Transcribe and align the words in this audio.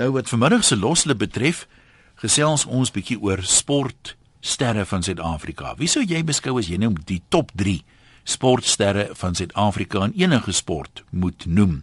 Nou 0.00 0.12
wat 0.12 0.28
vanmiddag 0.28 0.64
se 0.64 0.76
loslip 0.80 1.18
betref, 1.20 1.66
gesels 2.22 2.62
ons 2.64 2.88
bietjie 2.94 3.18
oor 3.20 3.42
sportsterre 3.44 4.86
van 4.88 5.02
Suid-Afrika. 5.04 5.74
Wie 5.76 5.90
sou 5.92 6.00
jy 6.00 6.22
beskou 6.24 6.54
as 6.56 6.70
jy 6.72 6.78
nou 6.80 6.94
die 7.04 7.18
top 7.28 7.50
3 7.60 7.82
sportsterre 8.24 9.10
van 9.20 9.36
Suid-Afrika 9.36 10.06
in 10.08 10.16
enige 10.22 10.56
sport 10.56 11.04
moet 11.10 11.44
noem? 11.44 11.82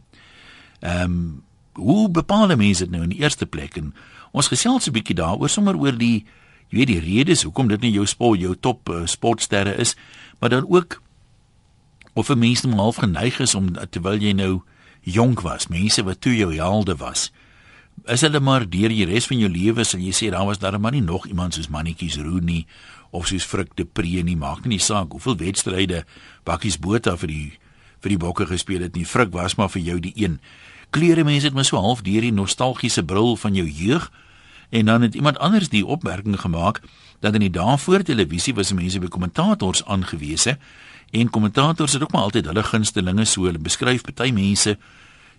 Ehm 0.81 1.03
um, 1.03 1.19
hoe 1.77 2.09
bepaal 2.09 2.55
mense 2.57 2.87
dit 2.87 2.89
nou 2.89 3.03
in 3.05 3.11
die 3.13 3.21
eerste 3.21 3.45
plek 3.45 3.75
en 3.77 3.91
ons 4.33 4.47
gesels 4.49 4.87
'n 4.89 4.97
bietjie 4.97 5.15
daaroor 5.15 5.49
sommer 5.49 5.77
oor 5.77 5.93
die 5.93 6.25
jy 6.69 6.77
weet 6.77 6.87
die 6.87 6.99
redes 6.99 7.43
hoekom 7.43 7.67
dit 7.67 7.81
nie 7.81 7.91
jou 7.91 8.05
sport 8.05 8.39
jou 8.39 8.55
top 8.55 8.89
uh, 8.89 9.05
sportsterre 9.05 9.77
is, 9.77 9.95
maar 10.39 10.49
dan 10.49 10.65
ook 10.65 11.01
of 12.13 12.29
'n 12.29 12.39
mens 12.39 12.63
nou 12.63 12.75
half 12.75 12.95
geneig 12.95 13.39
is 13.39 13.55
om 13.55 13.75
terwyl 13.89 14.17
jy 14.17 14.33
nou 14.33 14.63
jonk 15.01 15.41
was, 15.41 15.67
mense 15.67 16.03
wat 16.03 16.21
toe 16.21 16.35
jou 16.35 16.55
helde 16.55 16.95
was. 16.95 17.31
Is 18.05 18.21
hulle 18.21 18.39
maar 18.39 18.67
deur 18.69 18.93
die 18.93 19.05
res 19.09 19.25
van 19.25 19.39
jou 19.41 19.49
lewe 19.49 19.83
sal 19.87 20.03
jy 20.03 20.13
sê 20.13 20.29
daar 20.31 20.45
was 20.45 20.59
daar 20.61 20.77
maar 20.79 20.93
nie 20.93 21.01
nog 21.01 21.25
iemand 21.27 21.55
soos 21.57 21.69
mannetjies 21.73 22.19
Rooney 22.21 22.65
of 23.11 23.27
soos 23.27 23.45
Frik 23.45 23.73
de 23.75 23.85
Pre 23.85 24.21
nie 24.23 24.37
maak 24.37 24.65
nie 24.65 24.79
saak 24.79 25.11
hoeveel 25.11 25.37
wedstryde 25.37 26.03
bakkies 26.45 26.77
Botha 26.77 27.15
vir 27.17 27.27
die 27.27 27.47
vir 28.03 28.13
die 28.13 28.19
bokke 28.21 28.45
gespeel 28.45 28.85
het 28.85 28.95
nie 28.95 29.05
Frik 29.05 29.33
was 29.33 29.57
maar 29.57 29.71
vir 29.73 29.81
jou 29.81 29.99
die 29.99 30.13
een. 30.15 30.39
Kleure 30.91 31.23
mense 31.25 31.49
het 31.49 31.57
my 31.57 31.65
so 31.65 31.81
half 31.81 32.03
deur 32.05 32.21
die 32.21 32.31
nostalgiese 32.31 33.03
bril 33.03 33.35
van 33.35 33.57
jou 33.57 33.65
jeug 33.65 34.11
en 34.69 34.85
dan 34.85 35.01
het 35.01 35.15
iemand 35.15 35.39
anders 35.39 35.69
die 35.69 35.85
opmerking 35.85 36.39
gemaak 36.39 36.81
dat 37.19 37.33
in 37.33 37.47
die 37.47 37.51
dae 37.51 37.77
voor 37.77 38.03
televisie 38.03 38.53
was 38.53 38.73
mense 38.77 38.99
by 38.99 39.07
kommentators 39.07 39.83
aangewese 39.85 40.57
en 41.11 41.29
kommentators 41.29 41.93
het 41.93 42.03
ook 42.03 42.11
maar 42.11 42.29
altyd 42.29 42.45
hulle 42.45 42.63
gunstelinge 42.63 43.25
so 43.25 43.49
hulle 43.49 43.59
beskryf 43.59 44.03
party 44.03 44.31
mense 44.31 44.77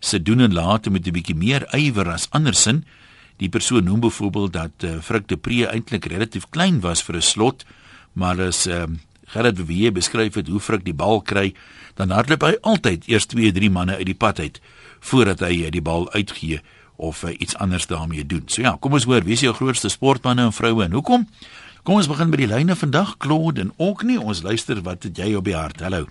se 0.01 0.23
doen 0.23 0.41
en 0.41 0.52
late 0.52 0.91
met 0.91 1.07
'n 1.07 1.12
bietjie 1.12 1.34
meer 1.37 1.66
ywer 1.75 2.11
as 2.12 2.30
andersin 2.30 2.84
die 3.37 3.48
persoon 3.48 3.84
noem 3.84 4.01
byvoorbeeld 4.01 4.52
dat 4.52 4.84
uh, 4.84 5.01
Frik 5.01 5.29
de 5.29 5.37
Pre 5.37 5.66
eintlik 5.66 6.05
relatief 6.05 6.47
klein 6.51 6.81
was 6.81 7.03
vir 7.03 7.17
'n 7.17 7.23
slot 7.23 7.64
maar 8.12 8.41
as 8.41 8.67
uh, 8.67 8.84
Gerard 9.27 9.67
Wewe 9.67 9.92
beskryf 9.92 10.34
het 10.34 10.48
hoe 10.48 10.61
Frik 10.61 10.84
die 10.84 10.95
bal 10.95 11.23
kry 11.23 11.55
dan 11.95 12.11
hardloop 12.11 12.42
hy 12.42 12.56
altyd 12.62 13.08
eers 13.08 13.27
2 13.27 13.53
3 13.53 13.70
manne 13.70 13.97
uit 13.97 14.06
die 14.06 14.14
pad 14.14 14.41
uit 14.41 14.61
voordat 15.00 15.41
hy 15.41 15.64
uh, 15.67 15.70
die 15.70 15.83
bal 15.83 16.12
uitgee 16.12 16.61
of 16.98 17.23
uh, 17.23 17.30
iets 17.39 17.56
anders 17.56 17.86
daarmee 17.86 18.27
doen. 18.27 18.42
So 18.47 18.62
ja, 18.62 18.77
kom 18.80 18.92
ons 18.92 19.06
hoor, 19.06 19.23
wie 19.23 19.33
is 19.39 19.47
jou 19.47 19.55
grootste 19.55 19.89
sportmense 19.89 20.42
en 20.42 20.53
vroue 20.53 20.84
en 20.84 20.92
hoekom? 20.92 21.28
Kom 21.86 22.03
ons 22.03 22.11
begin 22.11 22.34
by 22.34 22.42
die 22.42 22.51
lyne 22.51 22.75
vandag, 22.77 23.17
Claude 23.23 23.62
en 23.69 23.73
ook 23.77 24.03
nie. 24.03 24.19
Ons 24.20 24.42
luister 24.42 24.83
wat 24.83 25.06
het 25.06 25.17
jy 25.17 25.34
op 25.39 25.47
die 25.47 25.56
hart? 25.56 25.80
Hallo. 25.80 26.08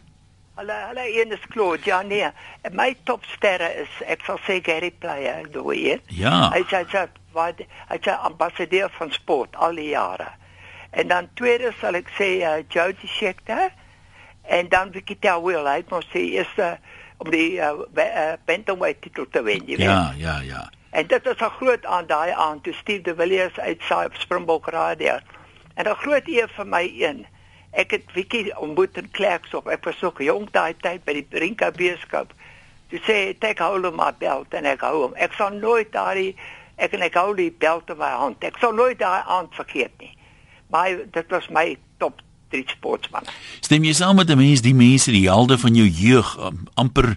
Hallo, 0.58 0.73
hallo, 0.73 1.02
een 1.02 1.31
is 1.31 1.47
Claude. 1.50 1.81
Ja 1.83 2.02
nee, 2.02 2.27
my 2.72 2.95
topsterre 3.03 3.67
is 3.77 4.00
ek 4.09 4.23
sal 4.25 4.39
sê 4.41 4.55
Gary 4.66 4.89
Player, 4.89 5.44
do 5.53 5.69
it. 5.69 6.02
Ja. 6.09 6.47
Hy 6.50 6.63
sê 6.66 6.80
hy 6.81 7.03
wat 7.38 7.61
hy 7.91 7.97
sê 8.02 8.16
ambassadeur 8.25 8.89
van 8.95 9.13
sport 9.13 9.53
al 9.53 9.78
die 9.78 9.91
jare. 9.91 10.31
En 10.97 11.13
dan 11.13 11.30
tweede 11.38 11.75
sal 11.78 12.00
ek 12.02 12.09
sê 12.17 12.31
uh, 12.41 12.55
Jody 12.73 13.05
Scheckter 13.05 13.69
en 14.50 14.73
dan 14.73 14.89
Victor 14.97 15.45
Will, 15.45 15.69
hy 15.69 15.85
moet 15.94 16.09
sê 16.09 16.25
is 16.41 16.58
uh, 16.58 16.73
om 17.22 17.30
die 17.30 17.61
uh, 17.61 17.78
uh, 17.94 18.33
bantamweight 18.50 19.05
titel 19.05 19.30
te 19.30 19.45
wen, 19.45 19.61
jy 19.61 19.78
weet. 19.78 19.85
Ja, 19.85 20.02
ja, 20.17 20.41
ja. 20.41 20.66
En 20.89 21.05
dit 21.05 21.33
is 21.35 21.38
'n 21.38 21.53
groot 21.61 21.85
aan 21.85 22.09
daai 22.09 22.33
aan 22.33 22.66
toe 22.66 22.73
Steve 22.73 23.05
de 23.05 23.13
Villiers 23.16 23.59
uit 23.59 23.85
Springbok 24.25 24.73
radio. 24.73 25.22
En 25.78 25.85
'n 25.85 26.02
groot 26.02 26.25
eer 26.28 26.50
vir 26.50 26.67
my 26.67 26.85
een. 26.97 27.28
Ek 27.78 27.94
het 27.94 28.09
Vicky 28.16 28.47
ontmoet 28.58 28.97
in 28.97 29.09
Klerksdorp. 29.14 29.67
Ek 29.70 29.86
was 29.86 30.02
ook 30.03 30.23
jong 30.25 30.47
daai 30.52 30.73
tyd 30.81 31.03
by 31.06 31.14
die 31.20 31.25
Brinka 31.30 31.70
beeskap. 31.75 32.34
Jy 32.89 33.02
sê 33.06 33.17
take 33.38 33.61
hold 33.61 33.86
of 33.86 33.97
my 33.97 34.09
belt 34.17 34.53
en 34.58 34.66
ek 34.66 34.86
hou 34.88 35.03
hom. 35.03 35.17
Ek 35.19 35.36
sal 35.38 35.53
nooit 35.53 35.92
daai 35.94 36.34
ek 36.78 36.94
en 36.94 37.03
ek 37.06 37.17
hou 37.19 37.34
die 37.38 37.52
belt 37.52 37.89
in 37.94 38.00
my 38.00 38.14
hand. 38.14 38.42
Ek 38.45 38.58
sal 38.61 38.73
nooit 38.78 38.97
daai 39.02 39.22
aand 39.25 39.53
vergeet 39.58 39.94
nie. 40.02 40.14
Maar 40.73 41.03
dit 41.14 41.34
was 41.34 41.50
my 41.53 41.75
top 42.02 42.22
3 42.53 42.64
sportsman. 42.72 43.28
Stem 43.61 43.86
jy 43.86 43.94
saam 43.97 44.17
met 44.17 44.30
die 44.30 44.39
mense, 44.39 44.63
die 44.66 44.75
mense, 44.78 45.12
die 45.13 45.28
helde 45.28 45.59
van 45.62 45.78
jou 45.78 45.88
jeug 45.88 46.34
amper 46.79 47.16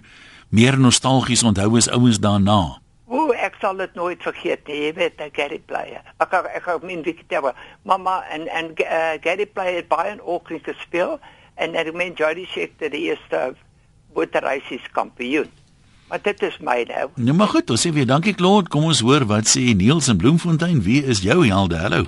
meer 0.51 0.77
nostalgies 0.79 1.45
onthou 1.47 1.77
as 1.79 1.89
ouens 1.89 2.19
daarna? 2.19 2.81
O, 3.11 3.33
ek 3.35 3.57
sal 3.59 3.75
dit 3.81 3.95
nooit 3.99 4.21
vergeet 4.23 4.69
nie. 4.69 4.77
Jy 4.85 4.91
weet, 4.95 5.19
ek 5.19 5.35
Gary 5.35 5.59
Player. 5.67 6.03
Ek 6.23 6.31
ek 6.39 6.67
ek 6.71 6.83
min 6.87 7.01
Victor. 7.03 7.51
Mamma 7.83 8.21
en 8.31 8.45
en 8.47 8.71
uh, 8.71 9.17
Gary 9.23 9.47
Player 9.51 9.83
by 9.89 10.13
en 10.13 10.21
ook 10.23 10.53
gespeel 10.63 11.17
en 11.59 11.75
ek 11.75 11.91
meen 11.93 12.15
Jody 12.15 12.45
Scheckter 12.47 12.93
die 12.93 13.09
eerste 13.09 13.51
boterreisies 14.15 14.87
kampioen. 14.95 15.51
Maar 16.07 16.23
dit 16.23 16.41
is 16.47 16.55
my 16.63 16.77
nou. 16.87 17.09
Nou 17.15 17.35
maar 17.35 17.51
goed, 17.51 17.69
ons 17.71 17.83
sê 17.83 17.91
weer 17.95 18.07
dankie 18.07 18.33
Claude. 18.35 18.71
Kom 18.71 18.87
ons 18.87 19.03
hoor 19.03 19.27
wat 19.27 19.51
sê 19.51 19.73
Niels 19.75 20.07
in 20.11 20.19
Bloemfontein. 20.19 20.79
Wie 20.87 21.03
is 21.03 21.19
jou 21.23 21.41
helde? 21.43 21.79
Hallo. 21.83 22.05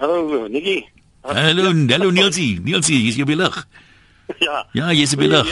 Hallo, 0.00 0.44
Nikki. 0.52 0.82
Hallo, 1.24 1.72
hallo 1.72 2.10
Nielsie. 2.12 2.60
Nielsie, 2.64 3.00
jy's 3.06 3.16
hier 3.20 3.28
by 3.28 3.40
lig. 3.40 3.56
Ja. 4.44 4.66
Ja, 4.76 4.92
jy's 4.92 5.16
by 5.16 5.24
lig. 5.32 5.48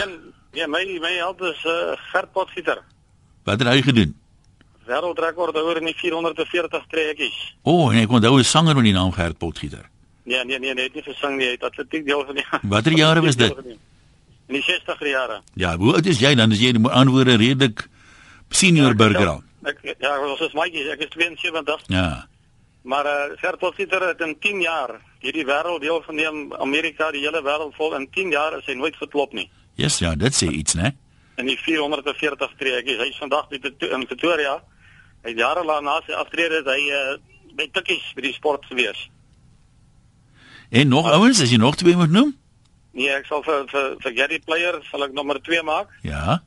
Ja, 0.53 0.69
my 0.69 0.85
my 1.01 1.15
held 1.17 1.41
is 1.41 1.65
uh, 1.65 1.97
Gert 2.13 2.29
Potgieter. 2.37 2.85
Wat 3.49 3.61
het 3.65 3.69
hy 3.73 3.81
gedoen? 3.85 4.13
Wêreldrekord 4.87 5.57
oor 5.57 5.81
in 5.81 5.91
die 5.91 5.97
440 5.99 6.87
trekkies. 6.91 7.37
O, 7.63 7.73
oh, 7.73 7.93
en 7.93 8.01
ek 8.03 8.11
onthou 8.11 8.39
'n 8.39 8.45
sanger 8.45 8.75
met 8.75 8.85
die 8.85 8.93
naam 8.93 9.13
Gert 9.13 9.39
Potgieter. 9.39 9.91
Nee, 10.27 10.45
nee, 10.45 10.59
nee, 10.59 10.75
net 10.75 10.95
nie 10.95 11.03
gesing 11.03 11.37
nie, 11.39 11.47
hy 11.47 11.55
het 11.55 11.63
atletiek 11.63 12.07
deel 12.07 12.25
van 12.27 12.35
die. 12.35 12.45
Watter 12.73 12.93
jare 12.93 13.21
was 13.23 13.37
dit? 13.37 13.59
In 14.47 14.57
die 14.59 14.63
60er 14.63 15.07
jare. 15.07 15.41
Ja, 15.55 15.77
hoe 15.77 15.93
oud 15.95 16.07
is 16.07 16.19
jy 16.19 16.35
dan? 16.35 16.51
As 16.51 16.59
jy 16.59 16.73
die 16.73 16.89
antwoorde 16.89 17.37
redelik 17.37 17.89
senior 18.51 18.95
ja, 18.95 18.95
burger 18.95 19.29
al. 19.29 19.43
Ek 19.67 19.79
ja, 19.99 20.17
ons 20.23 20.41
is 20.41 20.55
maatjies, 20.55 20.89
ek 20.95 21.07
is 21.07 21.13
72. 21.15 21.87
Ja. 21.95 22.27
Maar 22.87 23.07
uh, 23.07 23.39
Gert 23.39 23.59
Potgieter 23.59 24.03
het 24.09 24.21
in 24.21 24.35
10 24.39 24.61
jaar 24.61 24.97
hierdie 25.23 25.47
wêreld 25.47 25.83
deel 25.83 26.03
geneem, 26.07 26.53
Amerika, 26.63 27.11
die 27.11 27.23
hele 27.25 27.43
wêreld 27.43 27.75
vol 27.79 27.95
in 27.99 28.07
10 28.15 28.31
jaar 28.35 28.59
is 28.59 28.67
hy 28.67 28.77
nooit 28.79 28.97
geklop 28.99 29.35
nie. 29.35 29.49
Yes, 29.79 29.99
ja, 29.99 30.15
dit 30.15 30.35
sê 30.35 30.51
iets, 30.51 30.75
né? 30.79 30.93
In 31.37 31.51
die 31.51 31.59
440 31.59 32.55
trekkies. 32.59 33.01
Hy 33.03 33.09
is 33.11 33.19
vandag 33.21 33.51
in 33.53 34.07
Pretoria. 34.07 34.61
Hy 35.27 35.35
jare 35.35 35.65
lank 35.67 35.83
na 35.83 35.99
sy 36.07 36.15
aftrede 36.15 36.63
hy 36.63 36.83
uh, 36.95 37.17
by 37.59 37.67
tikkies 37.75 38.13
by 38.15 38.23
die 38.29 38.35
sport 38.37 38.67
gewees. 38.71 38.99
En 40.71 40.89
nog 40.89 41.09
ouens, 41.11 41.41
as 41.43 41.51
jy 41.51 41.59
nog 41.59 41.79
twee 41.79 41.97
moet 41.99 42.13
noem? 42.15 42.31
Nee, 42.97 43.11
ek 43.13 43.27
sal 43.29 43.43
vir 43.45 43.67
vir 43.71 43.89
vir 44.03 44.15
Gary 44.17 44.39
Player 44.45 44.79
sal 44.91 45.05
ek 45.07 45.17
nommer 45.17 45.41
2 45.43 45.65
maak. 45.67 45.91
Ja. 46.07 46.39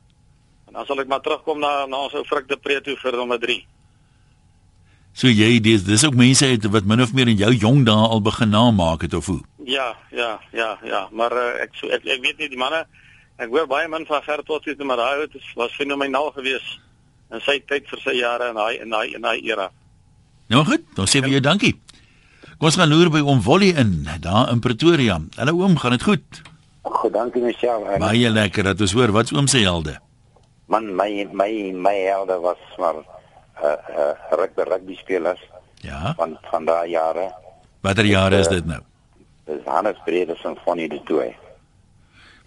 En 0.68 0.78
dan 0.78 0.88
sal 0.88 1.02
ek 1.04 1.12
maar 1.12 1.22
terugkom 1.24 1.60
na 1.60 1.84
na 1.90 2.06
ons 2.06 2.16
ou 2.16 2.24
Frik 2.24 2.48
de 2.48 2.56
Pre 2.56 2.80
toe 2.84 2.96
vir 3.02 3.20
nommer 3.20 3.38
3. 3.42 3.60
So 5.12 5.28
jy 5.28 5.58
dis 5.60 5.84
dis 5.84 6.04
ook 6.06 6.16
mense 6.16 6.46
het 6.46 6.66
wat 6.72 6.88
min 6.88 7.04
of 7.04 7.12
meer 7.12 7.28
in 7.28 7.38
jou 7.38 7.52
jong 7.52 7.84
dae 7.86 8.08
al 8.16 8.22
begin 8.24 8.52
namaak 8.54 9.04
het 9.06 9.14
of 9.18 9.28
hoe? 9.28 9.40
Ja, 9.68 9.92
ja, 10.10 10.38
ja, 10.56 10.78
ja, 10.82 11.08
maar 11.12 11.34
uh, 11.36 11.48
ek, 11.62 11.76
so, 11.78 11.90
ek 11.92 12.06
ek 12.06 12.22
weet 12.24 12.38
nie 12.40 12.48
die 12.50 12.58
manne 12.58 12.86
ek 13.40 13.50
hoor 13.52 13.68
baie 13.68 13.88
min 13.88 14.06
van 14.08 14.22
Gert 14.24 14.46
Potgieter 14.48 14.86
maar 14.86 15.00
daai 15.00 15.28
was 15.58 15.76
fenomenaal 15.76 16.30
geweest 16.36 16.78
in 17.30 17.42
sy 17.44 17.60
tyd 17.66 17.86
vir 17.90 18.02
sy 18.04 18.16
jare 18.18 18.50
in 18.50 18.58
daai 18.58 18.80
in 18.82 18.90
daai 18.90 19.14
in 19.14 19.22
daai 19.26 19.38
era. 19.46 19.70
Nou 20.50 20.64
goed, 20.66 20.84
dan 20.96 21.06
sê 21.06 21.22
vir 21.22 21.36
jou 21.36 21.42
dankie. 21.44 21.74
Kom 22.58 22.68
ons 22.68 22.76
gaan 22.76 22.90
loer 22.90 23.10
by 23.12 23.22
oom 23.24 23.40
Wolly 23.46 23.70
in 23.78 24.06
daar 24.20 24.50
in 24.52 24.60
Pretoria. 24.60 25.20
Hallo 25.38 25.62
oom, 25.62 25.78
gaan 25.80 25.94
dit 25.96 26.02
goed? 26.04 26.42
Goed, 26.82 27.12
dankie 27.14 27.42
Michelle. 27.42 27.98
Baie 28.02 28.30
lekker 28.30 28.66
dat 28.72 28.80
ons 28.80 28.94
hoor 28.96 29.12
wat 29.16 29.32
oom 29.32 29.48
se 29.48 29.62
helde. 29.62 29.98
Man, 30.70 30.90
my 30.96 31.26
my 31.32 31.50
my 31.74 31.96
helde 32.06 32.36
was 32.42 32.60
maar 32.78 33.00
uh 33.00 33.76
uh 34.02 34.12
rugby 34.38 34.66
rugby 34.68 34.96
spelers. 34.96 35.40
Ja. 35.86 36.14
Van 36.16 36.38
van 36.50 36.64
daai 36.64 36.90
jare. 36.90 37.30
Watter 37.80 38.04
jare 38.04 38.42
is 38.44 38.48
dit 38.48 38.66
nou? 38.66 38.80
Dis 39.48 39.64
Hannes 39.64 39.96
Bredes 40.04 40.44
en 40.44 40.56
Fonnie 40.64 40.88
de 40.88 41.00
Tooi. 41.08 41.30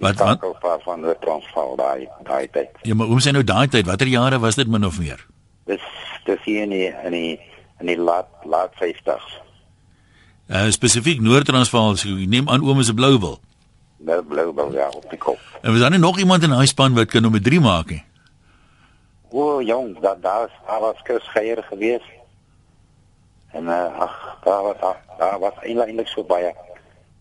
Wat 0.03 0.19
wat 0.61 0.83
van 0.83 1.05
die 1.05 1.15
transval 1.23 1.75
daai 1.79 2.07
daai 2.27 2.47
tyd. 2.51 2.69
Ja, 2.87 2.95
maar 2.95 3.07
hoe 3.07 3.21
sê 3.23 3.31
nou 3.31 3.43
daai 3.43 3.67
tyd? 3.67 3.87
Watter 3.87 4.07
jare 4.11 4.39
was 4.43 4.59
dit 4.59 4.67
min 4.67 4.85
of 4.85 4.99
meer? 4.99 5.23
Dis 5.69 5.85
dis 6.27 6.43
hier 6.43 6.63
in 6.67 6.75
die 6.75 6.91
in 6.91 7.15
die 7.15 7.39
in 7.79 7.91
die 7.91 7.97
laat 7.97 8.29
laat 8.43 8.75
50s. 8.81 9.39
Uh 10.51 10.69
spesifiek 10.75 11.21
Noord-Transvaal, 11.23 11.95
so 11.97 12.15
ek 12.19 12.29
neem 12.29 12.49
aan 12.51 12.63
oom 12.63 12.79
is 12.83 12.91
'n 12.91 12.99
Blouwil. 12.99 13.39
Wel 14.03 14.23
Blouwil 14.23 14.73
ja, 14.75 14.89
op 14.89 15.05
die 15.09 15.19
kop. 15.19 15.39
En 15.61 15.71
was 15.71 15.79
daar 15.79 15.99
nog 15.99 16.19
iemand 16.19 16.43
in 16.43 16.49
daai 16.49 16.67
span 16.67 16.93
wat 16.93 17.07
kan 17.07 17.21
nommer 17.21 17.41
3 17.41 17.59
maak 17.59 17.89
nie? 17.89 18.03
O, 19.29 19.61
jong, 19.61 19.99
daar 19.99 20.19
daar 20.21 20.79
was 20.79 20.99
Chris 21.03 21.27
Geier 21.33 21.63
geweest. 21.63 22.11
En 23.51 23.63
uh, 23.63 23.99
ag, 23.99 24.37
daar 24.43 24.63
was 24.63 24.75
daar 25.17 25.39
was 25.39 25.53
eintlik 25.61 26.07
so 26.07 26.23
baie. 26.23 26.53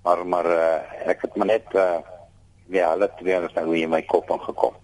Maar 0.02 0.26
maar 0.26 0.46
uh, 0.46 1.08
ek 1.08 1.22
het 1.22 1.36
maar 1.36 1.46
net 1.46 1.64
uh, 1.72 1.96
ja, 2.70 2.90
hulle 2.90 3.10
twee 3.18 3.34
het 3.34 3.54
nou 3.54 3.76
in 3.76 3.90
my 3.90 4.02
kop 4.02 4.30
aangekom. 4.30 4.74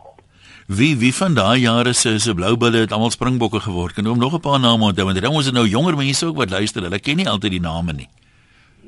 Wie 0.68 0.96
wie 0.96 1.14
van 1.14 1.34
daai 1.34 1.60
jare 1.60 1.92
se 1.92 2.18
se 2.18 2.34
bloubulle 2.34 2.78
het 2.78 2.92
almal 2.92 3.10
springbokke 3.10 3.60
geword. 3.60 3.94
Kan 3.94 4.06
oom 4.06 4.18
nog 4.18 4.34
'n 4.34 4.40
paar 4.40 4.60
name 4.60 4.84
onthou 4.84 5.04
want 5.04 5.20
dan 5.20 5.32
ons 5.32 5.50
nou 5.52 5.66
jonger 5.66 5.96
mense 5.96 6.26
ook 6.26 6.36
wat 6.36 6.50
luister. 6.50 6.82
Hulle 6.82 6.98
ken 7.00 7.16
nie 7.16 7.28
altyd 7.28 7.50
die 7.50 7.60
name 7.60 7.92
nie. 7.92 8.08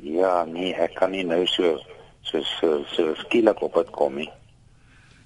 Ja, 0.01 0.45
nee, 0.45 0.73
ek 0.73 0.93
kan 0.93 1.11
nie 1.11 1.23
nou 1.23 1.45
so 1.47 1.79
so 2.21 2.41
so, 2.41 2.83
so 2.91 3.13
skielik 3.15 3.61
op 3.61 3.73
dit 3.73 3.89
kom 3.89 4.15
nie. 4.15 4.29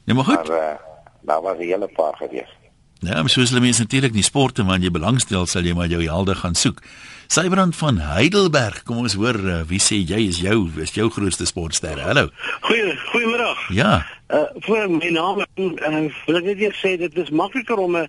Nee, 0.05 0.15
maar 0.15 0.25
goed. 0.25 0.47
Maar 0.47 0.49
uh, 0.49 0.79
daar 1.21 1.41
was 1.41 1.57
'n 1.57 1.61
hele 1.61 1.87
paar 1.87 2.15
gewees. 2.15 2.54
Ja, 2.99 3.19
maar 3.21 3.29
soos 3.29 3.51
hulle 3.51 3.61
mense 3.61 3.81
natuurlik 3.81 4.13
nie 4.13 4.23
sporte 4.23 4.63
maar 4.63 4.79
jy 4.79 4.89
belangstel 4.93 5.45
sal 5.45 5.67
jy 5.67 5.73
maar 5.75 5.91
jou 5.91 6.01
helde 6.03 6.35
gaan 6.35 6.55
soek. 6.55 6.81
Sybrand 7.27 7.75
van 7.75 7.97
Heidelberg, 7.97 8.83
kom 8.85 9.01
ons 9.01 9.15
hoor 9.17 9.37
uh, 9.49 9.61
wie 9.69 9.81
sê 9.81 9.97
jy 9.97 10.27
is 10.29 10.39
jou 10.43 10.67
is 10.81 10.93
jou 10.93 11.07
grootste 11.09 11.47
sportster. 11.49 11.97
Hallo. 12.05 12.29
Goeie 12.67 12.93
goeiemiddag. 13.09 13.63
Ja. 13.73 14.05
Uh 14.29 14.45
voor 14.65 14.89
my 14.89 15.09
naam 15.13 15.41
uh, 15.41 16.03
wil 16.25 16.39
ek 16.39 16.45
net 16.45 16.77
sê 16.77 16.95
dit 17.01 17.17
is 17.17 17.31
makliker 17.33 17.81
om 17.81 17.97
'n 17.97 18.07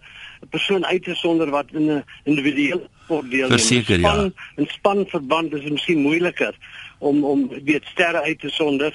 persoon 0.50 0.84
uit 0.84 1.02
te 1.02 1.14
sonder 1.14 1.50
wat 1.50 1.72
in 1.72 1.90
'n 1.90 2.04
individuele 2.24 2.88
sport 3.04 3.30
deel. 3.30 3.48
Verseker 3.48 4.00
ja. 4.00 4.14
'n 4.56 4.68
Spanverband 4.68 5.54
is 5.54 5.70
miskien 5.70 6.04
moeiliker 6.04 6.54
om 6.98 7.24
om 7.24 7.48
weet 7.64 7.84
sterre 7.84 8.22
uit 8.22 8.40
te 8.40 8.50
sonder. 8.50 8.92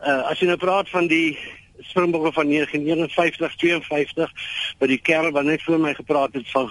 Uh 0.00 0.28
as 0.30 0.38
jy 0.38 0.46
nou 0.46 0.56
praat 0.56 0.88
van 0.90 1.06
die 1.06 1.38
Springbokke 1.78 2.32
van 2.32 2.48
1951 2.48 3.56
52 3.56 4.32
wat 4.78 4.88
die 4.88 5.00
kerel 5.00 5.30
wat 5.30 5.44
net 5.44 5.62
voor 5.62 5.80
my 5.80 5.94
gepraat 5.94 6.34
het 6.34 6.50
van 6.50 6.70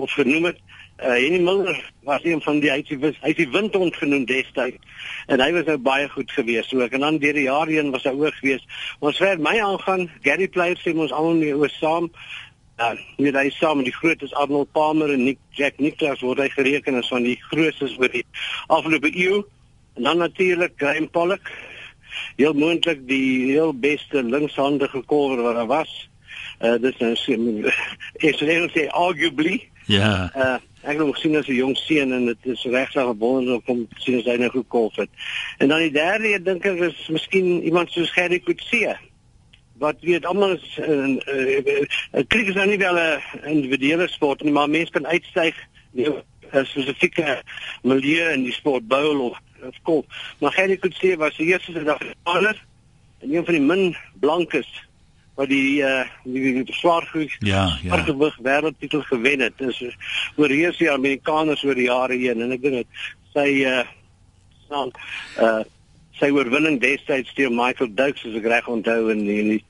of 0.00 0.12
genoem 0.12 0.44
het 0.44 0.60
uh, 1.02 1.06
Henny 1.06 1.38
Miller 1.38 1.92
was 2.02 2.24
een 2.24 2.42
van 2.42 2.60
die 2.60 2.70
hy 2.70 2.82
het 2.84 3.16
hy 3.22 3.32
die 3.36 3.48
windhond 3.52 3.96
genoem 3.96 4.26
destyds 4.28 4.76
en 5.26 5.40
hy 5.40 5.48
was 5.54 5.66
nou 5.68 5.78
baie 5.78 6.08
goed 6.12 6.30
geweest. 6.32 6.74
Ook 6.74 6.96
en 6.96 7.04
dan 7.06 7.18
deur 7.22 7.36
die 7.36 7.46
jare 7.48 7.72
heen 7.72 7.90
was 7.94 8.04
hy 8.04 8.12
ook 8.16 8.36
geweest. 8.40 8.66
Ons 9.00 9.20
ver 9.22 9.40
my 9.40 9.56
aangaan 9.60 10.08
Gary 10.26 10.48
Player 10.48 10.78
sê 10.80 10.94
ons 10.94 11.12
almal 11.12 11.40
nie 11.40 11.54
oor 11.56 11.72
saam. 11.78 12.10
Uh, 12.80 12.94
met 13.20 13.36
hy 13.36 13.50
saam 13.52 13.80
met 13.80 13.90
die 13.90 13.96
grootes 13.96 14.32
Arnold 14.40 14.70
Palmer 14.72 15.12
en 15.12 15.24
Nick 15.24 15.40
Jack 15.56 15.80
Nicklaus 15.84 16.22
word 16.24 16.40
hy 16.40 16.48
gereken 16.48 16.96
as 16.96 17.10
van 17.12 17.26
die 17.28 17.36
grootes 17.50 17.98
oor 18.00 18.12
die 18.12 18.24
afgelope 18.72 19.10
eeu 19.12 19.42
en 19.98 20.08
dan 20.08 20.22
natuurlik 20.24 20.78
Graham 20.80 21.10
Pollock 21.12 21.50
heel 22.36 22.54
moontlik 22.54 23.06
die 23.08 23.52
heel 23.52 23.74
beste 23.74 24.22
linkshandige 24.22 25.02
kolwer 25.06 25.42
wat 25.42 25.54
daar 25.54 25.66
was 25.66 26.08
uh, 26.60 26.76
dis 26.80 26.96
nou 26.98 27.14
sê 27.16 27.36
is 28.30 28.40
net 28.48 28.72
sê 28.74 28.88
arguably 28.88 29.60
ja 29.86 30.30
uh, 30.36 30.58
ek 30.80 30.96
het 30.96 31.02
hom 31.02 31.12
gesien 31.12 31.36
as 31.36 31.48
'n 31.48 31.60
jong 31.60 31.76
seun 31.76 32.12
en 32.12 32.26
dit 32.26 32.46
is 32.54 32.64
regtig 32.64 33.04
'n 33.04 33.18
wonder 33.18 33.54
om 33.54 33.62
hom 33.66 33.88
te 33.88 34.00
sien 34.00 34.18
as 34.18 34.24
hy 34.24 34.36
nou 34.36 34.50
goed 34.50 34.68
golf 34.68 34.96
het. 34.96 35.10
En 35.58 35.68
dan 35.68 35.78
die 35.78 35.92
derde, 35.92 36.34
ek 36.34 36.44
dink 36.44 36.64
ek 36.64 36.80
is 36.88 37.08
miskien 37.08 37.62
iemand 37.62 37.90
soos 37.90 38.12
Gerry 38.12 38.40
Coetzee. 38.40 38.96
Wat 39.78 39.96
weet 40.00 40.24
almal 40.24 40.56
is 40.56 40.78
'n 40.78 41.20
uh, 41.28 41.58
uh, 41.58 41.84
uh, 42.12 42.24
kriek 42.28 42.48
is 42.48 42.54
nou 42.54 42.66
nie 42.66 42.78
wel 42.78 42.96
'n 42.96 43.20
individuele 43.44 44.08
sport 44.08 44.42
nie, 44.42 44.52
maar 44.52 44.68
mense 44.68 44.92
kan 44.92 45.06
uitstyg 45.06 45.54
nie 45.92 46.08
'n 46.08 46.64
spesifieke 46.64 47.42
milieu 47.82 48.32
in 48.32 48.42
die 48.44 48.52
sport 48.52 48.88
bowl 48.88 49.20
of 49.20 49.38
of 49.62 49.74
golf. 49.82 50.04
Maar 50.38 50.52
Gerry 50.52 50.78
Coetzee 50.78 51.16
was 51.16 51.36
die 51.36 51.46
eerste 51.46 51.72
Suid-Afrikaner 51.72 52.66
en 53.20 53.34
een 53.34 53.44
van 53.44 53.54
die 53.54 53.62
min 53.62 53.96
blankes 54.20 54.68
wat 55.40 55.48
die 55.48 55.80
uh 55.82 56.04
die, 56.24 56.64
die 56.64 56.74
swaargewigs 56.74 57.36
ja, 57.38 57.78
ja. 57.82 58.02
gewig 58.04 58.36
wêreldtitel 58.44 59.02
gewen 59.08 59.40
het. 59.40 59.56
Dis 59.58 59.82
oor 60.36 60.52
hier 60.52 60.74
se 60.76 60.90
Amerikaners 60.92 61.64
oor 61.64 61.78
die 61.78 61.88
jare 61.88 62.18
heen 62.20 62.42
en 62.44 62.56
ek 62.56 62.64
dink 62.64 62.82
dit 62.82 63.04
sy 63.34 63.48
uh 63.68 63.84
staan 64.66 64.92
uh 65.40 65.60
sy 66.20 66.28
oorwinning 66.36 66.80
destyds 66.82 67.32
teen 67.36 67.56
Michael 67.56 67.88
Dukes 67.96 68.26
as 68.28 68.36
ek 68.36 68.48
reg 68.52 68.66
onthou 68.68 69.08
in 69.14 69.24
die, 69.24 69.38
in 69.40 69.52
die 69.54 69.62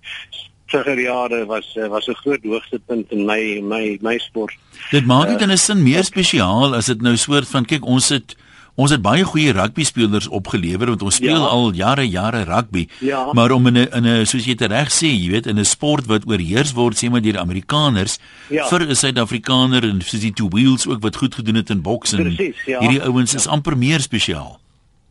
vroeger 0.71 0.99
jare 1.03 1.45
was 1.47 1.69
uh, 1.77 1.87
was 1.91 2.09
'n 2.09 2.19
groot 2.23 2.45
hoogtepunt 2.45 3.11
in 3.11 3.25
my 3.27 3.61
my 3.63 3.99
my 4.03 4.19
sport. 4.19 4.55
Dit 4.91 5.07
maak 5.07 5.29
dit 5.29 5.41
uh, 5.41 5.47
in 5.47 5.53
'n 5.53 5.59
sin 5.59 5.83
meer 5.83 6.05
spesiaal 6.05 6.75
as 6.75 6.87
dit 6.87 7.03
nou 7.03 7.17
soort 7.17 7.49
van 7.49 7.65
kyk 7.65 7.85
ons 7.85 8.09
het 8.09 8.37
Ons 8.75 8.91
het 8.95 9.03
baie 9.03 9.25
goeie 9.25 9.53
rugby 9.53 9.85
spelers 9.85 10.29
opgelewer 10.29 10.93
want 10.93 11.03
ons 11.03 11.19
speel 11.21 11.43
ja. 11.43 11.49
al 11.49 11.73
jare 11.75 12.07
jare 12.09 12.43
rugby. 12.49 12.87
Ja. 13.01 13.33
Maar 13.33 13.51
om 13.51 13.67
in 13.67 13.79
'n 13.79 13.89
in 13.93 14.07
'n 14.07 14.27
soos 14.27 14.45
jy 14.45 14.55
dit 14.55 14.71
reg 14.71 14.91
sê, 14.91 15.11
jy 15.11 15.31
weet, 15.31 15.47
in 15.47 15.59
'n 15.59 15.65
sport 15.65 16.07
wat 16.07 16.27
oorheers 16.27 16.73
word 16.73 16.97
sê 16.97 17.11
maar 17.11 17.21
deur 17.21 17.33
die 17.33 17.41
Amerikaners 17.41 18.19
ja. 18.49 18.67
vir 18.69 18.87
'n 18.87 18.95
Suid-Afrikaner 18.95 19.83
en 19.85 20.01
soos 20.01 20.21
die 20.21 20.33
Two 20.33 20.49
Wheels 20.49 20.87
ook 20.87 21.03
wat 21.03 21.17
goed 21.17 21.35
gedoen 21.35 21.55
het 21.55 21.71
in 21.71 21.83
boks 21.83 22.13
en 22.13 22.23
Precies, 22.23 22.57
ja. 22.65 22.81
hierdie 22.81 23.03
ouens 23.03 23.33
ja. 23.33 23.39
is 23.39 23.47
amper 23.47 23.77
meer 23.77 24.01
spesiaal. 24.01 24.61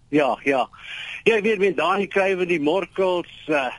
Ja, 0.09 0.38
ja. 0.44 0.69
Ja, 1.23 1.35
ek 1.35 1.44
weet 1.44 1.59
met 1.59 1.77
daai 1.77 2.07
kry 2.07 2.35
we 2.38 2.45
die 2.45 2.61
Morkels 2.61 3.29
uh 3.47 3.71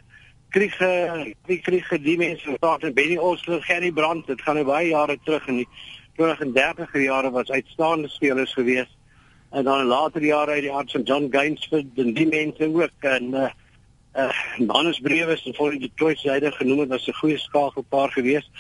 kriege, 0.51 1.35
die 1.47 1.61
kriege 1.61 1.99
die 1.99 2.17
mense 2.19 2.57
praat 2.59 2.83
en 2.83 2.95
Benny 2.95 3.17
Osler, 3.17 3.63
Gerry 3.63 3.93
Brandt, 3.93 4.27
dit 4.27 4.41
gaan 4.43 4.55
nou 4.59 4.65
baie 4.67 4.89
jare 4.89 5.17
terug 5.25 5.47
in 5.47 5.57
die 5.63 5.69
20 6.17 6.41
en 6.41 6.53
30 6.53 6.97
jare 7.05 7.31
was 7.31 7.51
uitstaande 7.51 8.09
spelers 8.09 8.53
geweest 8.53 9.00
en 9.51 9.65
dan 9.65 9.87
later 9.87 10.23
jare 10.25 10.51
uit 10.51 10.63
die 10.63 10.73
hart 10.73 10.91
van 10.91 11.03
John 11.03 11.27
Gainsford 11.31 11.99
en 11.99 12.15
die 12.15 12.29
mense 12.29 12.71
ook 12.75 13.09
en 13.15 13.35
uh 13.35 13.49
uh 14.19 14.31
Manus 14.67 14.99
Brewe 14.99 15.33
is 15.33 15.57
voor 15.57 15.71
die 15.71 15.81
Detroit 15.87 16.19
syde 16.19 16.53
genoem 16.53 16.81
het 16.81 16.93
as 16.93 17.07
'n 17.07 17.21
goeie 17.21 17.39
skakelpaar 17.39 18.11
geweest. 18.13 18.51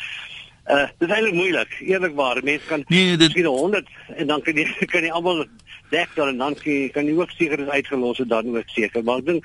Uh 0.67 0.87
dit 0.99 1.09
is 1.09 1.15
eintlik 1.15 1.35
moeilik, 1.35 1.81
eerlikwaar. 1.81 2.45
Mense 2.45 2.67
kan 2.67 2.85
nee, 2.87 3.17
dit... 3.17 3.35
miskien 3.35 3.45
100 3.45 3.89
en 4.17 4.27
dan 4.27 4.43
kan 4.43 4.55
jy 4.55 4.67
kan 4.93 5.03
jy 5.03 5.11
almal 5.11 5.47
dek 5.91 6.09
dan 6.15 6.29
en 6.29 6.39
dan 6.39 6.55
kan 6.55 6.73
jy, 6.73 6.89
kan 6.89 7.07
jy 7.07 7.15
ook 7.19 7.31
seker 7.31 7.59
is 7.59 7.69
uitgelos 7.69 8.19
het 8.19 8.29
dan 8.29 8.57
ook 8.57 8.69
seker. 8.69 9.05
Maar 9.05 9.19
ek 9.19 9.27
dink 9.27 9.45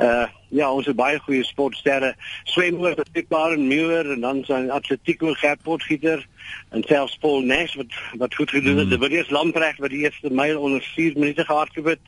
uh 0.00 0.26
ja, 0.54 0.68
ons 0.70 0.86
het 0.86 0.96
baie 0.96 1.18
goeie 1.18 1.42
sportsterre. 1.44 2.12
Swemmer, 2.46 2.94
beskikbaar 2.94 3.56
en 3.56 3.66
Muir 3.66 4.10
en 4.12 4.20
dan 4.20 4.44
zijn 4.44 4.70
atletiek 4.70 5.22
ook 5.22 5.38
Gertpotgieter 5.38 6.26
en 6.70 6.82
selfs 6.86 7.16
Paul 7.16 7.40
Nash 7.40 7.74
wat 7.74 7.96
wat 8.18 8.34
goed 8.34 8.50
gedoen 8.50 8.76
het. 8.76 8.84
Mm. 8.84 8.90
Die 8.90 8.98
Williams 8.98 9.30
Lamprecht 9.30 9.78
wat 9.78 9.90
die 9.90 10.04
eerste 10.04 10.30
myl 10.30 10.60
onder 10.60 10.82
4 10.94 11.12
minute 11.18 11.44
gehardloop 11.44 11.84
het. 11.84 11.98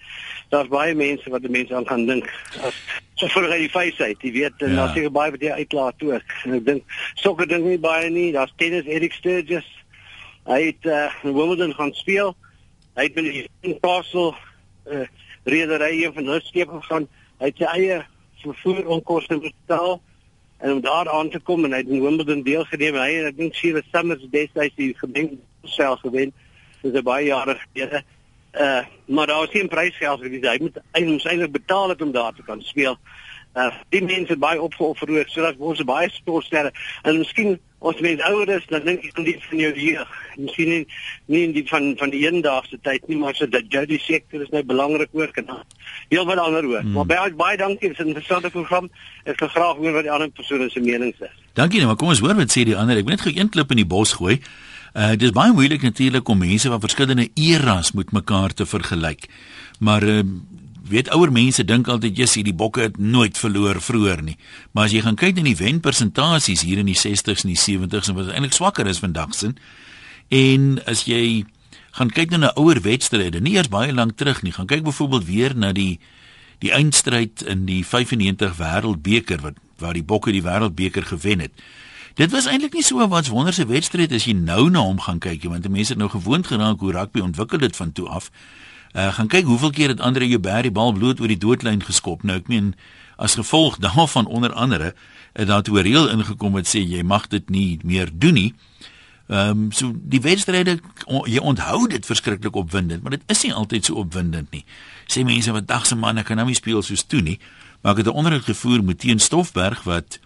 Daar's 0.49 0.69
baie 0.69 0.95
mense 0.95 1.31
wat 1.31 1.43
die 1.43 1.51
mense 1.51 1.75
aan 1.75 1.87
gaan 1.87 2.07
dink. 2.07 2.31
As 2.63 2.79
so 3.15 3.29
vir 3.35 3.49
die 3.51 3.71
feesheid, 3.71 4.23
jy 4.23 4.33
weet, 4.33 4.63
en 4.63 4.71
ja. 4.71 4.77
daar's 4.77 4.95
seker 4.95 5.11
baie 5.11 5.35
wat 5.35 5.43
jy 5.43 5.51
uitlaat. 5.51 6.07
En 6.45 6.57
ek 6.61 6.65
dink 6.67 6.97
sokker 7.15 7.51
dink 7.51 7.67
nie 7.67 7.83
baie 7.83 8.11
nie. 8.11 8.31
Daar's 8.37 8.55
tennis 8.57 8.87
Eric 8.87 9.19
Sturgis. 9.19 9.67
Hy 10.47 10.63
het 10.69 10.87
uh, 10.87 11.11
Wimbledon 11.23 11.75
gaan 11.75 11.95
speel. 11.99 12.37
Hy 12.95 13.09
het 13.09 13.15
met 13.19 13.27
die 13.27 13.47
Newcastle 13.67 14.35
uh, 14.87 15.07
redery 15.45 16.05
een 16.05 16.15
van 16.15 16.31
hulle 16.31 16.43
skepe 16.47 16.79
gegaan. 16.79 17.09
Hy 17.39 17.51
het 17.51 17.61
sy 17.61 17.71
eie 17.77 18.01
vervoer 18.43 18.87
onkoste 18.97 19.39
betaal 19.41 20.01
en 20.59 20.73
om 20.73 20.81
daar 20.81 21.09
aan 21.13 21.31
te 21.31 21.41
kom 21.41 21.65
en 21.65 21.75
hy 21.77 21.83
het 21.83 21.93
in 21.93 22.03
Wimbledon 22.03 22.43
deelgeneem. 22.47 22.97
Hy 22.97 23.11
het 23.19 23.31
ek 23.33 23.39
dink 23.41 23.55
Sheila 23.55 23.83
Summers 23.93 24.25
destyds 24.33 24.77
die 24.79 24.95
gewen 24.97 25.41
self 25.69 26.01
gewen. 26.01 26.33
Dis 26.83 26.93
'n 26.93 27.03
baie 27.05 27.27
jare 27.27 27.59
gelede. 27.61 28.03
Uh 28.53 28.85
maar 29.07 29.27
daar 29.27 29.39
was 29.45 29.51
geen 29.51 29.69
prysgeld 29.69 30.21
vir 30.21 30.31
die 30.31 30.49
hy 30.49 30.57
moet 30.59 30.81
eintlik 31.27 31.53
betaal 31.53 31.89
het 31.89 32.03
om 32.03 32.13
daar 32.13 32.35
te 32.35 32.43
kan 32.43 32.63
speel. 32.63 32.97
Uh 33.57 33.71
die 33.89 34.03
mense 34.05 34.35
het 34.35 34.41
baie 34.43 34.61
opgeoffer 34.61 35.11
oor 35.11 35.29
sodat 35.33 35.57
ons 35.59 35.81
baie 35.89 36.11
sportsterre 36.13 36.73
en 37.09 37.19
miskien 37.23 37.55
ons 37.79 38.01
mense 38.05 38.25
ouer 38.29 38.51
is 38.57 38.65
dan 38.69 38.83
dink 38.85 39.05
ek 39.07 39.17
aan 39.17 39.27
die 39.29 39.37
van 39.41 39.61
jou 39.63 39.71
jeug. 39.81 40.11
Miskien 40.37 40.69
nie, 40.73 40.81
nie 41.33 41.43
in 41.47 41.55
die 41.55 41.63
van 41.69 41.87
van 42.01 42.13
die 42.13 42.21
eendaagse 42.27 42.77
tyd 42.85 43.07
nie, 43.09 43.17
maar 43.21 43.37
so 43.39 43.49
dat 43.49 43.71
jy 43.73 43.85
die 43.89 44.01
sektor 44.03 44.45
is 44.45 44.53
nou 44.53 44.61
belangrik 44.67 45.13
ook 45.17 45.41
en 45.41 45.49
heel 46.13 46.27
wat 46.29 46.43
ander 46.43 46.69
ook. 46.69 46.83
Hmm. 46.83 46.93
Maar 46.99 47.09
baie 47.13 47.33
baie 47.39 47.57
dankie 47.61 47.95
vir 47.95 48.05
'n 48.05 48.13
interessante 48.13 48.51
program. 48.51 48.91
Ek 49.25 49.41
wil 49.41 49.49
graag 49.49 49.77
hoor 49.77 49.93
wat 49.93 50.05
die 50.05 50.13
ander 50.13 50.31
persone 50.31 50.69
se 50.71 50.81
menings 50.81 51.21
is. 51.21 51.37
Dankie 51.55 51.79
nou, 51.79 51.89
maar 51.89 51.97
kom 51.97 52.09
ons 52.09 52.21
hoor 52.21 52.37
wat 52.37 52.53
sê 52.53 52.65
die 52.65 52.77
ander. 52.77 52.97
Ek 52.97 53.05
wil 53.05 53.17
net 53.17 53.25
gou 53.25 53.33
een 53.33 53.49
klip 53.49 53.71
in 53.71 53.77
die 53.77 53.89
bos 53.89 54.13
gooi. 54.13 54.41
Uh 54.95 55.11
dit 55.11 55.23
is 55.23 55.33
baie 55.33 55.53
moeilik 55.53 55.83
natuurlik 55.83 56.29
om 56.29 56.39
mense 56.39 56.69
van 56.69 56.81
verskillende 56.81 57.29
eras 57.35 57.93
met 57.93 58.13
mekaar 58.13 58.53
te 58.53 58.67
vergelyk. 58.67 59.29
Maar 59.79 60.03
uh 60.03 60.23
weet 60.89 61.11
ouer 61.15 61.33
mense 61.33 61.65
dink 61.65 61.89
altyd 61.89 62.17
jy's 62.17 62.35
hierdie 62.35 62.55
bokke 62.55 62.81
het 62.81 62.99
nooit 62.99 63.39
verloor 63.39 63.81
vroeër 63.81 64.23
nie. 64.23 64.37
Maar 64.73 64.85
as 64.85 64.93
jy 64.93 65.03
gaan 65.07 65.19
kyk 65.19 65.37
na 65.37 65.43
die 65.43 65.57
wenpersentasies 65.57 66.63
hier 66.63 66.79
in 66.79 66.87
die 66.87 66.99
60s 66.99 67.45
en 67.45 67.53
die 67.53 67.61
70s 67.61 68.09
en 68.09 68.19
wat 68.19 68.33
eintlik 68.33 68.53
swakker 68.53 68.87
is 68.87 69.03
vandag 69.03 69.35
sin 69.35 69.57
en 70.29 70.81
as 70.87 71.05
jy 71.07 71.45
gaan 71.97 72.11
kyk 72.11 72.31
na 72.31 72.51
'n 72.51 72.59
ouer 72.61 72.81
wedstryde, 72.83 73.41
nie 73.41 73.57
eers 73.57 73.69
baie 73.69 73.93
lank 73.93 74.17
terug 74.17 74.43
nie, 74.43 74.53
gaan 74.53 74.67
kyk 74.67 74.83
byvoorbeeld 74.83 75.25
weer 75.25 75.57
na 75.57 75.73
die 75.73 75.99
die 76.59 76.73
eindstryd 76.73 77.43
in 77.43 77.67
die 77.67 77.85
95 77.85 78.57
wêreldbeker 78.57 79.41
wat 79.41 79.55
waar 79.79 79.93
die 79.93 80.05
bokke 80.05 80.33
die 80.33 80.43
wêreldbeker 80.43 81.05
gewen 81.05 81.41
het. 81.41 81.53
Dit 82.17 82.33
was 82.33 82.47
eintlik 82.49 82.73
nie 82.73 82.83
so 82.83 83.01
'n 83.01 83.09
wat 83.09 83.29
wonderse 83.29 83.67
wedstryd 83.67 84.13
as 84.13 84.25
jy 84.25 84.33
nou 84.33 84.71
na 84.71 84.81
hom 84.81 85.01
gaan 85.01 85.19
kyk, 85.19 85.45
want 85.45 85.69
mense 85.69 85.93
het 85.93 85.99
nou 85.99 86.09
gewoond 86.09 86.47
geraak 86.47 86.81
hoe 86.81 86.93
rugby 86.93 87.21
ontwikkel 87.21 87.59
dit 87.59 87.77
van 87.77 87.93
toe 87.93 88.09
af. 88.09 88.31
Uh, 88.97 89.13
gaan 89.13 89.29
kyk 89.29 89.45
hoeveel 89.45 89.71
keer 89.71 89.89
het 89.93 90.01
Andre 90.01 90.29
Joubert 90.29 90.63
die 90.65 90.73
bal 90.73 90.93
bloot 90.97 91.21
oor 91.21 91.29
die 91.29 91.37
doodlyn 91.37 91.83
geskop. 91.85 92.23
Nou 92.25 92.39
ek 92.41 92.47
meen 92.49 92.71
as 93.21 93.35
gevolg 93.37 93.77
daarvan 93.85 94.27
onder 94.27 94.53
andere 94.53 94.95
het 95.37 95.51
daar 95.51 95.63
toe 95.63 95.83
reël 95.85 96.09
ingekom 96.09 96.57
wat 96.57 96.69
sê 96.71 96.81
jy 96.81 97.03
mag 97.05 97.27
dit 97.29 97.51
nie 97.53 97.79
meer 97.85 98.09
doen 98.13 98.35
nie. 98.41 98.55
Ehm 99.29 99.51
um, 99.51 99.67
so 99.73 99.93
die 99.93 100.21
wedstryde 100.25 100.79
jy 101.29 101.43
onthou 101.45 101.89
dit 101.93 102.07
verskriklik 102.07 102.57
opwindend, 102.57 103.03
maar 103.03 103.19
dit 103.19 103.23
is 103.27 103.43
nie 103.43 103.53
altyd 103.53 103.85
so 103.85 104.01
opwindend 104.01 104.51
nie. 104.51 104.65
Sê 105.13 105.25
mense 105.29 105.53
wat 105.53 105.69
dag 105.69 105.85
se 105.87 105.99
manne 105.99 106.23
kan 106.25 106.41
nou 106.41 106.47
nie 106.49 106.57
speel 106.57 106.83
soos 106.83 107.05
toe 107.05 107.21
nie. 107.21 107.37
Maar 107.83 107.93
ek 107.93 108.05
het 108.05 108.07
'n 108.07 108.17
onderhoud 108.17 108.45
gevoer 108.49 108.85
met 108.85 108.99
Teen 108.99 109.21
Stoffberg 109.21 109.83
wat 109.83 110.19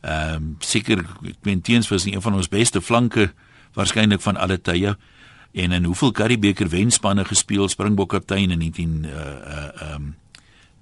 ehm 0.00 0.34
um, 0.34 0.56
seker 0.58 0.98
ek 1.28 1.44
meen 1.44 1.60
Teens 1.60 1.88
was 1.88 2.04
een 2.06 2.22
van 2.22 2.34
ons 2.34 2.48
beste 2.48 2.80
flanke 2.80 3.32
waarskynlik 3.74 4.20
van 4.20 4.36
alle 4.36 4.60
tye 4.60 4.96
en 5.52 5.72
in 5.72 5.84
hoeveel 5.84 6.12
Karibeker 6.12 6.68
wenspanne 6.68 7.24
gespeel 7.24 7.68
Springbok 7.68 8.10
kaptein 8.10 8.50
in 8.50 8.58
19 8.58 9.04
uh 9.04 9.12
uh 9.12 9.94
um 9.94 10.16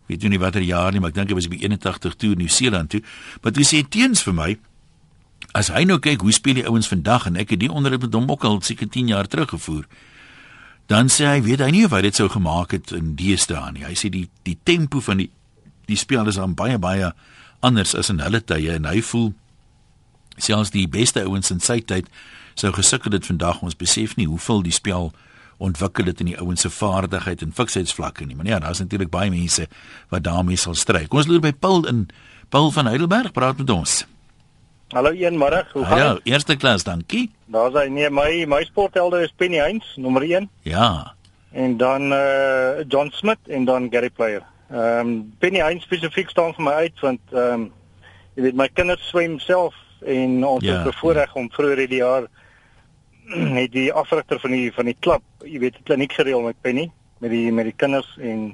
weet 0.07 0.23
nie 0.23 0.39
watter 0.39 0.63
jaar 0.63 0.93
nie 0.93 1.01
maar 1.01 1.11
ek 1.11 1.19
dink 1.19 1.29
dit 1.29 1.37
was 1.37 1.49
by 1.51 1.59
81 1.63 2.15
toe 2.15 2.35
Nieu-Seeland 2.35 2.91
toe 2.91 3.03
maar 3.43 3.53
jy 3.53 3.67
sê 3.67 3.83
teens 3.89 4.23
vir 4.23 4.35
my 4.35 4.51
As 5.57 5.71
hy 5.73 5.85
nou 5.89 5.99
kyk 6.03 6.25
hoe 6.25 6.35
speel 6.35 6.59
die 6.59 6.67
ouens 6.69 6.89
vandag 6.91 7.29
en 7.29 7.39
ek 7.41 7.55
het 7.55 7.63
die 7.63 7.73
onderhoud 7.73 8.07
met 8.07 8.17
hom 8.17 8.31
ook 8.33 8.45
al 8.45 8.61
seker 8.65 8.89
10 8.93 9.13
jaar 9.13 9.29
terug 9.31 9.55
gevoer. 9.55 9.87
Dan 10.91 11.11
sê 11.13 11.27
hy 11.29 11.41
weet 11.45 11.63
hy 11.65 11.71
nie 11.75 11.85
of 11.87 11.95
hy 11.97 12.03
dit 12.07 12.19
sou 12.19 12.29
gemaak 12.31 12.75
het 12.77 12.93
in 12.95 13.15
deesdae 13.19 13.73
nie. 13.75 13.87
Hy 13.87 13.97
sê 13.99 14.11
die 14.13 14.27
die 14.47 14.59
tempo 14.65 15.03
van 15.05 15.23
die 15.23 15.31
die 15.87 15.99
spel 15.99 16.27
is 16.27 16.39
dan 16.41 16.57
baie 16.59 16.79
baie 16.83 17.13
anders 17.65 17.95
as 17.95 18.11
in 18.11 18.21
hulle 18.21 18.41
tye 18.43 18.75
en 18.75 18.89
hy 18.91 19.01
voel 19.07 19.31
selfs 20.37 20.73
die 20.75 20.89
beste 20.91 21.23
ouens 21.25 21.53
in 21.55 21.63
sy 21.63 21.79
tyd 21.81 22.11
sou 22.61 22.73
gesukkel 22.73 23.13
het 23.13 23.27
vandag 23.27 23.63
ons 23.63 23.77
besef 23.77 24.17
nie 24.17 24.27
hoeveel 24.27 24.63
die 24.65 24.73
spel 24.73 25.13
ontwikkel 25.59 26.09
het 26.09 26.21
in 26.21 26.31
die 26.33 26.39
ouens 26.41 26.65
se 26.65 26.71
vaardigheid 26.71 27.43
en 27.43 27.53
fiksheidsvlakke 27.57 28.25
nie. 28.25 28.37
Maar 28.37 28.47
ja 28.47 28.59
daar's 28.59 28.79
natuurlik 28.79 29.11
baie 29.11 29.31
mense 29.31 29.69
wat 30.09 30.25
daarmee 30.25 30.57
sal 30.57 30.75
stry 30.75 31.07
kom 31.07 31.21
ons 31.21 31.29
loer 31.29 31.41
by 31.45 31.53
Paul 31.53 31.87
in 31.89 32.09
Paul 32.49 32.71
van 32.71 32.87
Heidelberg 32.87 33.33
praat 33.33 33.59
met 33.59 33.71
ons. 33.71 34.05
Hallo 34.95 35.11
eenmôre 35.11 35.65
hoe 35.73 35.85
gaan 35.85 35.99
dit 35.99 36.27
Ja 36.27 36.33
eerste 36.33 36.57
klas 36.57 36.85
dankie. 36.85 37.31
Daar's 37.47 37.75
hy 37.75 37.89
nee 37.89 38.11
my 38.11 38.45
my 38.47 38.63
sporthelde 38.65 39.23
is 39.25 39.33
Penny 39.37 39.59
Heinz 39.59 39.97
nommer 39.97 40.23
1 40.23 40.49
Ja. 40.63 41.15
En 41.53 41.77
dan 41.77 42.13
uh 42.13 42.85
John 42.89 43.11
Smith 43.13 43.49
en 43.49 43.65
dan 43.65 43.89
Gary 43.91 44.11
Player. 44.11 44.43
Ehm 44.71 45.09
um, 45.09 45.35
Penny 45.39 45.59
Heinz 45.59 45.83
spesifiek 45.83 46.31
staan 46.31 46.55
vir 46.55 46.65
my 46.65 46.73
uit 46.73 47.01
want 47.01 47.21
ehm 47.33 47.53
um, 47.53 47.73
jy 48.35 48.43
weet 48.43 48.57
my 48.57 48.69
kinders 48.69 49.09
swem 49.09 49.39
self 49.39 49.75
en 50.05 50.45
ons 50.45 50.65
ja, 50.65 50.75
het 50.75 50.85
bevoorreg 50.85 51.35
om 51.35 51.51
vroeër 51.51 51.79
hierdie 51.79 52.03
jaar 52.03 52.27
het 53.61 53.73
die 53.73 53.93
afrigter 53.93 54.41
van 54.41 54.51
die 54.51 54.73
van 54.73 54.85
die 54.85 54.97
klub, 55.01 55.23
jy 55.45 55.59
weet, 55.59 55.81
die 55.81 55.83
kliniek 55.83 56.13
gereël 56.13 56.43
met 56.43 56.61
Penny 56.61 56.91
met 57.19 57.31
die 57.31 57.53
met 57.53 57.65
die 57.65 57.77
kinders 57.77 58.09
en 58.21 58.51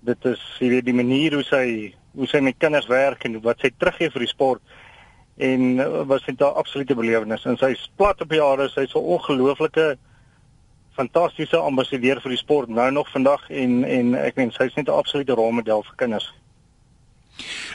dit 0.00 0.28
is 0.28 0.42
jy 0.60 0.68
weet 0.74 0.84
die 0.88 0.96
manier 0.96 1.38
hoe 1.38 1.46
sy 1.46 1.64
hoe 2.16 2.28
sy 2.28 2.40
met 2.44 2.58
kinders 2.58 2.88
werk 2.90 3.24
en 3.24 3.40
wat 3.44 3.60
sy 3.62 3.70
teruggee 3.76 4.12
vir 4.12 4.24
die 4.26 4.30
sport 4.30 4.62
en 5.40 5.80
uh, 5.80 6.02
was 6.08 6.24
dit 6.26 6.40
'n 6.40 6.56
absolute 6.62 6.94
belewenis 6.94 7.46
en 7.46 7.56
sy 7.56 7.74
plat 7.96 8.20
op 8.20 8.32
jare 8.32 8.68
sy's 8.68 8.94
'n 8.94 9.08
ongelooflike 9.16 9.96
fantastiese 10.96 11.56
ambassadeur 11.56 12.20
vir 12.20 12.30
die 12.30 12.44
sport 12.44 12.68
nou 12.68 12.90
nog 12.90 13.08
vandag 13.12 13.48
en 13.50 13.84
en 13.84 14.14
ek 14.14 14.36
meen 14.36 14.52
sy's 14.52 14.74
net 14.74 14.88
'n 14.88 15.00
absolute 15.02 15.32
rolmodel 15.32 15.82
vir 15.82 15.96
kinders. 15.96 16.32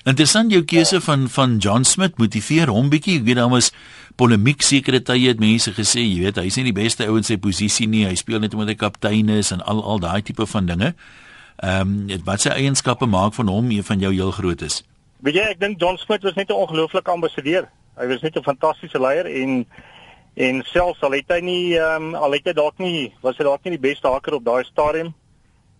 Interessant 0.05 0.51
jou 0.51 0.63
keuse 0.63 1.01
van 1.01 1.29
van 1.29 1.57
John 1.57 1.83
Smith 1.83 2.17
motiveer 2.17 2.67
hom 2.67 2.89
bietjie. 2.89 3.19
Ek 3.19 3.25
weet 3.25 3.35
daar 3.35 3.49
was 3.49 3.71
polemiek 4.15 4.63
sekere 4.63 5.01
tye 5.03 5.27
het 5.27 5.39
mense 5.39 5.71
gesê, 5.75 6.01
jy 6.03 6.23
weet, 6.23 6.39
hy's 6.39 6.57
nie 6.59 6.69
die 6.69 6.75
beste 6.75 7.07
ou 7.09 7.17
in 7.19 7.27
sy 7.27 7.37
posisie 7.41 7.87
nie. 7.87 8.05
Hy 8.07 8.15
speel 8.19 8.39
net 8.39 8.53
omdat 8.55 8.73
hy 8.73 8.79
kaptein 8.79 9.29
is 9.29 9.51
en 9.51 9.61
al 9.61 9.83
al 9.83 9.99
daai 10.03 10.21
tipe 10.25 10.47
van 10.47 10.65
dinge. 10.65 10.93
Ehm 11.63 11.95
um, 12.11 12.21
wat 12.27 12.43
sy 12.43 12.51
eienskappe 12.51 13.07
maak 13.07 13.33
van 13.33 13.47
hom 13.47 13.71
een 13.71 13.83
van 13.83 13.99
jou 13.99 14.11
heel 14.13 14.31
groot 14.35 14.61
is. 14.61 14.83
Weet 15.23 15.39
jy, 15.39 15.45
ek 15.55 15.59
dink 15.59 15.79
John 15.81 15.97
Smith 15.97 16.23
was 16.23 16.35
net 16.35 16.49
'n 16.49 16.59
ongelooflike 16.63 17.11
ambassadeur. 17.11 17.69
Hy 17.95 18.07
was 18.07 18.21
net 18.21 18.35
'n 18.35 18.43
fantastiese 18.43 18.99
leier 18.99 19.25
en 19.25 19.65
en 20.35 20.63
selfs 20.67 21.01
al 21.01 21.11
het 21.11 21.29
hy 21.31 21.39
nie 21.39 21.77
ehm 21.79 22.13
um, 22.13 22.15
al 22.15 22.31
het 22.31 22.45
hy 22.45 22.53
dalk 22.53 22.77
nie 22.77 23.13
was 23.21 23.37
hy 23.37 23.43
dalk 23.43 23.63
nie 23.63 23.77
die 23.77 23.87
beste 23.89 24.07
haker 24.07 24.33
op 24.33 24.45
daai 24.45 24.63
stadium. 24.63 25.13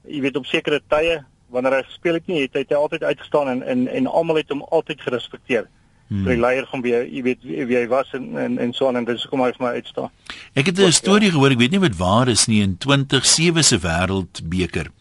Jy 0.08 0.22
weet 0.22 0.38
op 0.38 0.46
sekere 0.46 0.82
tye 0.88 1.24
wanneer 1.50 1.74
hy 1.74 1.84
gespeel 1.84 2.14
het 2.14 2.28
nie, 2.28 2.42
het 2.42 2.54
hy, 2.54 2.60
het 2.60 2.70
hy 2.70 2.76
altyd 2.76 3.04
uitgestaan 3.04 3.50
en 3.50 3.64
en 3.64 3.88
en 3.88 4.08
almal 4.08 4.36
het 4.36 4.50
hom 4.50 4.64
altyd 4.72 5.02
gerespekteer. 5.02 5.68
Hmm. 6.08 6.28
die 6.28 6.38
leier 6.38 6.68
van 6.70 6.84
wie 6.86 6.92
jy 6.94 7.22
weet 7.26 7.40
wie, 7.42 7.78
hy 7.80 7.88
was 7.90 8.12
en 8.14 8.38
en 8.38 8.60
en 8.62 8.74
so 8.78 8.88
aan 8.88 9.00
en 9.00 9.08
dis 9.08 9.24
hoekom 9.26 9.42
hy 9.42 9.50
vir 9.56 9.64
my 9.66 9.72
uitstaan. 9.80 10.12
Ek 10.54 10.70
het 10.70 10.80
'n 10.80 10.92
storie 10.92 11.32
gehoor, 11.32 11.52
ek 11.52 11.58
weet 11.58 11.72
nie 11.72 11.82
wat 11.82 11.98
waar 11.98 12.28
is 12.28 12.46
nie 12.46 12.62
in 12.62 12.78
2007 12.78 13.64
se 13.64 13.80
wêreldbeker. 13.80 14.92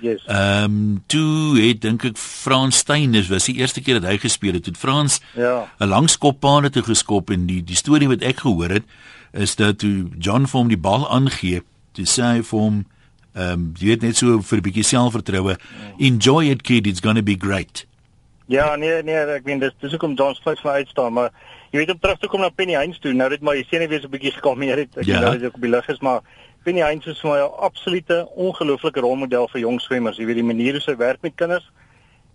Yes. 0.00 0.24
Ehm 0.26 0.64
um, 0.64 1.02
toe 1.06 1.60
het 1.60 1.80
dink 1.80 2.04
ek 2.04 2.18
Frans 2.18 2.76
Steyn 2.76 3.14
is 3.14 3.28
was 3.28 3.44
die 3.46 3.54
eerste 3.62 3.80
keer 3.80 4.00
dat 4.00 4.10
hy 4.10 4.18
gespeel 4.18 4.58
het. 4.58 4.66
Het 4.66 4.76
Frans 4.76 5.20
ja. 5.36 5.70
'n 5.78 5.88
lang 5.88 6.10
skopbaan 6.10 6.64
het 6.64 6.76
geskop 6.76 7.30
en 7.30 7.46
die 7.46 7.62
die 7.62 7.76
storie 7.76 8.08
wat 8.08 8.22
ek 8.22 8.42
gehoor 8.42 8.70
het 8.70 8.84
is 9.32 9.54
dat 9.54 9.78
toe 9.78 10.10
John 10.18 10.46
vir 10.46 10.58
hom 10.58 10.68
die 10.68 10.76
bal 10.80 11.06
aangee, 11.10 11.62
toe 11.92 12.04
sê 12.04 12.22
hy 12.22 12.42
vir 12.42 12.58
hom 12.58 12.84
ehm 13.34 13.52
um, 13.52 13.72
jy 13.78 13.86
weet 13.86 14.02
net 14.02 14.16
so 14.16 14.40
vir 14.40 14.58
'n 14.58 14.62
bietjie 14.62 14.84
selfvertroue. 14.84 15.56
Enjoy 15.98 16.50
it 16.50 16.62
kid, 16.62 16.86
it's 16.86 17.00
going 17.00 17.16
to 17.16 17.22
be 17.22 17.38
great. 17.38 17.86
Ja, 18.52 18.76
nee 18.76 19.02
nee, 19.02 19.16
ek 19.32 19.46
meen 19.48 19.62
dis 19.62 19.72
dis 19.80 19.94
hoekom 19.94 20.12
John 20.18 20.34
Smith 20.36 20.60
vir 20.60 20.82
uitstaan, 20.82 21.14
maar 21.16 21.30
jy 21.72 21.78
weet 21.80 21.92
om 21.94 22.00
terug 22.02 22.18
te 22.20 22.28
kom 22.28 22.42
na 22.44 22.50
Penny 22.52 22.74
Heinz 22.76 22.98
toe, 23.00 23.14
nou 23.16 23.28
dit 23.32 23.40
maar 23.40 23.56
jy 23.56 23.62
sien 23.70 23.80
hy 23.80 23.86
weer 23.88 24.02
so 24.02 24.10
'n 24.10 24.12
bietjie 24.12 24.32
gekalmeer 24.34 24.82
het. 24.82 24.98
Ek 25.00 25.08
ja. 25.08 25.20
nou 25.24 25.30
dit 25.38 25.46
ook 25.48 25.56
op 25.56 25.64
die 25.64 25.70
lig 25.72 25.88
is, 25.88 26.02
maar 26.04 26.20
Penny 26.66 26.82
Heinz 26.84 27.06
is 27.08 27.20
vir 27.20 27.30
my 27.30 27.38
'n 27.38 27.64
absolute 27.68 28.18
ongelooflike 28.36 29.00
rolmodel 29.00 29.48
vir 29.48 29.60
jong 29.60 29.80
swemmers. 29.80 30.18
Jy 30.18 30.26
weet 30.26 30.40
die 30.42 30.50
manier 30.52 30.72
hoe 30.72 30.84
sy 30.84 30.96
werk 30.96 31.22
met 31.22 31.34
kinders 31.34 31.70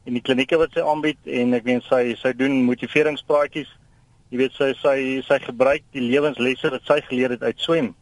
en 0.08 0.14
die 0.14 0.22
klinieke 0.22 0.58
wat 0.58 0.74
sy 0.74 0.82
aanbied 0.82 1.22
en 1.26 1.54
ek 1.54 1.64
meen 1.64 1.82
sy 1.82 2.16
sy 2.16 2.34
doen 2.34 2.66
motiveringspraatjies. 2.66 3.70
Jy 4.32 4.38
weet 4.38 4.54
sy 4.54 4.74
sy 4.74 5.22
sy 5.22 5.40
gebruik 5.40 5.84
die 5.92 6.02
lewenslesse 6.02 6.70
wat 6.70 6.82
sy 6.88 7.02
geleer 7.02 7.30
het 7.30 7.44
uit 7.44 7.60
swem 7.60 7.94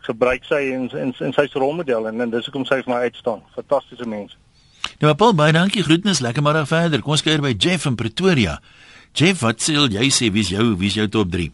gebruik 0.00 0.44
sy 0.44 0.72
in 0.72 0.88
in, 0.96 1.14
in 1.20 1.32
sy 1.32 1.46
rolmodel 1.52 2.08
en, 2.08 2.20
en 2.20 2.30
dis 2.30 2.46
hoekom 2.46 2.64
sy 2.64 2.80
vir 2.82 2.94
my 2.94 3.00
uitstaan. 3.04 3.42
Fantastiese 3.54 4.08
mens. 4.08 4.38
Nou 5.00 5.14
Paul, 5.14 5.34
baie 5.34 5.52
dankie. 5.52 5.82
Groetnis. 5.82 6.20
Lekker 6.20 6.42
middag 6.42 6.68
verder. 6.68 7.02
Kom 7.02 7.16
ons 7.16 7.22
kuier 7.22 7.40
by 7.40 7.54
Jeff 7.56 7.86
in 7.86 7.96
Pretoria. 7.96 8.58
Jeff, 9.12 9.40
wat 9.42 9.62
sê 9.64 9.74
jy 9.74 10.10
sê 10.14 10.30
wie's 10.30 10.50
jou 10.52 10.76
wie's 10.78 10.94
jou 10.94 11.08
top 11.08 11.32
3? 11.32 11.50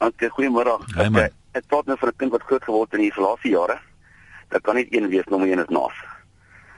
Okay, 0.00 0.30
goeiemôre. 0.32 0.78
Hey, 0.96 1.08
okay, 1.08 1.28
ek 1.52 1.66
praat 1.68 1.86
nou 1.86 1.96
vir 2.00 2.08
'n 2.08 2.16
kind 2.16 2.32
wat 2.32 2.42
groot 2.48 2.64
geword 2.64 2.90
het 2.90 3.00
in 3.00 3.06
die 3.06 3.14
verlaaste 3.14 3.48
jare. 3.48 3.78
Dit 4.48 4.62
kan 4.62 4.74
net 4.74 4.88
een 4.90 5.08
wees, 5.08 5.26
nommer 5.28 5.48
1 5.48 5.58
is 5.58 5.68
Nas. 5.68 5.92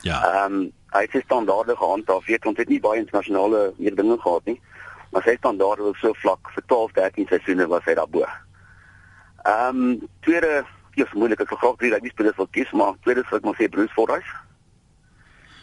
Ja. 0.02 0.18
Ehm 0.20 0.54
um, 0.54 0.72
hy 0.92 1.06
het 1.08 1.24
standaarde 1.24 1.76
gehandhaaf. 1.76 2.26
Weet 2.26 2.46
ons 2.46 2.58
het 2.58 2.68
nie 2.68 2.80
baie 2.80 2.98
internasionale 3.00 3.72
meerdinge 3.78 4.18
gehad 4.20 4.44
nie, 4.44 4.60
maar 5.10 5.22
sy 5.22 5.36
standaarde 5.36 5.82
was 5.82 5.98
so 6.00 6.12
vlak 6.12 6.50
vir 6.54 6.62
12, 6.66 6.92
13 6.92 7.26
seisoene 7.28 7.66
was 7.66 7.84
hy 7.84 7.94
daarbo. 7.94 8.26
Ehm 9.44 9.82
um, 9.82 10.08
tweede 10.20 10.64
eers 10.94 11.12
moeilik 11.12 11.40
ek 11.40 11.54
graag 11.54 11.76
drie 11.80 11.90
rugby 11.92 12.10
spelers 12.12 12.36
wil 12.36 12.48
kies 12.50 12.72
maar 12.76 12.98
tweede 13.06 13.24
sou 13.28 13.38
ek 13.38 13.44
maar 13.44 13.56
sê 13.56 13.70
Bruce 13.70 13.94
Fordyce. 13.94 14.41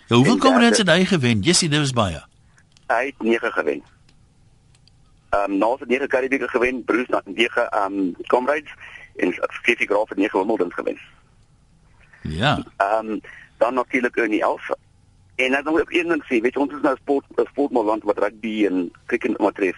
Ja, 0.10 0.16
hoeveel 0.16 0.38
komrades 0.38 0.78
het 0.78 0.90
hy 0.90 1.04
gewen? 1.06 1.42
Jessie, 1.46 1.70
dit 1.70 1.80
was 1.80 1.92
baie. 1.94 2.24
Hy 2.90 3.06
het 3.06 3.22
9 3.22 3.52
gewen. 3.52 3.84
Ehm 5.30 5.52
um, 5.52 5.58
nou 5.58 5.72
het 5.72 5.82
hy 5.86 5.86
9 5.86 6.08
Karibieke 6.08 6.48
gewen, 6.50 6.84
Bruce 6.84 7.16
het 7.16 7.36
9 7.36 7.70
ehm 7.70 7.94
um, 7.94 8.16
komrades 8.28 8.74
en 9.16 9.34
Steffi 9.34 9.86
Graaf 9.86 10.10
het 10.10 10.18
9 10.18 10.40
Wimbledon 10.40 10.74
gewen. 10.74 10.98
Ja. 12.22 12.64
Ehm 12.78 13.10
um, 13.10 13.22
dan 13.58 13.74
natuurlik 13.74 14.16
in 14.16 14.30
die 14.30 14.42
Elf. 14.42 14.70
En 15.36 15.52
dan 15.64 15.80
ek 15.80 15.94
een 15.94 16.08
ding 16.08 16.24
sê, 16.24 16.42
weet 16.42 16.54
jy 16.54 16.62
ons 16.62 16.74
is 16.74 16.82
nou 16.82 16.96
sport 16.96 17.26
sportmoland 17.52 18.04
wat 18.04 18.18
rugby 18.18 18.66
en 18.66 18.92
cricket 19.06 19.38
betref. 19.38 19.78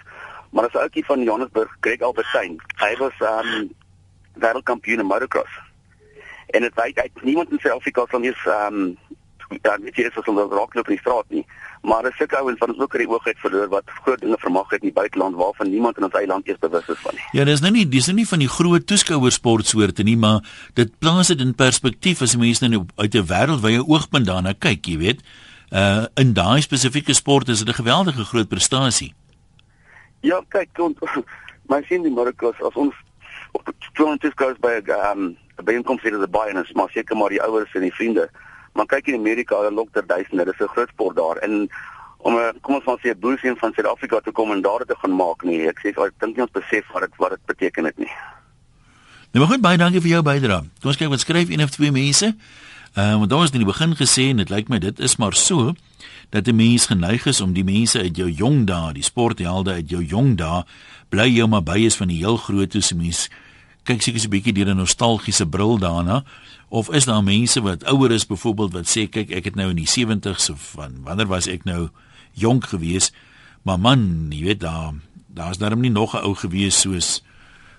Maar 0.51 0.67
as 0.67 0.79
ouetjie 0.79 1.05
van 1.05 1.23
Johannesburg, 1.23 1.77
Greg 1.79 1.99
Albertine, 2.01 2.55
hy 2.79 2.95
was 3.03 3.19
ehm 3.19 3.55
um, 3.55 3.69
wêreldkampioen 4.39 5.03
in 5.03 5.11
motocross. 5.11 5.59
En 6.55 6.61
dit 6.61 6.75
wyk 6.75 6.99
uit 6.99 7.23
niemand 7.23 7.51
in 7.51 7.59
Suid-Afrika 7.59 8.05
sal 8.07 8.19
nie 8.19 8.31
ehm 8.31 8.73
um, 8.73 8.97
ja, 9.61 9.75
weet 9.81 9.97
jy 9.99 10.07
is 10.07 10.17
as 10.17 10.25
hulle 10.25 10.47
raakloop 10.49 10.89
in 10.89 10.95
die 10.95 11.01
straat 11.01 11.27
nie. 11.29 11.43
Maar 11.87 12.05
dis 12.07 12.17
sulke 12.19 12.37
ouens 12.37 12.59
wat 12.61 12.73
ons 12.73 12.79
ook 12.83 12.95
in 12.97 13.03
die 13.03 13.09
oog 13.09 13.27
het 13.27 13.39
verloor 13.41 13.69
wat 13.71 13.93
groot 14.05 14.21
dinge 14.21 14.37
vermag 14.39 14.69
het 14.69 14.83
in 14.83 14.91
die 14.91 14.95
buiteland 14.95 15.35
waarvan 15.39 15.69
niemand 15.71 15.97
in 15.97 16.07
ons 16.07 16.17
eie 16.19 16.29
land 16.29 16.47
eers 16.47 16.61
bewus 16.61 16.89
is 16.93 16.99
van 17.03 17.17
nie. 17.17 17.27
Ja, 17.39 17.45
dis 17.49 17.63
nou 17.63 17.71
nie 17.75 17.85
dis 17.89 18.09
nou 18.09 18.15
nie 18.19 18.27
van 18.29 18.43
die 18.43 18.49
groot 18.51 18.87
toeskouersportsoorte 18.87 20.05
nie, 20.07 20.17
maar 20.17 20.41
dit 20.79 20.91
plaas 20.99 21.33
dit 21.33 21.41
in 21.41 21.55
perspektief 21.57 22.21
as 22.21 22.37
mense 22.37 22.67
nou 22.67 22.85
uit 22.95 23.15
'n 23.15 23.27
wêreldwye 23.33 23.87
oogpunt 23.87 24.29
daarna 24.29 24.53
kyk, 24.53 24.85
jy 24.85 24.97
weet. 24.97 25.21
Uh 25.71 26.05
in 26.15 26.33
daai 26.33 26.61
spesifieke 26.61 27.13
sport 27.13 27.49
is 27.49 27.63
dit 27.63 27.69
'n 27.69 27.81
geweldige 27.81 28.25
groot 28.25 28.47
prestasie. 28.47 29.13
Ja, 30.21 30.41
kyk, 30.49 30.69
ons 30.77 30.97
my 31.71 31.81
sien 31.87 32.03
die 32.03 32.11
motocross 32.11 32.61
as 32.61 32.75
ons 32.75 32.95
op 33.51 33.71
200 33.93 34.33
goes 34.35 34.57
by 34.59 34.79
'n 34.79 34.91
um, 34.91 35.37
byeenkoms 35.63 36.01
hier 36.01 36.13
in 36.13 36.19
die 36.19 36.27
baie 36.27 36.51
en 36.51 36.63
is 36.63 36.73
maar 36.73 36.89
seker 36.89 37.17
maar 37.17 37.29
die 37.29 37.41
ouers 37.41 37.73
en 37.73 37.81
die 37.81 37.93
vriende. 37.93 38.29
Maar 38.73 38.85
kyk 38.85 39.07
in 39.07 39.19
Amerika, 39.19 39.55
hulle 39.55 39.71
lok 39.71 39.89
ter 39.93 40.05
duisende, 40.07 40.45
dis 40.45 40.59
'n 40.59 40.73
groot 40.75 40.89
sport 40.89 41.15
daar 41.15 41.37
en 41.37 41.69
om 42.17 42.35
'n 42.35 42.59
kom 42.61 42.75
ons 42.75 42.83
van 42.83 42.97
sê 42.99 43.09
'n 43.09 43.19
boelseun 43.19 43.57
van 43.57 43.73
Suid-Afrika 43.73 44.19
te 44.19 44.31
kom 44.31 44.51
en 44.51 44.61
daar 44.61 44.85
te 44.85 44.95
gaan 45.01 45.15
maak 45.15 45.43
nie. 45.43 45.67
Ek 45.67 45.79
sê 45.79 45.87
ek 45.89 46.13
dink 46.19 46.35
nie 46.35 46.43
ons 46.43 46.51
besef 46.51 46.85
wat 46.93 47.01
dit 47.01 47.13
wat 47.17 47.29
dit 47.29 47.45
beteken 47.45 47.83
dit 47.83 47.97
nie. 47.97 48.11
Nou 49.31 49.45
maar 49.45 49.53
goed, 49.53 49.61
baie 49.61 49.77
dankie 49.77 50.01
vir 50.01 50.09
jou 50.09 50.23
bydrae. 50.23 50.63
Ons 50.83 50.97
kyk 50.97 51.09
wat 51.09 51.19
skryf 51.19 51.49
een 51.49 51.63
of 51.63 51.69
twee 51.69 51.91
mense. 51.91 52.35
Ehm 52.93 53.13
uh, 53.13 53.17
want 53.17 53.29
daar 53.29 53.43
is 53.43 53.51
in 53.51 53.63
die 53.63 53.73
begin 53.73 53.95
gesê 53.95 54.29
en 54.29 54.37
dit 54.37 54.49
lyk 54.49 54.67
my 54.67 54.79
dit 54.79 54.99
is 54.99 55.15
maar 55.15 55.33
so 55.33 55.73
dat 56.29 56.47
'n 56.47 56.55
mens 56.55 56.85
geneig 56.85 57.25
is 57.25 57.41
om 57.41 57.53
die 57.53 57.63
mense 57.63 57.99
uit 57.99 58.15
jou 58.15 58.29
jong 58.29 58.65
dae, 58.67 58.93
die 58.93 59.03
sporthelde 59.03 59.71
uit 59.71 59.89
jou 59.89 60.03
jong 60.03 60.35
dae, 60.37 60.63
bly 61.09 61.27
jy 61.27 61.47
maar 61.47 61.63
by 61.63 61.79
is 61.85 61.95
van 61.95 62.07
die 62.07 62.17
heel 62.17 62.37
groot 62.37 62.69
toe 62.69 62.81
se 62.81 62.95
mens 62.95 63.29
kyk 63.83 64.01
seker 64.01 64.19
so 64.19 64.27
'n 64.27 64.35
bietjie 64.35 64.53
deur 64.53 64.69
'n 64.69 64.77
nostalgiese 64.77 65.45
bril 65.45 65.77
daarna 65.77 66.23
of 66.71 66.89
is 66.95 67.05
daar 67.05 67.23
mense 67.23 67.61
wat 67.61 67.83
ouer 67.91 68.13
is 68.15 68.25
byvoorbeeld 68.25 68.73
wat 68.73 68.87
sê 68.87 69.05
kyk 69.11 69.31
ek 69.35 69.51
het 69.51 69.59
nou 69.59 69.69
in 69.73 69.81
die 69.81 69.89
70s 69.89 70.47
of 70.53 70.71
van 70.77 71.01
wanneer 71.03 71.27
was 71.27 71.49
ek 71.51 71.65
nou 71.67 71.89
jonk 72.39 72.71
gewees 72.71 73.11
maar 73.67 73.79
man 73.79 74.31
jy 74.31 74.45
weet 74.51 74.63
daar 74.63 74.95
daar's 75.27 75.59
darm 75.59 75.83
nie 75.83 75.91
nog 75.91 76.15
'n 76.15 76.23
ou 76.23 76.35
gewees 76.35 76.79
soos 76.79 77.21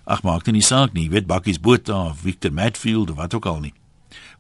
ag 0.05 0.23
maak 0.23 0.45
dit 0.45 0.55
nie 0.55 0.69
saak 0.69 0.93
nie 0.93 1.09
jy 1.09 1.17
weet 1.17 1.27
Bakkies 1.27 1.61
Botha 1.61 2.13
of 2.13 2.21
Victor 2.21 2.53
Matfield 2.53 3.11
of 3.11 3.17
wat 3.17 3.35
ook 3.35 3.47
al 3.47 3.61
nie 3.61 3.75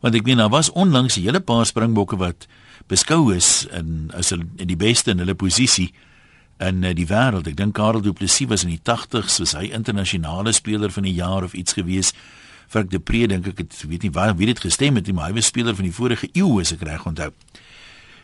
want 0.00 0.14
ek 0.14 0.24
meen 0.24 0.36
daar 0.36 0.52
was 0.52 0.70
onlangs 0.70 1.16
'n 1.16 1.22
hele 1.22 1.40
paar 1.40 1.66
springbokke 1.66 2.16
wat 2.16 2.46
beskou 2.86 3.34
is 3.34 3.66
in 3.72 4.10
as 4.14 4.32
in 4.32 4.50
die 4.56 4.76
beste 4.76 5.10
in 5.10 5.18
hulle 5.18 5.34
posisie 5.34 5.92
in 6.62 6.84
uh, 6.84 6.92
die 6.94 7.06
wêreld. 7.06 7.48
Ek 7.50 7.56
dink 7.58 7.74
Karel 7.74 8.02
Du 8.04 8.12
Plessis 8.12 8.48
was 8.50 8.64
in 8.66 8.72
die 8.74 8.82
80s, 8.82 9.40
was 9.42 9.54
hy 9.58 9.70
internasionale 9.74 10.52
speler 10.52 10.92
van 10.94 11.06
die 11.08 11.16
jaar 11.16 11.46
of 11.46 11.56
iets 11.58 11.76
gewees. 11.78 12.12
Frank 12.72 12.88
de 12.90 12.98
Pre 13.04 13.26
dink 13.28 13.50
ek 13.50 13.58
het 13.60 13.74
weet 13.84 14.06
nie 14.06 14.10
waar 14.16 14.32
wie 14.38 14.48
dit 14.48 14.60
gestem 14.64 14.96
het 14.96 15.08
nie, 15.08 15.12
maar 15.12 15.28
hy 15.28 15.36
was 15.36 15.50
speler 15.52 15.76
van 15.76 15.84
die 15.84 15.92
vorige 15.92 16.30
eeu 16.32 16.56
as 16.62 16.72
ek 16.72 16.86
reg 16.88 17.04
onthou. 17.08 17.28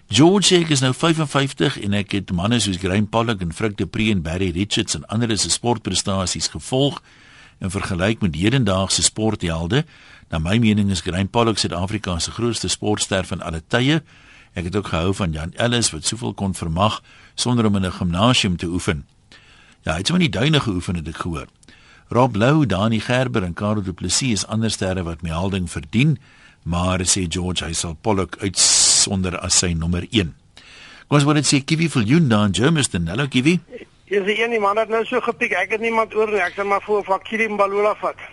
George 0.09 0.49
Shake 0.49 0.73
is 0.73 0.81
nou 0.81 0.95
55 0.97 1.77
en 1.85 1.97
ek 1.99 2.15
het 2.17 2.33
manne 2.33 2.57
soos 2.65 2.79
Graham 2.81 3.11
Pollock 3.13 3.43
en 3.45 3.53
Frank 3.53 3.77
de 3.77 3.85
Pre 3.85 4.07
en 4.09 4.23
Barry 4.25 4.49
Richards 4.57 4.97
en 4.97 5.05
ander 5.13 5.35
se 5.37 5.53
sportprestasies 5.53 6.49
gevolg 6.55 7.03
en 7.61 7.75
vergelyk 7.75 8.25
met 8.25 8.39
hedendaagse 8.41 9.05
sporthelde. 9.05 9.85
Na 10.33 10.41
my 10.41 10.57
mening 10.57 10.89
is 10.97 11.05
Graham 11.05 11.29
Pollock 11.29 11.61
Suid-Afrika 11.61 12.17
se 12.19 12.33
grootste 12.33 12.73
sportster 12.73 13.29
van 13.29 13.45
alle 13.45 13.61
tye. 13.69 14.01
Ek 14.57 14.71
het 14.71 14.81
ook 14.81 14.89
gehou 14.95 15.13
van 15.13 15.37
Jan 15.37 15.53
Ellis 15.61 15.93
wat 15.93 16.09
soveel 16.09 16.33
kon 16.33 16.57
vermag 16.57 17.03
sonder 17.35 17.69
om 17.69 17.77
in 17.77 17.85
'n 17.85 17.93
gimnasium 18.01 18.57
te 18.57 18.67
oefen. 18.67 19.05
Ja, 19.85 19.93
hy 19.93 19.99
het 19.99 20.07
sommer 20.07 20.25
in 20.25 20.31
die 20.31 20.39
duine 20.41 20.61
geoefen 20.61 20.97
het 20.97 21.09
ek 21.09 21.21
gehoor. 21.21 21.49
Rob 22.11 22.37
Lou, 22.37 22.65
Dani 22.67 23.01
Gerber 23.01 23.43
en 23.43 23.53
Karel 23.55 23.83
Du 23.83 23.93
Plessis 23.93 24.33
is 24.33 24.47
ander 24.47 24.71
sterre 24.71 25.03
wat 25.05 25.21
my 25.21 25.29
helding 25.29 25.67
verdien, 25.69 26.15
maar 26.65 27.05
sê 27.05 27.27
George 27.29 27.67
hy 27.67 27.75
sal 27.77 27.99
Pollock 28.01 28.39
uitsonder 28.41 29.37
as 29.45 29.59
sy 29.61 29.75
nommer 29.77 30.07
1. 30.09 30.31
Kom 31.05 31.19
ons 31.19 31.27
word 31.29 31.43
dit 31.43 31.51
sê 31.51 31.61
Kiwi 31.61 31.91
vir 31.93 32.07
Junda 32.09 32.39
en 32.47 32.57
Germiston. 32.57 33.11
Hallo 33.13 33.29
Kiwi. 33.29 33.59
Jy 34.09 34.23
sê 34.25 34.39
een 34.39 34.57
iemand 34.57 34.81
het 34.81 34.89
nou 34.89 35.03
so 35.05 35.21
gepiek. 35.21 35.53
Ek 35.53 35.77
het 35.77 35.85
niemand 35.85 36.17
oor 36.17 36.33
nie. 36.33 36.41
Ek 36.41 36.57
sê 36.57 36.65
maar 36.65 36.81
voor 36.89 37.05
van 37.05 37.21
Kiwi 37.29 37.51
Mbalula 37.53 37.93
vat. 38.01 38.25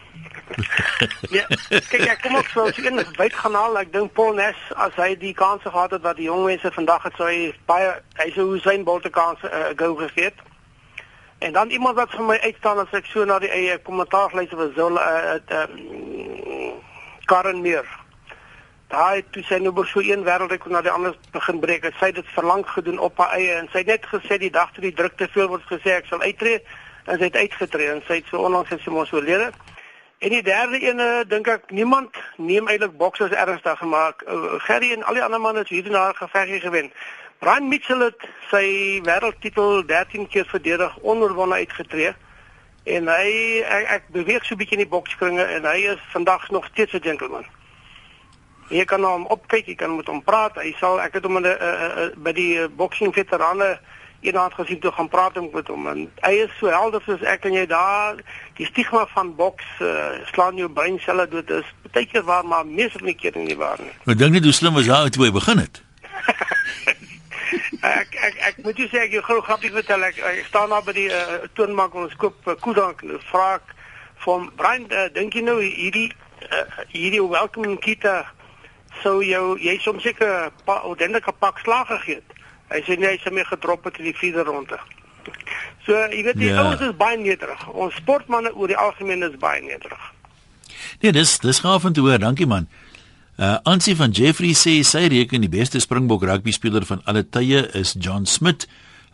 ja, 1.36 1.44
kyk 1.92 2.08
ek 2.08 2.24
kom 2.24 2.40
ook 2.40 2.48
so 2.56 2.70
as 2.72 2.80
een 2.80 3.04
wyd 3.20 3.36
kanaal. 3.36 3.76
Ek 3.84 3.92
dink 3.92 4.16
Paul 4.16 4.40
Ness 4.40 4.72
as 4.88 4.96
hy 4.96 5.18
die 5.20 5.36
kans 5.36 5.68
gehad 5.68 5.92
het 5.92 6.08
wat 6.08 6.16
die 6.16 6.32
jong 6.32 6.48
mense 6.48 6.72
vandag 6.80 7.10
het 7.10 7.20
sou 7.20 7.28
hy 7.28 7.52
baie 7.68 7.92
hy 8.24 8.32
sou 8.40 8.54
Usain 8.56 8.88
Bolt 8.88 9.12
kans 9.12 9.44
uh, 9.44 9.72
gou 9.76 9.98
gegee 10.00 10.32
het. 10.32 10.46
En 11.46 11.54
dan 11.54 11.70
iemand 11.70 11.96
wat 11.96 12.10
vir 12.10 12.24
my 12.26 12.38
uitstaan 12.42 12.80
as 12.82 12.94
ek 12.98 13.06
so 13.06 13.22
na 13.26 13.36
die 13.40 13.52
eie 13.54 13.78
kommentaar 13.86 14.32
luister 14.34 14.58
was 14.58 14.72
so 14.74 14.88
'n 14.90 14.98
uh, 14.98 15.68
Karen 17.30 17.62
Meer. 17.62 17.86
Daai 18.90 19.24
toe 19.30 19.44
sy 19.44 19.60
nou 19.62 19.86
so 19.86 20.00
een 20.02 20.24
wêreldrekord 20.26 20.74
na 20.74 20.82
die 20.82 20.92
ander 20.92 21.14
begin 21.32 21.60
breek. 21.60 21.86
Sy 22.00 22.06
het 22.06 22.16
dit 22.16 22.34
verlang 22.34 22.66
gedoen 22.70 22.98
op 23.00 23.18
haar 23.18 23.38
eie 23.38 23.54
en 23.54 23.70
sy 23.72 23.78
het 23.78 23.88
net 23.88 24.06
gesê 24.06 24.38
die 24.38 24.50
dag 24.50 24.72
toe 24.72 24.82
die 24.82 24.94
druk 24.94 25.18
te 25.18 25.28
veel 25.28 25.48
word 25.48 25.62
gesê 25.70 25.94
ek 26.00 26.10
sal 26.10 26.22
uittreë 26.22 26.62
en 27.06 27.18
sy 27.18 27.24
het 27.24 27.36
uitgetree 27.36 27.92
en 27.92 28.02
sy 28.08 28.14
het 28.14 28.28
so 28.30 28.42
onlangs 28.42 28.74
sy 28.84 28.90
mos 28.90 29.14
oorlede. 29.14 29.52
En 30.18 30.30
die 30.30 30.44
derde 30.44 30.80
ene 30.80 31.26
dink 31.28 31.48
ek 31.48 31.70
niemand 31.70 32.10
neem 32.38 32.68
eintlik 32.68 32.98
boksers 32.98 33.32
ernstig 33.32 33.78
gemaak. 33.78 34.26
Uh, 34.26 34.58
Gerry 34.66 34.92
en 34.98 35.04
al 35.04 35.14
die 35.14 35.24
ander 35.24 35.42
manne 35.42 35.62
het 35.62 35.70
hierna 35.70 36.12
geveg 36.12 36.62
gewen. 36.62 36.92
Ryan 37.40 37.68
Mitchell 37.68 38.02
het 38.02 38.22
sy 38.50 39.02
wêreldtitel 39.04 39.84
13 39.86 40.28
keer 40.28 40.46
verdedig 40.46 40.98
onoorwonde 41.02 41.56
uitgetree. 41.56 42.14
En 42.84 43.10
hy 43.10 43.30
ek, 43.62 43.86
ek 43.98 44.08
beweeg 44.14 44.46
so 44.46 44.54
'n 44.54 44.58
bietjie 44.58 44.78
in 44.78 44.86
die 44.86 44.94
bokskringe 44.94 45.44
en 45.44 45.66
hy 45.66 45.80
is 45.94 46.02
vandag 46.14 46.50
nog 46.50 46.66
steeds 46.72 46.94
'n 46.94 47.02
gentleman. 47.02 47.46
Jy 48.70 48.86
kan 48.86 49.04
hom 49.04 49.26
opkyk, 49.26 49.66
jy 49.66 49.76
kan 49.76 49.96
met 49.96 50.08
hom 50.08 50.24
praat. 50.24 50.56
Hy 50.56 50.76
sal 50.80 51.02
ek 51.02 51.14
het 51.14 51.24
hom 51.24 51.38
in 51.38 51.44
'n 51.44 51.58
uh, 51.62 52.06
uh, 52.06 52.10
by 52.18 52.32
die 52.32 52.58
uh, 52.58 52.68
boksing 52.76 53.14
veterane 53.14 53.80
eendag 54.22 54.56
gesien 54.56 54.80
toe 54.80 54.92
gaan 54.92 55.10
praat 55.10 55.54
met 55.54 55.68
hom 55.68 55.88
en 55.88 56.12
hy 56.22 56.34
is 56.46 56.54
so 56.60 56.68
helder 56.68 57.02
soos 57.06 57.22
ek 57.22 57.46
en 57.46 57.54
jy 57.54 57.66
daar 57.70 58.18
die 58.58 58.66
stigma 58.66 59.06
van 59.14 59.36
boks 59.36 59.66
uh, 59.82 60.18
slaan 60.32 60.58
jou 60.58 60.70
breinselle 60.70 61.28
dood 61.28 61.50
is 61.50 61.68
baie 61.92 62.06
keer 62.06 62.24
waar 62.24 62.46
maar 62.46 62.66
meestal 62.66 63.06
nie 63.06 63.16
keer 63.16 63.38
nie 63.38 63.58
waar 63.58 63.80
nie. 63.80 63.94
Ek 64.10 64.18
dink 64.18 64.34
net 64.38 64.44
hoe 64.44 64.54
slim 64.54 64.74
was 64.74 64.90
hy 64.90 65.10
toe 65.10 65.28
hy 65.28 65.32
begin 65.32 65.62
het. 65.64 65.84
ek 67.82 68.16
ek 68.28 68.36
ek 68.50 68.58
moet 68.64 68.78
jou 68.78 68.88
sê 68.92 69.06
ek 69.06 69.18
gou 69.26 69.42
grappig 69.42 69.74
vertel. 69.76 70.04
Ek, 70.08 70.20
ek 70.20 70.46
staan 70.50 70.70
daar 70.74 70.84
by 70.86 70.96
die 70.96 71.10
uh, 71.12 71.46
toonbank 71.58 71.96
ons 71.96 72.16
koop 72.22 72.48
uh, 72.48 72.56
koedank 72.62 73.04
en 73.04 73.20
vra 73.32 73.56
ek 73.60 73.74
van 74.26 74.48
Brian 74.60 74.88
uh, 74.92 75.08
dink 75.14 75.36
jy 75.36 75.44
nou 75.46 75.58
hierdie 75.62 76.10
uh, 76.50 76.66
hierdie 76.94 77.22
welcome 77.22 77.78
kita 77.84 78.24
sou 79.04 79.20
jou 79.26 79.58
jy 79.62 79.78
soms 79.84 80.04
seker 80.04 80.48
'n 80.48 80.66
pa, 80.66 80.82
ordentlike 80.84 81.34
pak 81.40 81.60
slag 81.60 81.88
gegee 81.88 82.22
het. 82.22 82.30
Hy 82.74 82.82
sê 82.88 82.98
nee 82.98 83.14
hy 83.14 83.20
het 83.20 83.32
mee 83.34 83.46
gedrop 83.46 83.86
het 83.86 83.98
in 84.00 84.10
die 84.10 84.18
vierde 84.18 84.44
ronde. 84.44 84.80
So 85.86 85.94
jy 85.94 86.24
weet 86.24 86.40
die 86.42 86.50
ja. 86.50 86.64
ouens 86.64 86.82
is 86.82 86.96
baie 86.98 87.18
nederig. 87.18 87.68
Ons 87.70 87.96
sportmense 87.96 88.56
oor 88.56 88.68
die 88.68 88.78
algemeen 88.78 89.24
is 89.24 89.38
baie 89.38 89.62
nederig. 89.62 90.12
Nee 91.02 91.12
dis 91.12 91.40
dis 91.40 91.60
gaaf 91.60 91.86
om 91.86 91.94
te 91.94 92.02
hoor. 92.02 92.20
Dankie 92.20 92.48
man 92.48 92.68
Uh 93.36 93.58
Ansie 93.68 93.98
van 94.00 94.14
Jeffrey 94.16 94.54
sê 94.56 94.78
sy 94.88 95.10
reken 95.12 95.44
die 95.44 95.52
beste 95.52 95.82
Springbok 95.84 96.22
rugby 96.24 96.54
speler 96.56 96.86
van 96.88 97.02
alle 97.04 97.26
tye 97.28 97.66
is 97.76 97.92
John 98.00 98.24
Smith, 98.24 98.64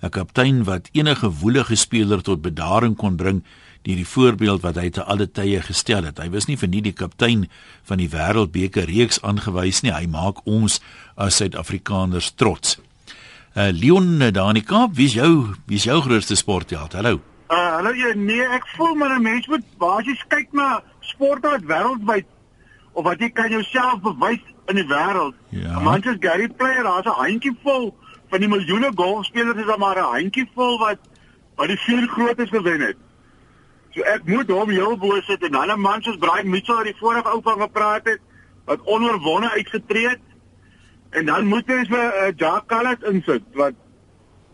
'n 0.03 0.09
kaptein 0.13 0.63
wat 0.63 0.89
enige 0.93 1.29
woelige 1.41 1.75
speler 1.75 2.21
tot 2.21 2.41
bedaring 2.41 2.95
kon 2.95 3.15
bring 3.15 3.41
deur 3.81 3.95
die 3.95 4.05
voorbeeld 4.05 4.61
wat 4.61 4.75
hy 4.75 4.89
te 4.89 5.03
alle 5.03 5.25
tye 5.25 5.61
gestel 5.61 6.03
het. 6.03 6.19
Hy 6.19 6.29
was 6.29 6.45
nie 6.45 6.57
vir 6.57 6.69
nie 6.69 6.81
die 6.81 6.93
kaptein 6.93 7.49
van 7.83 7.97
die 7.97 8.09
Wêreldbeker 8.09 8.85
reeks 8.85 9.21
aangewys 9.21 9.81
nie. 9.81 9.91
Hy 9.91 10.05
maak 10.05 10.45
ons 10.45 10.79
as 11.17 11.35
Suid-Afrikaners 11.35 12.31
trots. 12.35 12.77
Uh 13.55 13.71
Leon 13.73 14.19
Danica, 14.31 14.87
wie's 14.93 15.13
jou 15.13 15.55
wie's 15.65 15.83
jou 15.83 15.99
grootste 16.01 16.35
sportheld? 16.35 16.93
Hallo. 16.93 17.21
Uh 17.49 17.73
hallo 17.77 17.89
jy 17.89 18.13
nee, 18.13 18.45
ek 18.45 18.67
voel 18.77 18.93
maar 18.95 19.17
'n 19.17 19.23
mens 19.23 19.47
moet 19.47 19.65
basies 19.79 20.21
kyk 20.27 20.53
na 20.53 20.83
sport 21.01 21.41
wat 21.41 21.65
wêreldwyd 21.65 22.25
of 22.93 23.03
wat 23.03 23.19
jy 23.19 23.29
kan 23.29 23.49
jouself 23.49 24.01
bewys 24.01 24.43
in 24.71 24.75
die 24.75 24.87
wêreld. 24.87 25.35
Ja. 25.49 25.79
Manchester 25.79 26.29
Gary 26.29 26.49
Player, 26.49 26.83
daar's 26.83 27.05
'n 27.05 27.21
handjievol 27.23 27.95
van 28.29 28.39
die 28.39 28.49
miljoene 28.49 28.91
golfspelers 28.95 29.59
is 29.59 29.65
daar 29.65 29.77
maar 29.77 29.97
'n 29.97 30.13
handjievol 30.15 30.77
wat 30.79 30.99
wat 31.55 31.67
die 31.67 31.77
vier 31.77 32.07
grootes 32.07 32.49
gewen 32.49 32.81
het. 32.81 32.97
So 33.91 34.01
ek 34.01 34.25
moet 34.25 34.49
hom 34.49 34.69
heel 34.69 34.97
bo 34.97 35.21
sit 35.21 35.43
en 35.43 35.55
hulle 35.55 35.77
man 35.77 36.01
soos 36.01 36.17
Brian 36.17 36.49
Mitchell 36.49 36.75
wat 36.75 36.89
die 36.89 36.99
vorige 36.99 37.29
ou 37.29 37.41
van 37.43 37.61
gepraat 37.61 38.05
het 38.05 38.19
wat 38.65 38.79
onoorwonde 38.83 39.51
uitgetree 39.51 40.09
het. 40.09 40.25
En 41.09 41.25
dan 41.25 41.45
moet 41.45 41.67
jy 41.67 41.85
vir 41.85 42.13
uh, 42.23 42.31
Jack 42.35 42.67
Callis 42.71 43.03
insit 43.11 43.43
wat 43.53 43.73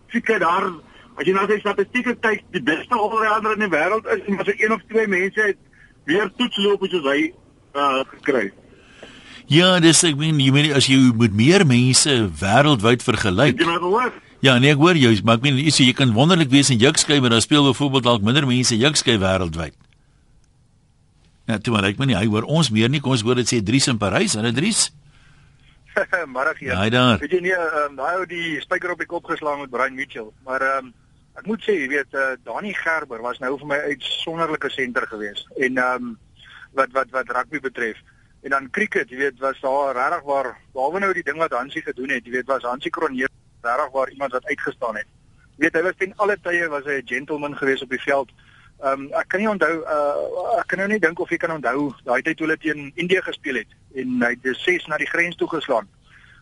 seker 0.07 0.39
daar 0.39 0.71
as 1.17 1.25
jy 1.25 1.33
na 1.33 1.47
sy 1.49 1.59
statistieke 1.59 2.15
kyk, 2.21 2.43
die 2.53 2.61
beste 2.61 2.93
allrounder 2.95 3.57
in 3.57 3.65
die 3.65 3.73
wêreld 3.73 4.05
is, 4.13 4.25
maar 4.27 4.45
so 4.45 4.53
een 4.57 4.73
of 4.73 4.81
twee 4.87 5.07
mense 5.07 5.41
het 5.41 5.57
weer 6.05 6.29
toetsloop 6.37 6.85
soos 6.85 7.05
hy 7.09 7.33
uh, 7.77 8.03
gekry. 8.17 8.51
Ja, 9.47 9.77
dis 9.79 10.03
ek 10.03 10.17
meen 10.19 10.39
jy 10.43 10.51
meen 10.51 10.73
as 10.75 10.89
jy 10.91 10.97
met 11.15 11.35
meer 11.37 11.63
mense 11.67 12.13
wêreldwyd 12.41 13.05
vergelyk. 13.05 13.61
Jy 13.61 13.67
moet 13.69 13.85
hoor. 13.85 14.15
Ja, 14.43 14.57
nee, 14.61 14.73
ek 14.75 14.81
hoor 14.81 14.97
jou, 14.99 15.13
maar 15.25 15.39
ek 15.39 15.45
meen 15.47 15.57
jy, 15.61 15.71
jy 15.87 15.93
kan 15.97 16.11
wonderlik 16.13 16.51
wees 16.51 16.69
in 16.73 16.81
jukskei, 16.81 17.21
maar 17.23 17.33
dan 17.33 17.41
speel 17.41 17.69
byvoorbeeld 17.71 18.05
dalk 18.05 18.25
minder 18.27 18.45
mense 18.49 18.75
jukskei 18.77 19.15
wêreldwyd. 19.21 19.77
Ja, 21.47 21.57
toe 21.63 21.73
maar 21.73 21.87
ek 21.87 21.97
meen 22.01 22.11
hy 22.11 22.25
hoor 22.27 22.43
ons 22.43 22.69
meer 22.75 22.91
nie, 22.91 22.99
kom 22.99 23.15
ons 23.15 23.23
hoor 23.23 23.39
dit 23.39 23.47
sê 23.47 23.61
Dries 23.63 23.87
in 23.87 23.99
Parys, 24.01 24.35
hulle 24.35 24.51
Dries. 24.51 24.89
maar 26.35 26.51
ek 26.51 26.61
ja. 26.67 26.83
daar. 26.91 27.17
Weet 27.23 27.39
jy 27.39 27.41
nie, 27.47 27.55
ehm 27.55 27.79
um, 27.85 27.97
daai 27.97 28.19
ou 28.19 28.27
die 28.29 28.59
spyker 28.61 28.93
op 28.93 29.01
die 29.01 29.09
kop 29.09 29.31
geslaan 29.31 29.63
met 29.63 29.71
Brian 29.71 29.95
Mitchell, 29.95 30.27
maar 30.45 30.61
ehm 30.61 30.91
um, 30.91 30.93
ek 31.39 31.47
moet 31.47 31.63
sê, 31.63 31.77
jy 31.77 31.87
weet, 31.95 32.13
uh, 32.17 32.33
Dani 32.43 32.73
Gerber 32.75 33.21
was 33.23 33.39
nou 33.39 33.53
vir 33.61 33.69
my 33.69 33.77
uitsonderlike 33.93 34.69
senter 34.73 35.07
geweest 35.07 35.47
en 35.55 35.79
ehm 35.79 36.09
um, 36.11 36.15
wat 36.79 36.93
wat 36.95 37.11
wat 37.15 37.33
rugby 37.39 37.59
betref. 37.59 37.99
En 38.45 38.53
dan 38.53 38.69
cricket, 38.69 39.09
jy 39.09 39.17
weet, 39.17 39.39
was 39.43 39.59
daar 39.61 39.95
regtig 39.97 40.25
waar 40.29 40.53
behalwe 40.73 40.99
nou 41.03 41.13
die 41.13 41.25
ding 41.25 41.39
wat 41.41 41.55
Hansie 41.57 41.81
gedoen 41.83 42.13
het, 42.13 42.25
jy 42.25 42.37
weet, 42.37 42.49
was 42.49 42.67
Hansie 42.67 42.93
Kroneer 42.93 43.31
regtig 43.61 43.91
waar 43.91 44.11
iemand 44.13 44.31
wat 44.37 44.45
uitgestaan 44.45 44.99
het. 45.01 45.09
Jy 45.57 45.65
weet, 45.65 45.79
hy 45.79 45.81
was 45.87 45.97
ten 45.97 46.13
alle 46.23 46.37
tye 46.41 46.69
was 46.69 46.85
hy 46.85 47.01
'n 47.01 47.07
gentleman 47.07 47.57
geweest 47.57 47.83
op 47.83 47.89
die 47.89 48.05
veld. 48.05 48.31
Ehm 48.77 49.07
um, 49.07 49.13
ek 49.17 49.27
kan 49.33 49.39
nie 49.41 49.49
onthou 49.49 49.73
uh, 49.89 50.59
ek 50.59 50.67
kan 50.69 50.77
nou 50.77 50.87
nie 50.91 50.99
dink 51.01 51.19
of 51.19 51.29
jy 51.33 51.37
kan 51.41 51.51
onthou 51.51 51.95
daai 52.05 52.21
tyd 52.21 52.37
toe 52.37 52.45
hulle 52.45 52.57
teen 52.61 52.91
Indië 52.93 53.23
gespeel 53.25 53.55
het 53.63 53.71
en 53.97 54.21
hy 54.21 54.35
het 54.35 54.59
ses 54.61 54.85
na 54.85 54.99
die 55.01 55.09
grens 55.09 55.35
toe 55.35 55.47
geslaan. 55.49 55.87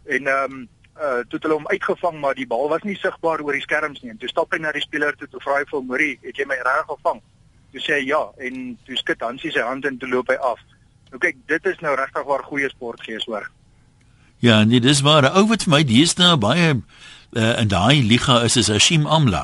En 0.05 0.27
ehm 0.27 0.57
um, 0.57 0.67
uh 0.99 1.21
toe 1.27 1.39
het 1.39 1.47
hulle 1.47 1.59
hom 1.59 1.67
uitgevang 1.67 2.19
maar 2.19 2.35
die 2.35 2.47
bal 2.47 2.67
was 2.69 2.83
nie 2.83 2.97
sigbaar 2.99 3.39
oor 3.43 3.55
die 3.55 3.63
skerms 3.63 4.01
nie. 4.01 4.11
En 4.11 4.19
toe 4.19 4.29
stap 4.29 4.51
hy 4.51 4.59
na 4.59 4.73
die 4.75 4.83
speler 4.83 5.15
toe 5.15 5.27
toe 5.31 5.39
vra 5.47 5.61
hy 5.61 5.63
vir 5.69 5.77
hom: 5.79 5.87
"Morie, 5.87 6.19
het 6.27 6.35
jy 6.35 6.45
my 6.45 6.59
reg 6.67 6.83
gevang?" 6.91 7.23
Toe 7.75 7.83
sê 7.83 7.97
hy 7.99 8.05
ja 8.07 8.21
en 8.39 8.77
toe 8.87 8.95
skud 8.95 9.23
Hansie 9.25 9.51
sy 9.51 9.59
hand 9.59 9.83
en 9.83 9.97
toe 9.99 10.07
loop 10.07 10.29
hy 10.31 10.37
af. 10.39 10.61
Nou 11.11 11.19
kyk, 11.19 11.41
dit 11.51 11.65
is 11.67 11.81
nou 11.83 11.91
regtig 11.99 12.23
waar 12.29 12.43
goeie 12.47 12.69
sportgees 12.71 13.27
hoor. 13.27 13.49
Ja, 14.39 14.61
nee, 14.63 14.79
dis 14.79 15.01
waar. 15.03 15.27
Ou 15.35 15.43
wat 15.49 15.65
vir 15.67 15.73
my 15.73 15.81
nou 16.21 16.37
baie 16.39 16.69
uh, 16.71 17.59
in 17.59 17.67
daai 17.67 17.99
liga 17.99 18.39
is 18.47 18.55
is 18.55 18.71
Hashim 18.71 19.03
Amla. 19.05 19.43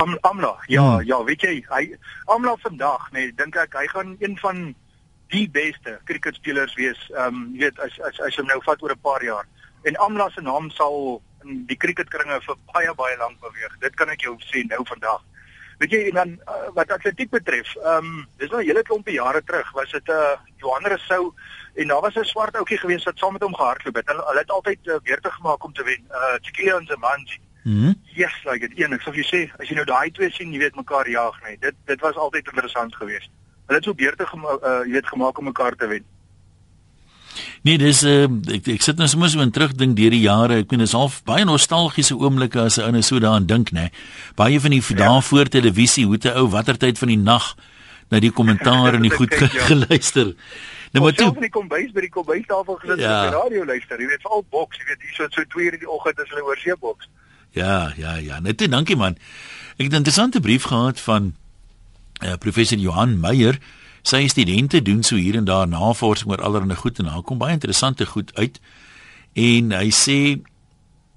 Am 0.00 0.16
Amla. 0.22 0.56
Ja, 0.68 0.96
hmm. 0.96 1.04
ja, 1.04 1.20
weet 1.24 1.44
jy, 1.44 1.60
hy 1.68 1.84
Amla 2.24 2.56
vandag, 2.64 3.12
nee, 3.12 3.32
dink 3.36 3.56
ek 3.56 3.76
hy 3.76 3.86
gaan 3.92 4.16
een 4.20 4.38
van 4.40 4.74
die 5.28 5.44
beste 5.50 6.00
cricketspelers 6.08 6.74
wees. 6.80 6.98
Ehm 7.12 7.34
um, 7.34 7.46
jy 7.52 7.68
weet 7.68 7.78
as 7.84 8.00
as 8.08 8.20
as 8.24 8.36
jy 8.36 8.48
nou 8.48 8.60
vat 8.64 8.82
oor 8.82 8.96
'n 8.96 9.04
paar 9.04 9.24
jaar. 9.24 9.46
En 9.84 9.96
Amla 10.08 10.30
se 10.30 10.40
naam 10.40 10.70
sal 10.70 11.20
in 11.44 11.66
die 11.66 11.76
cricketkringe 11.76 12.40
vir 12.40 12.56
baie 12.72 12.94
baie 12.94 13.16
lank 13.16 13.40
beweeg. 13.40 13.78
Dit 13.80 13.94
kan 13.96 14.08
ek 14.08 14.24
jou 14.24 14.36
sê 14.48 14.64
nou 14.64 14.84
vandag. 14.88 15.22
Weet 15.78 15.90
jy 15.92 16.02
en 16.08 16.14
dan 16.14 16.30
uh, 16.48 16.68
wat 16.74 16.90
atletiek 16.90 17.30
betref, 17.30 17.74
ehm 17.76 18.04
um, 18.04 18.26
dis 18.40 18.50
nou 18.50 18.62
'n 18.62 18.66
hele 18.66 18.82
klompie 18.82 19.18
jare 19.18 19.42
terug, 19.44 19.72
was 19.72 19.90
dit 19.90 20.08
'n 20.08 20.12
uh, 20.12 20.38
Johan 20.56 20.86
Rousseau 20.86 21.34
en 21.74 21.88
daar 21.88 22.00
was 22.00 22.14
'n 22.14 22.24
swart 22.24 22.56
ouetjie 22.56 22.78
gewees 22.78 23.04
wat 23.04 23.18
saam 23.18 23.32
met 23.32 23.42
hom 23.42 23.54
gehardloop 23.54 23.94
het. 23.94 24.08
Hulle, 24.08 24.24
hulle 24.26 24.38
het 24.38 24.50
altyd 24.50 24.78
uh, 24.82 24.94
weer 25.02 25.20
te 25.20 25.30
gemaak 25.30 25.64
om 25.64 25.72
te 25.72 25.84
wen. 25.84 26.04
Uh 26.10 26.36
Chiquille 26.40 26.80
Nzemanzi. 26.80 27.40
Mhm. 27.64 27.92
Yes, 28.14 28.44
like 28.44 28.68
dit 28.68 28.78
een. 28.78 28.92
Ek 28.92 29.02
sou 29.02 29.14
vir 29.14 29.22
jou 29.22 29.28
sê, 29.32 29.52
as 29.58 29.68
jy 29.68 29.74
nou 29.74 29.84
daai 29.84 30.10
twee 30.10 30.30
sien, 30.30 30.52
jy 30.52 30.58
weet 30.58 30.76
mekaar 30.76 31.08
jaag 31.08 31.40
nie. 31.48 31.56
Dit 31.60 31.74
dit 31.84 32.00
was 32.00 32.16
altyd 32.16 32.46
interessant 32.46 32.94
geweest. 32.96 33.30
Hulle 33.66 33.78
het 33.78 33.84
so 33.84 33.94
beurte 33.94 34.26
gemaak, 34.26 34.62
uh, 34.62 34.84
jy 34.86 34.92
weet 34.92 35.06
gemaak 35.06 35.38
om 35.38 35.44
mekaar 35.44 35.74
te 35.74 35.86
wen. 35.86 36.04
Nee, 37.62 37.78
dis 37.78 38.02
uh, 38.02 38.26
ek 38.54 38.68
ek 38.76 38.82
sit 38.82 38.98
nou 39.00 39.08
sommer 39.08 39.30
so 39.32 39.40
in 39.40 39.50
terugdink 39.50 39.96
deur 39.96 40.10
die 40.14 40.22
jare. 40.24 40.60
Ek 40.62 40.70
meen 40.70 40.84
dis 40.84 40.94
half 40.96 41.22
baie 41.28 41.44
nostalgiese 41.44 42.16
oomblikke 42.16 42.60
as 42.66 42.78
'n 42.78 42.96
ou 42.96 43.02
so 43.02 43.18
daaraan 43.18 43.46
dink, 43.46 43.72
nê. 43.72 43.90
Baie 44.36 44.60
van 44.60 44.70
die 44.70 44.82
ja. 44.82 44.96
dae 44.96 45.22
voor 45.22 45.48
televisie, 45.48 46.06
hoe 46.06 46.18
te 46.18 46.34
ou 46.34 46.48
watter 46.48 46.78
tyd 46.78 46.98
van 46.98 47.08
die 47.08 47.20
nag 47.20 47.54
na 48.10 48.20
die 48.20 48.30
kommentaar 48.30 48.94
en 48.94 49.02
die 49.02 49.14
goed 49.20 49.34
ge 49.34 49.48
ja. 49.52 49.64
geluister. 49.70 50.34
Nou 50.92 51.04
maar 51.04 51.14
toe. 51.14 51.28
Ons 51.28 51.42
het 51.42 51.52
kom 51.52 51.68
bys 51.68 51.90
by 51.92 52.00
die 52.00 52.12
kombuistafel 52.12 52.78
gesit 52.80 53.00
ja. 53.02 53.24
en 53.24 53.30
die 53.30 53.36
radio 53.36 53.64
luister. 53.64 54.00
Jy 54.00 54.08
weet 54.08 54.22
veral 54.22 54.44
boks, 54.50 54.78
jy 54.78 54.84
weet 54.90 55.02
hier 55.02 55.16
so 55.16 55.28
so 55.30 55.44
2 55.56 55.64
uur 55.66 55.72
in 55.72 55.82
die 55.82 55.90
oggend 55.90 56.20
as 56.22 56.30
hulle 56.32 56.44
oor 56.46 56.60
see 56.62 56.76
boks. 56.80 57.08
Ja, 57.56 57.92
ja, 57.96 58.16
ja. 58.20 58.40
Net 58.40 58.58
toe, 58.60 58.68
dankie 58.68 58.96
man. 58.96 59.16
Ek 59.76 59.88
het 59.88 59.92
'n 59.92 60.02
interessante 60.04 60.40
brief 60.40 60.68
gehad 60.68 61.00
van 61.00 61.34
uh, 62.24 62.36
professor 62.38 62.78
Johan 62.78 63.20
Meyer 63.20 63.58
sy 64.06 64.26
studente 64.30 64.82
doen 64.86 65.02
so 65.02 65.18
hier 65.18 65.36
en 65.38 65.48
daar 65.48 65.66
navorsing 65.68 66.30
oor 66.30 66.42
allerlei 66.46 66.76
goed 66.78 67.00
en 67.02 67.10
daar 67.10 67.24
kom 67.26 67.40
baie 67.42 67.56
interessante 67.56 68.06
goed 68.06 68.30
uit. 68.38 68.60
En 69.34 69.72
hy 69.74 69.88
sê 69.90 70.18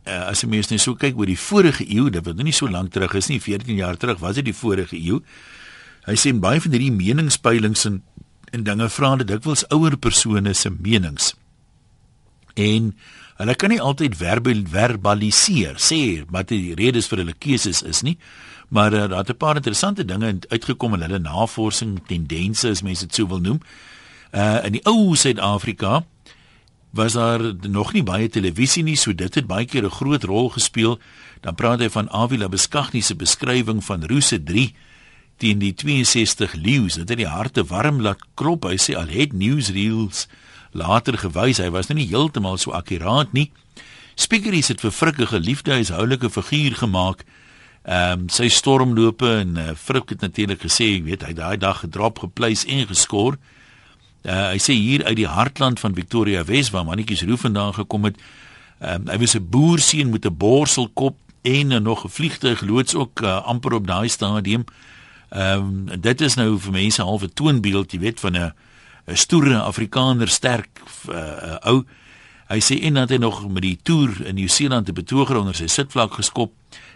uh, 0.10 0.25
as 0.32 0.41
jy 0.41 0.49
mens 0.49 0.71
net 0.71 0.82
so 0.82 0.97
kyk 0.97 1.19
oor 1.19 1.30
die 1.30 1.38
vorige 1.38 1.86
eeu, 1.86 2.10
dit 2.10 2.25
wat 2.25 2.39
nou 2.39 2.47
nie 2.47 2.56
so 2.56 2.69
lank 2.69 2.93
terug 2.95 3.13
is 3.19 3.30
nie, 3.30 3.39
14 3.41 3.78
jaar 3.78 3.99
terug 3.99 4.21
was 4.23 4.39
dit 4.41 4.49
die 4.49 4.58
vorige 4.58 4.97
eeu. 4.97 5.21
Hy 6.08 6.17
sê 6.17 6.34
baie 6.34 6.62
van 6.63 6.73
hierdie 6.73 6.95
meningspeilings 6.95 7.86
en 7.89 8.02
en 8.49 8.63
dinge 8.65 8.88
vra 8.89 9.12
dit 9.19 9.28
dikwels 9.30 9.62
ouer 9.69 9.93
persone 10.02 10.56
se 10.58 10.71
menings. 10.73 11.36
En 12.58 12.95
hulle 13.39 13.56
kan 13.56 13.71
nie 13.71 13.82
altyd 13.82 14.17
verbal 14.19 14.65
verbaliseer 14.67 15.80
sê 15.80 16.25
wat 16.32 16.52
die 16.52 16.75
redes 16.75 17.08
vir 17.08 17.23
hulle 17.23 17.36
keuses 17.39 17.82
is 17.88 18.04
nie. 18.04 18.17
Maar 18.69 18.93
uh, 18.93 19.08
daar 19.10 19.23
het 19.23 19.30
'n 19.30 19.38
paar 19.38 19.56
interessante 19.56 20.06
dinge 20.06 20.39
uitgekom 20.49 20.93
in 20.93 21.02
hulle 21.02 21.19
navorsing 21.19 21.99
tendense 22.08 22.69
as 22.69 22.82
mense 22.82 23.06
dit 23.06 23.15
sou 23.15 23.28
wil 23.28 23.39
noem. 23.39 23.62
Uh 24.32 24.65
in 24.65 24.71
die 24.71 24.86
ou 24.86 25.15
Suid-Afrika 25.15 26.06
was 26.89 27.13
daar 27.13 27.41
nog 27.62 27.93
nie 27.93 28.04
baie 28.04 28.30
televisie 28.30 28.84
nie, 28.84 28.95
so 28.95 29.13
dit 29.13 29.36
het 29.36 29.47
baie 29.47 29.65
keer 29.65 29.86
'n 29.86 29.97
groot 29.99 30.23
rol 30.23 30.49
gespeel. 30.49 30.99
Dan 31.41 31.56
praat 31.56 31.80
hy 31.80 31.89
van 31.89 32.10
Avila 32.10 32.49
Beskagni 32.49 33.02
se 33.02 33.15
beskrywing 33.15 33.84
van 33.84 34.06
Roose 34.06 34.43
3 34.43 34.73
teen 35.38 35.60
die 35.60 35.73
62 35.73 36.54
leeu's. 36.54 36.93
Dit 36.93 37.10
het 37.10 37.17
die 37.17 37.28
harte 37.28 37.63
warm 37.63 38.02
laat 38.02 38.19
klop. 38.34 38.63
Hy 38.63 38.78
sê 38.78 38.95
al 38.95 39.08
het 39.08 39.34
newsreels 39.34 40.28
later 40.71 41.17
gewys 41.17 41.58
hy 41.58 41.69
was 41.69 41.88
nou 41.88 41.97
nie 41.97 42.08
heeltemal 42.08 42.58
so 42.58 42.71
akkuraat 42.71 43.34
nie. 43.34 43.51
Speakeries 44.15 44.67
het 44.67 44.82
vir 44.82 44.91
Frikke 44.91 45.25
geliefde 45.25 45.71
huishoudlike 45.71 46.29
figuur 46.29 46.75
gemaak 46.75 47.25
Ehm 47.89 48.25
um, 48.25 48.25
sy 48.29 48.49
stormlope 48.51 49.29
en 49.39 49.55
uh, 49.58 49.71
Frik 49.73 50.12
het 50.12 50.21
natuurlik 50.21 50.60
gesê, 50.62 50.91
jy 50.91 51.03
weet, 51.08 51.23
hy 51.23 51.34
daai 51.34 51.58
dag 51.58 51.79
gedrop 51.82 52.19
gepleis 52.19 52.65
en 52.67 52.84
geskor. 52.89 53.38
Uh, 54.27 54.51
hy 54.51 54.60
sê 54.60 54.75
hier 54.75 55.05
uit 55.08 55.15
die 55.15 55.29
hartland 55.32 55.79
van 55.79 55.95
Victoria 55.95 56.43
Wes 56.43 56.69
waar 56.75 56.84
mannetjies 56.86 57.23
Roo 57.23 57.39
vandaan 57.39 57.73
gekom 57.73 58.10
het. 58.10 58.19
Ehm 58.84 59.08
um, 59.08 59.10
hy 59.10 59.17
was 59.23 59.36
'n 59.36 59.47
boerseun 59.49 60.12
met 60.12 60.25
'n 60.25 60.38
borselkop 60.38 61.17
en 61.41 61.71
uh, 61.71 61.79
nog 61.79 62.03
'n 62.05 62.10
vliegtuig 62.10 62.62
loods 62.62 62.95
ook 62.95 63.21
uh, 63.21 63.41
amper 63.45 63.73
op 63.73 63.88
daai 63.88 64.10
stadium. 64.10 64.65
Ehm 65.29 65.89
um, 65.89 66.01
dit 66.01 66.21
is 66.21 66.36
nou 66.36 66.60
vir 66.60 66.71
mense 66.71 67.01
half 67.01 67.23
'n 67.23 67.34
toonbeeld, 67.34 67.91
jy 67.91 67.99
weet, 67.99 68.19
van 68.19 68.38
'n 68.38 68.53
'n 69.10 69.17
stoere 69.17 69.58
Afrikaner 69.62 70.28
sterk 70.28 70.82
uh, 71.10 71.15
uh, 71.15 71.58
ou. 71.74 71.84
Hy 72.50 72.60
sê 72.62 72.80
en 72.86 72.93
dat 72.93 73.10
hy 73.10 73.17
nog 73.17 73.41
met 73.50 73.62
die 73.62 73.78
toer 73.84 74.26
in 74.26 74.36
Nieu-Seeland 74.36 74.89
'n 74.89 74.93
betoger 74.93 75.38
onder 75.38 75.56
sy 75.56 75.67
sitvlak 75.67 76.13
geskop 76.13 76.54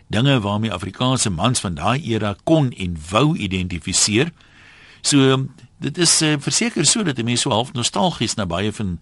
dinge 0.08 0.40
waarmee 0.40 0.72
Afrikaanse 0.72 1.30
mans 1.30 1.60
van 1.60 1.74
daai 1.74 2.02
era 2.14 2.36
kon 2.44 2.72
en 2.72 2.98
wou 3.10 3.38
identifiseer. 3.38 4.32
So 5.02 5.46
dit 5.78 5.98
is 5.98 6.22
uh, 6.22 6.36
verseker 6.40 6.86
so 6.86 7.04
dat 7.04 7.18
mense 7.24 7.42
so 7.42 7.50
half 7.50 7.74
nostalgies 7.74 8.36
na 8.36 8.46
baie 8.46 8.72
van 8.72 9.00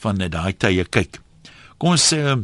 van 0.00 0.20
uh, 0.20 0.28
daai 0.28 0.52
tye 0.56 0.84
kyk. 0.84 1.20
Kom 1.78 1.96
ons 1.96 2.12
uh, 2.12 2.36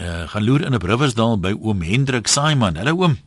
uh, 0.00 0.28
gaan 0.28 0.44
loer 0.44 0.64
in 0.64 0.74
'n 0.74 0.80
Riversdal 0.80 1.40
by 1.40 1.52
oom 1.52 1.82
Hendrik 1.82 2.26
Saiman. 2.26 2.76
Hallo 2.76 2.96
oom. 2.96 3.18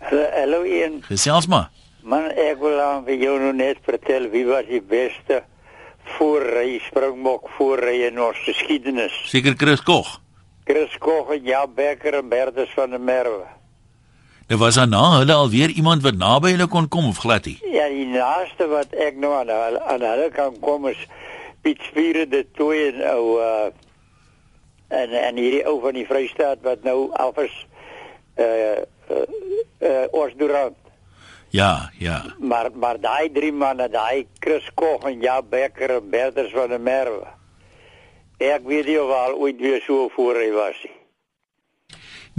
Hallo 0.00 0.64
Ian. 0.64 1.02
Gesels 1.02 1.46
maar. 1.46 1.70
Man, 2.08 2.30
ek 2.40 2.56
wil 2.64 2.78
aan 2.80 3.02
vir 3.04 3.20
jou 3.20 3.34
nou 3.36 3.50
net 3.52 3.82
vertel 3.84 4.30
wie 4.32 4.46
was 4.48 4.64
die 4.64 4.80
beste 4.80 5.42
voorry 6.14 6.78
springbok 6.86 7.50
voorry 7.58 7.98
in 8.06 8.16
ons 8.24 8.38
geskiedenis. 8.46 9.12
Seker 9.28 9.58
Chris 9.60 9.82
Koch. 9.84 10.14
Chris 10.64 10.94
Koch 11.04 11.34
en 11.36 11.44
Jan 11.44 11.74
Becker 11.76 12.16
en 12.22 12.30
Bertus 12.32 12.72
van 12.72 12.96
der 12.96 13.02
Merwe. 13.10 13.44
Nou 14.48 14.60
was 14.62 14.80
daar 14.80 14.88
na 14.88 15.18
hulle 15.18 15.36
alweer 15.36 15.68
iemand 15.76 16.00
wat 16.06 16.16
naby 16.16 16.54
hulle 16.54 16.70
kon 16.72 16.88
kom 16.88 17.10
of 17.12 17.20
glad 17.20 17.44
nie? 17.44 17.58
Ja, 17.76 17.84
die 17.92 18.08
naaste 18.08 18.70
wat 18.72 18.96
ek 18.96 19.20
nou 19.20 19.34
aan 19.36 19.52
hulle, 19.52 19.84
aan 19.92 20.08
hulle 20.08 20.32
kan 20.32 20.56
kom 20.64 20.88
is 20.88 21.04
Piet 21.60 21.84
Spiere 21.90 22.24
de 22.24 22.46
Tooi 22.56 22.86
en 22.88 23.04
ou 23.12 23.36
uh 23.36 23.68
en 24.88 25.12
en 25.12 25.36
hierdie 25.36 25.66
ou 25.68 25.76
van 25.84 25.92
die 25.92 26.08
Vrystaat 26.08 26.64
wat 26.64 26.88
nou 26.88 27.10
afs 27.20 27.66
uh 28.40 28.80
uh, 29.12 29.24
uh 29.84 30.04
Osdurant. 30.16 30.87
Ja, 31.50 31.90
ja. 31.98 32.34
Maar 32.38 32.70
maar 32.74 33.00
daai 33.00 33.30
drie 33.32 33.52
manne, 33.52 33.88
daai 33.88 34.26
Chris 34.38 34.68
Koch 34.74 35.04
en 35.08 35.20
Jan 35.20 35.48
Becker 35.48 35.90
en 35.90 36.10
Bertus 36.10 36.52
van 36.52 36.68
der 36.68 36.80
Merwe. 36.80 37.26
Ek 38.38 38.66
weet 38.68 38.86
nie 38.86 38.98
of 39.02 39.10
al 39.10 39.34
ooit 39.34 39.60
weer 39.60 39.80
so 39.86 40.08
voor 40.14 40.36
hy 40.38 40.50
was 40.54 40.82
nie. 40.84 40.94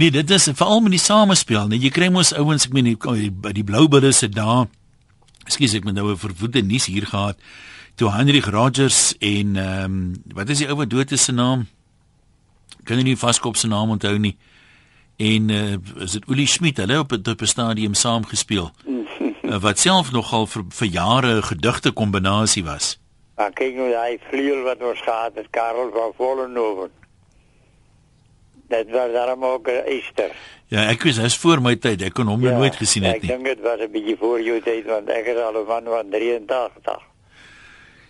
Nee, 0.00 0.10
dit 0.10 0.30
is 0.30 0.48
veral 0.56 0.80
met 0.80 0.94
die 0.94 1.02
samespel, 1.02 1.66
nee, 1.68 1.78
jy 1.78 1.90
kry 1.92 2.06
mos 2.08 2.30
ouens, 2.32 2.64
ek 2.64 2.72
meen 2.72 2.94
by 3.42 3.50
die 3.52 3.64
Bloubulle 3.66 4.14
se 4.16 4.30
dae. 4.32 4.62
Ekskuus, 5.44 5.74
ek 5.76 5.84
het 5.84 5.94
nou 5.94 6.12
'n 6.12 6.16
verwoede 6.16 6.62
nuus 6.62 6.86
hier 6.86 7.06
gehad. 7.06 7.36
Toe 7.94 8.10
Heinrich 8.10 8.48
Rogers 8.48 9.14
en 9.18 9.56
ehm 9.56 9.84
um, 9.84 10.22
wat 10.34 10.48
is 10.48 10.58
die 10.58 10.68
ou 10.68 10.76
wat 10.76 10.90
dood 10.90 11.10
is 11.10 11.24
se 11.24 11.32
naam? 11.32 11.66
Kan 12.84 13.02
nie 13.04 13.16
vaskop 13.16 13.56
se 13.56 13.66
naam 13.66 13.90
onthou 13.90 14.18
nie? 14.18 14.36
En 15.16 15.48
uh, 15.48 15.76
is 16.00 16.12
dit 16.12 16.24
Uli 16.28 16.46
Schmidt, 16.46 16.76
hulle 16.76 16.98
op 16.98 17.12
'n 17.12 17.46
stadium 17.46 17.94
saam 17.94 18.24
gespeel. 18.24 18.72
Uh, 19.50 19.60
wat 19.60 19.78
self 19.78 20.12
nogal 20.12 20.46
vir, 20.46 20.64
vir 20.70 20.88
jare 20.88 21.34
'n 21.36 21.42
gedigte 21.42 21.90
kombinasie 21.90 22.64
was. 22.64 22.98
Maar 23.36 23.52
kyk 23.52 23.74
nou 23.74 23.90
daai 23.90 24.18
vleuel 24.30 24.62
wat 24.62 24.82
ons 24.82 25.00
gehad 25.00 25.34
het, 25.34 25.50
Karel 25.50 25.90
van 25.90 26.12
Vollenhoven. 26.16 26.90
Dit 28.68 28.90
was 28.90 29.12
daarom 29.12 29.44
ook 29.44 29.68
Easter. 29.68 30.30
Ja, 30.66 30.84
ek 30.88 31.02
was 31.02 31.18
as 31.18 31.36
voor 31.36 31.60
my 31.62 31.74
tyd, 31.76 32.02
ek 32.02 32.14
kon 32.14 32.28
hom 32.30 32.44
ja, 32.46 32.52
nooit 32.54 32.76
gesien 32.76 33.02
het 33.02 33.22
nie. 33.22 33.30
Ek 33.30 33.36
dink 33.36 33.44
dit 33.44 33.60
was 33.60 33.80
'n 33.80 33.90
bietjie 33.90 34.16
voor 34.16 34.40
jou 34.40 34.60
tyd 34.60 34.84
want 34.86 35.08
ek 35.08 35.26
is 35.26 35.36
al 35.36 35.64
van 35.66 35.84
van 35.84 36.10
83. 36.10 37.00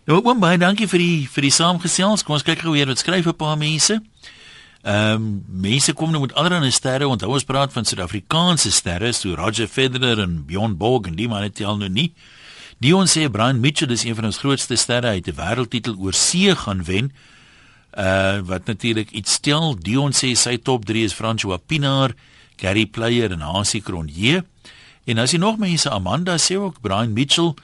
Nou, 0.04 0.20
oom, 0.24 0.40
baie 0.40 0.58
dankie 0.58 0.88
vir 0.88 0.98
die 0.98 1.28
vir 1.28 1.42
die 1.42 1.54
saamgesels. 1.54 2.22
Kom 2.22 2.34
ons 2.34 2.42
kyk 2.42 2.58
gou 2.58 2.72
weer 2.72 2.86
wat 2.86 2.98
skryf 2.98 3.26
'n 3.26 3.36
paar 3.36 3.56
mense. 3.56 4.00
Ehm 4.82 5.14
um, 5.14 5.44
mense 5.46 5.92
kom 5.92 6.10
nou 6.10 6.22
met 6.22 6.34
allerlei 6.34 6.70
sterre, 6.72 7.08
onthou 7.08 7.34
ons 7.36 7.44
praat 7.44 7.72
van 7.72 7.84
Suid-Afrikaanse 7.84 8.70
sterre, 8.72 9.12
so 9.12 9.34
Roger 9.36 9.68
Federer 9.68 10.22
en 10.22 10.38
Bjorn 10.48 10.76
Borg 10.80 11.10
en 11.10 11.18
die 11.18 11.28
manne 11.28 11.50
tel 11.52 11.76
nou 11.76 11.88
nie. 11.92 12.14
Dion 12.80 13.04
sê 13.04 13.26
Brian 13.28 13.60
Mitchell 13.60 13.92
is 13.92 14.06
een 14.08 14.16
van 14.16 14.24
ons 14.30 14.38
grootste 14.40 14.76
sterre 14.80 15.12
uit 15.12 15.28
'n 15.28 15.36
wêreldtitel 15.36 15.98
oor 15.98 16.16
see 16.16 16.56
gaan 16.56 16.84
wen. 16.84 17.12
Uh 17.92 18.40
wat 18.40 18.64
natuurlik 18.64 19.10
iets 19.10 19.32
stel. 19.32 19.76
Dion 19.76 20.12
sê 20.12 20.32
sy 20.34 20.56
top 20.56 20.84
3 20.84 21.04
is 21.04 21.14
François 21.14 21.60
Pinaar, 21.66 22.14
Gary 22.56 22.86
Player 22.86 23.32
en 23.32 23.40
Hansie 23.40 23.82
Cronje. 23.82 24.44
En 25.04 25.18
as 25.18 25.30
jy 25.30 25.38
nog 25.38 25.58
mense 25.58 25.90
Amanda 25.90 26.36
sê 26.38 26.56
ook 26.56 26.80
Brian 26.80 27.12
Mitchell, 27.12 27.54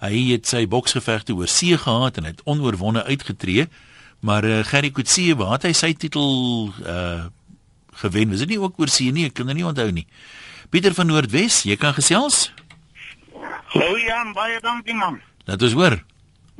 hy 0.00 0.32
het 0.32 0.46
sy 0.46 0.66
boksgevegte 0.66 1.32
oor 1.32 1.48
see 1.48 1.78
gehad 1.78 2.16
en 2.16 2.24
het 2.24 2.42
onoorwonde 2.44 3.04
uitgetree. 3.04 3.68
Maar 4.20 4.44
uh, 4.44 4.64
Gary 4.64 4.90
Kutsie, 4.90 5.36
waar 5.36 5.58
het 5.58 5.68
hy 5.68 5.74
sy 5.76 5.92
titel 5.94 6.72
uh 6.82 7.26
gewen? 7.98 8.30
Was 8.30 8.44
dit 8.44 8.52
nie 8.52 8.60
ook 8.62 8.76
oor 8.78 8.90
see 8.94 9.10
nie? 9.10 9.24
Ek 9.26 9.34
kan 9.34 9.48
dit 9.50 9.58
nie 9.58 9.66
onthou 9.66 9.88
nie. 9.90 10.04
Pieter 10.70 10.94
van 10.94 11.08
Noordwes, 11.10 11.64
jy 11.66 11.74
kan 11.74 11.96
gesels. 11.96 12.52
Hallo 13.72 13.96
Jan, 13.98 14.30
baie 14.36 14.60
dankie 14.62 14.94
man. 14.94 15.18
Dat 15.50 15.62
is 15.66 15.74
hoor. 15.74 15.96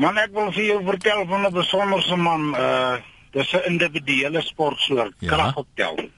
Man, 0.03 0.19
ek 0.19 0.35
wil 0.35 0.51
vir 0.55 0.65
jou 0.65 0.79
vertel 0.87 1.23
van 1.31 1.47
'n 1.47 1.55
besonderse 1.55 2.17
man, 2.17 2.55
uh 2.59 2.99
dis 3.31 3.53
'n 3.55 3.71
individuele 3.71 4.43
sportsoort, 4.43 5.15
ja. 5.19 5.31
kragoptel. 5.31 6.11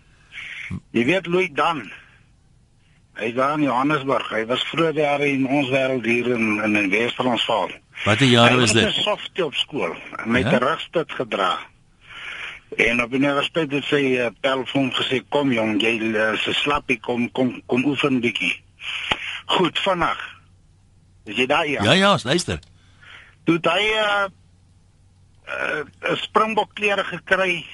Jy 0.92 1.04
weet 1.04 1.26
Louis 1.26 1.50
Dan. 1.52 1.90
Hy 3.20 3.32
was 3.34 3.56
in 3.56 3.62
Johannesburg. 3.62 4.28
Hy 4.30 4.44
was 4.46 4.64
vroeër 4.72 4.94
jare 4.94 5.28
in 5.28 5.46
ons 5.46 5.68
wêreld 5.68 6.04
hier 6.04 6.32
in 6.32 6.62
in, 6.64 6.76
in 6.76 6.90
Wes-Transvaal. 6.90 7.70
Watter 8.04 8.26
jare 8.26 8.56
was 8.56 8.72
dit? 8.72 8.82
Hy 8.82 8.94
was 8.94 9.02
softie 9.02 9.44
op 9.44 9.54
skool. 9.54 9.94
Hy 10.24 10.42
het 10.42 10.50
ja? 10.50 10.58
'n 10.58 10.62
rugstuk 10.64 11.12
gedra. 11.12 11.58
En 12.76 13.02
op 13.02 13.10
'n 13.10 13.14
universiteit 13.14 13.72
het 13.72 13.84
sy 13.84 14.02
uh, 14.16 14.28
pel 14.40 14.64
hom 14.72 14.92
gesê 14.92 15.22
kom 15.28 15.52
jong, 15.52 15.80
jy 15.82 15.94
is 16.00 16.16
uh, 16.16 16.36
so 16.36 16.52
slappie 16.52 17.00
kom 17.00 17.30
kom 17.32 17.62
kom 17.66 17.84
oefen 17.84 18.20
bietjie. 18.20 18.62
Goed, 19.46 19.78
vanaand 19.78 20.20
Is 21.24 21.36
jy 21.36 21.46
daar 21.46 21.66
ja? 21.66 21.82
Ja 21.82 21.92
ja, 21.92 22.18
luister. 22.22 22.58
Toe 23.44 23.58
hy 23.62 23.84
'n 23.92 24.32
uh, 25.46 25.82
uh, 26.10 26.16
springbok 26.16 26.74
klere 26.74 27.04
gekry. 27.04 27.66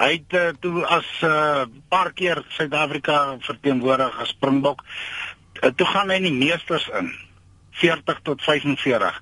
Hy 0.00 0.10
het 0.12 0.32
uh, 0.32 0.48
toe 0.60 0.86
as 0.86 1.06
'n 1.20 1.26
uh, 1.26 1.64
paar 1.88 2.12
keer 2.12 2.44
Suid-Afrika 2.48 3.36
verteenwoordig 3.40 4.20
as 4.20 4.28
Springbok. 4.28 4.84
Uh, 5.60 5.70
toe 5.76 5.86
gaan 5.86 6.08
hy 6.08 6.16
in 6.16 6.22
die 6.22 6.32
meesters 6.46 6.88
in. 6.88 7.12
40 7.80 8.20
tot 8.26 8.42
45. 8.44 9.18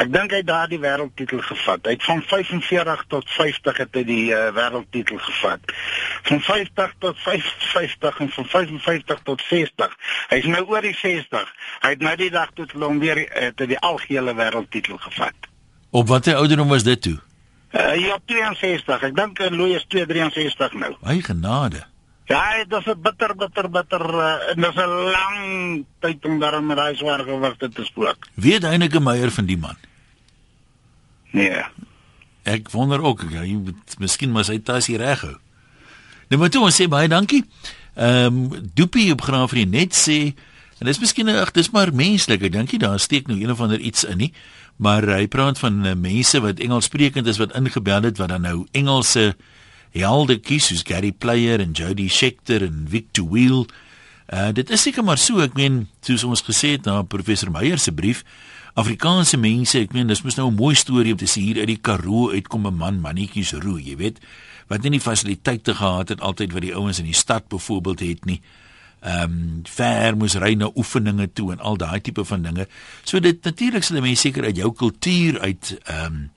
Ek 0.00 0.10
dink 0.14 0.32
hy 0.32 0.40
het 0.42 0.48
daardie 0.48 0.78
wêreldtitel 0.82 1.42
gevat. 1.44 1.84
Hy 1.86 1.96
het 1.96 2.06
van 2.06 2.22
45 2.22 3.04
tot 3.12 3.30
50 3.34 3.80
het 3.82 3.98
hy 3.98 4.04
die 4.08 4.26
uh, 4.30 4.48
wêreldtitel 4.56 5.18
gevat. 5.26 5.74
Van 6.30 6.42
50 6.46 6.94
tot 7.02 7.18
55 7.26 8.20
en 8.24 8.32
van 8.36 8.50
55 8.54 9.24
tot 9.26 9.44
60. 9.48 9.96
Hy's 10.30 10.50
nou 10.54 10.62
oor 10.70 10.86
die 10.86 10.96
60. 10.96 11.54
Hy 11.82 11.92
het 11.96 12.06
nou 12.06 12.16
die 12.20 12.30
dag 12.34 12.54
tot 12.54 12.74
hom 12.78 13.02
weer 13.02 13.24
het 13.26 13.58
hy 13.58 13.72
die 13.74 13.82
algehele 13.90 14.36
wêreldtitel 14.38 15.00
gevat. 15.02 15.50
Op 15.90 16.08
watter 16.08 16.38
ouderdom 16.38 16.70
was 16.70 16.86
dit 16.86 17.02
toe? 17.02 17.18
Uh, 17.74 17.94
ja, 17.98 18.18
62. 18.26 19.06
Ek 19.10 19.14
dink 19.14 19.42
Louis 19.50 19.78
is 19.82 19.86
263 19.90 20.78
nou. 20.78 20.94
Hy 21.06 21.20
genade. 21.26 21.89
Ja, 22.30 22.62
dit 22.62 22.78
is 22.78 22.86
'n 22.86 23.00
bitter 23.02 23.34
bitter 23.36 23.70
bitter 23.70 24.04
uh, 24.14 24.50
en 24.50 24.56
dit 24.56 24.70
is 24.70 24.76
'n 24.78 24.88
lang 25.14 25.84
tyd 25.98 26.24
om 26.24 26.38
daar 26.38 26.62
met 26.62 26.76
daai 26.76 26.94
swaar 26.96 27.18
gewig 27.18 27.56
te 27.56 27.84
spook. 27.84 28.28
Weet 28.34 28.62
Heineke 28.62 29.00
Meyer 29.00 29.30
van 29.30 29.44
die 29.44 29.58
man? 29.58 29.76
Nee. 31.30 31.64
Ek 32.42 32.70
wonder 32.70 33.02
ook, 33.02 33.22
hy 33.22 33.52
moet 33.52 33.98
miskien 33.98 34.30
maar 34.30 34.44
sy 34.44 34.58
tasie 34.58 34.96
reg 34.96 35.20
hou. 35.20 35.36
Nou 36.28 36.48
toe 36.48 36.62
ons 36.62 36.82
sê 36.82 36.88
baie 36.88 37.08
dankie. 37.08 37.44
Ehm 37.94 38.26
um, 38.26 38.70
Doopie 38.74 39.12
op 39.12 39.20
Graafrie 39.20 39.66
net 39.66 39.94
sê 39.94 40.34
en 40.78 40.86
dis 40.86 41.00
miskien 41.00 41.28
ag 41.28 41.50
dis 41.50 41.70
maar 41.70 41.92
menslik. 41.92 42.42
Ek 42.42 42.52
dink 42.52 42.70
jy 42.70 42.78
daar 42.78 42.98
steek 42.98 43.26
nou 43.26 43.40
een 43.40 43.50
of 43.50 43.60
ander 43.60 43.78
iets 43.78 44.04
in 44.04 44.16
nie. 44.16 44.32
Maar 44.76 45.02
hy 45.02 45.26
praat 45.26 45.58
van 45.58 45.86
uh, 45.86 45.94
mense 45.94 46.40
wat 46.40 46.58
Engels 46.60 46.84
sprekend 46.84 47.26
is 47.26 47.38
wat 47.38 47.56
ingebel 47.58 48.02
het 48.02 48.18
wat 48.18 48.28
dan 48.28 48.42
nou 48.42 48.66
Engelse 48.70 49.20
helde 49.20 49.58
kies 49.92 50.66
soos 50.66 50.82
Gary 50.82 51.12
Player 51.12 51.60
en 51.60 51.72
Jody 51.72 52.08
Scheckter 52.08 52.62
en 52.62 52.86
Victor 52.88 53.28
Wheel. 53.28 53.66
Uh 54.32 54.52
dit 54.52 54.70
is 54.70 54.82
seker 54.82 55.02
maar 55.04 55.18
so, 55.18 55.40
ek 55.40 55.54
meen, 55.54 55.88
soos 56.00 56.24
ons 56.24 56.42
gesê 56.42 56.76
het 56.76 56.86
na 56.86 57.02
professor 57.02 57.50
Meyer 57.50 57.78
se 57.78 57.92
brief, 57.92 58.24
Afrikaanse 58.78 59.36
mense, 59.36 59.78
ek 59.78 59.92
meen, 59.92 60.06
dis 60.06 60.22
mos 60.22 60.36
nou 60.36 60.50
'n 60.50 60.54
mooi 60.54 60.74
storie 60.74 61.12
om 61.12 61.18
te 61.18 61.26
sien 61.26 61.42
hier 61.42 61.58
uit 61.58 61.66
die 61.66 61.80
Karoo 61.82 62.30
uitkom 62.30 62.66
'n 62.66 62.76
man 62.76 63.00
mannetjies 63.00 63.52
roe, 63.52 63.82
jy 63.82 63.96
weet, 63.96 64.20
wat 64.68 64.82
nie 64.82 64.90
die 64.90 65.00
fasiliteite 65.00 65.74
gehad 65.74 66.08
het 66.08 66.20
altyd 66.20 66.52
wat 66.52 66.62
die 66.62 66.74
ouens 66.74 66.98
in 66.98 67.04
die 67.04 67.14
stad 67.14 67.48
byvoorbeeld 67.48 68.00
het 68.00 68.24
nie. 68.24 68.40
Ehm 69.00 69.22
um, 69.22 69.62
ver 69.64 70.16
moes 70.16 70.34
ry 70.34 70.54
na 70.54 70.70
oefeninge 70.74 71.32
toe 71.32 71.52
en 71.52 71.60
al 71.60 71.76
daai 71.76 72.00
tipe 72.00 72.24
van 72.24 72.42
dinge. 72.42 72.68
So 73.02 73.20
dit 73.20 73.42
natuurlik 73.42 73.82
sal 73.82 74.00
mense 74.00 74.20
seker 74.20 74.44
uit 74.44 74.56
jou 74.56 74.72
kultuur 74.72 75.40
uit 75.40 75.78
ehm 75.84 76.04
um, 76.04 76.30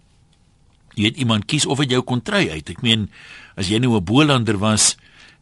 jy 0.96 1.10
het 1.12 1.18
iemand 1.18 1.46
kies 1.46 1.66
of 1.66 1.82
dit 1.84 1.96
jou 1.96 2.02
kontry 2.02 2.50
uit. 2.50 2.70
Ek 2.70 2.82
meen 2.82 3.10
as 3.56 3.70
jy 3.70 3.80
nou 3.80 3.96
'n 3.98 4.04
Bolander 4.04 4.58
was, 4.58 4.96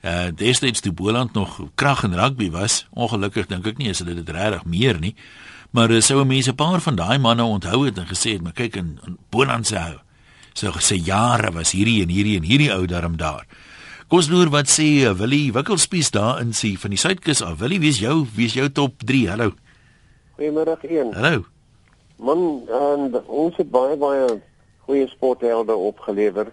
uh 0.04 0.32
destyds 0.34 0.82
toe 0.82 0.92
Boland 0.92 1.34
nog 1.34 1.62
krag 1.76 2.04
en 2.04 2.16
rugby 2.16 2.50
was, 2.50 2.88
ongelukkig 2.94 3.48
dink 3.48 3.68
ek 3.68 3.78
nie 3.78 3.90
is 3.90 4.00
hulle 4.00 4.16
dit 4.16 4.30
regtig 4.30 4.66
meer 4.66 5.00
nie. 5.00 5.16
Maar 5.72 5.92
uh, 5.92 6.02
sou 6.02 6.26
mense 6.26 6.52
'n 6.52 6.56
paar 6.56 6.82
van 6.82 6.96
daai 6.96 7.18
manne 7.18 7.44
onthou 7.44 7.86
het 7.86 7.98
en 7.98 8.08
gesê 8.08 8.34
het, 8.34 8.42
"Maar 8.42 8.54
kyk 8.54 8.76
in, 8.76 9.00
in 9.08 9.18
Boland 9.30 9.68
se 9.68 9.78
hou. 9.78 10.00
So 10.54 10.72
gesê 10.72 10.96
jare 10.96 11.52
was 11.52 11.72
hierdie 11.72 12.02
en 12.02 12.10
hierdie 12.10 12.38
en 12.38 12.44
hierdie 12.44 12.74
ou 12.74 12.86
daarom 12.86 13.18
daar." 13.18 13.46
Kos 14.08 14.28
loer 14.28 14.50
wat 14.50 14.68
sê 14.68 15.08
uh, 15.08 15.14
Willie 15.14 15.54
Wikkelspies 15.54 16.12
daar 16.12 16.42
in 16.42 16.54
sy 16.54 16.76
van 16.78 16.90
die 16.90 17.00
Suidkus 17.00 17.42
af. 17.42 17.60
Willie, 17.60 17.80
wie 17.80 17.90
is 17.90 18.00
jou 18.00 18.28
wie 18.36 18.46
is 18.46 18.54
jou 18.54 18.70
top 18.70 19.04
3? 19.04 19.30
Hallo. 19.30 19.54
Goeiemôre 20.36 20.78
een. 20.82 21.14
Hallo. 21.14 21.46
Man, 22.20 22.62
en 22.68 23.24
ons 23.28 23.56
het 23.56 23.70
baie 23.72 23.96
baie 23.98 24.42
goeie 24.92 25.08
sporthelde 25.08 25.76
opgelewer. 25.76 26.52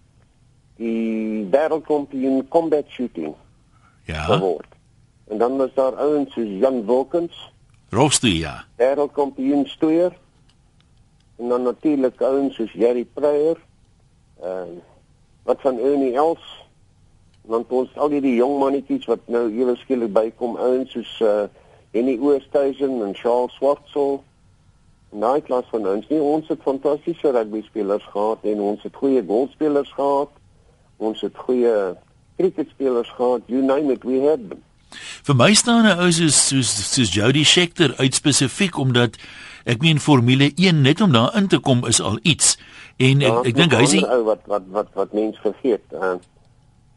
die 0.76 1.46
wêreldkampioen 1.50 2.48
combat 2.48 2.84
shooting. 2.88 3.34
Ja. 4.04 4.22
Geword. 4.22 4.66
En 5.28 5.38
dan 5.38 5.56
was 5.56 5.74
daar 5.74 5.94
ouens 5.94 6.32
soos 6.32 6.48
Jan 6.48 6.86
Wilkins. 6.86 7.52
Rofstu 7.88 8.28
ja. 8.28 8.64
Wêreldkampioen 8.76 9.66
stoeier. 9.66 10.12
En 11.36 11.48
dan 11.48 11.62
natuurlik 11.62 12.20
ouens 12.20 12.54
soos 12.54 12.72
Jerry. 12.72 13.06
Ehm 13.14 13.56
uh, 14.42 14.62
wat 15.42 15.60
van 15.60 15.78
Ernie 15.78 16.14
Els 16.14 16.63
want 17.50 17.72
ons 17.72 17.90
al 17.96 18.08
die 18.08 18.36
jong 18.36 18.58
mannetjies 18.58 19.06
wat 19.10 19.20
nou 19.26 19.46
ewe 19.52 19.76
skielik 19.76 20.12
bykom 20.12 20.56
ouens 20.56 20.92
soos 20.96 21.20
uh 21.20 21.44
Henny 21.94 22.18
Oosthuizen 22.18 23.02
en 23.06 23.12
Charles 23.14 23.54
Swartsel 23.54 24.24
naai 25.14 25.40
klas 25.46 25.66
van 25.70 25.86
ons 25.86 26.08
nie 26.10 26.20
ons 26.20 26.48
het 26.50 26.62
fantastiese 26.66 27.30
rugby 27.36 27.62
spelers 27.68 28.06
gehad 28.10 28.46
en 28.50 28.62
ons 28.70 28.82
het 28.82 28.96
goeie 28.98 29.22
golfspelers 29.26 29.92
gehad. 29.94 30.32
Ons 30.96 31.22
het 31.26 31.36
goeie 31.46 31.74
cricketspelers 32.38 33.10
gehad 33.16 33.46
you 33.46 33.62
name 33.62 33.92
it 33.94 34.04
we 34.04 34.20
had 34.26 34.42
them. 34.50 34.62
Vir 35.26 35.36
my 35.38 35.52
staan 35.54 35.86
'n 35.86 35.98
ou 35.98 36.10
soos 36.10 36.38
soos 36.48 36.70
soos 36.94 37.14
Jody 37.14 37.44
Scheckter 37.44 37.94
uit 37.96 38.14
spesifiek 38.14 38.76
omdat 38.78 39.16
ek 39.64 39.80
meen 39.80 40.00
formule 40.00 40.52
1 40.54 40.82
net 40.82 41.00
om 41.00 41.12
daar 41.12 41.36
in 41.36 41.48
te 41.48 41.58
kom 41.58 41.86
is 41.86 42.00
al 42.00 42.18
iets. 42.22 42.58
En 42.96 43.22
ek, 43.22 43.32
ja, 43.32 43.42
ek 43.42 43.54
dink 43.54 43.72
hy 43.72 43.86
sê 43.86 44.00
wat 44.24 44.42
wat 44.46 44.62
wat 44.70 44.88
wat 44.94 45.12
mense 45.12 45.40
vergeet 45.40 45.82
uh, 45.92 46.14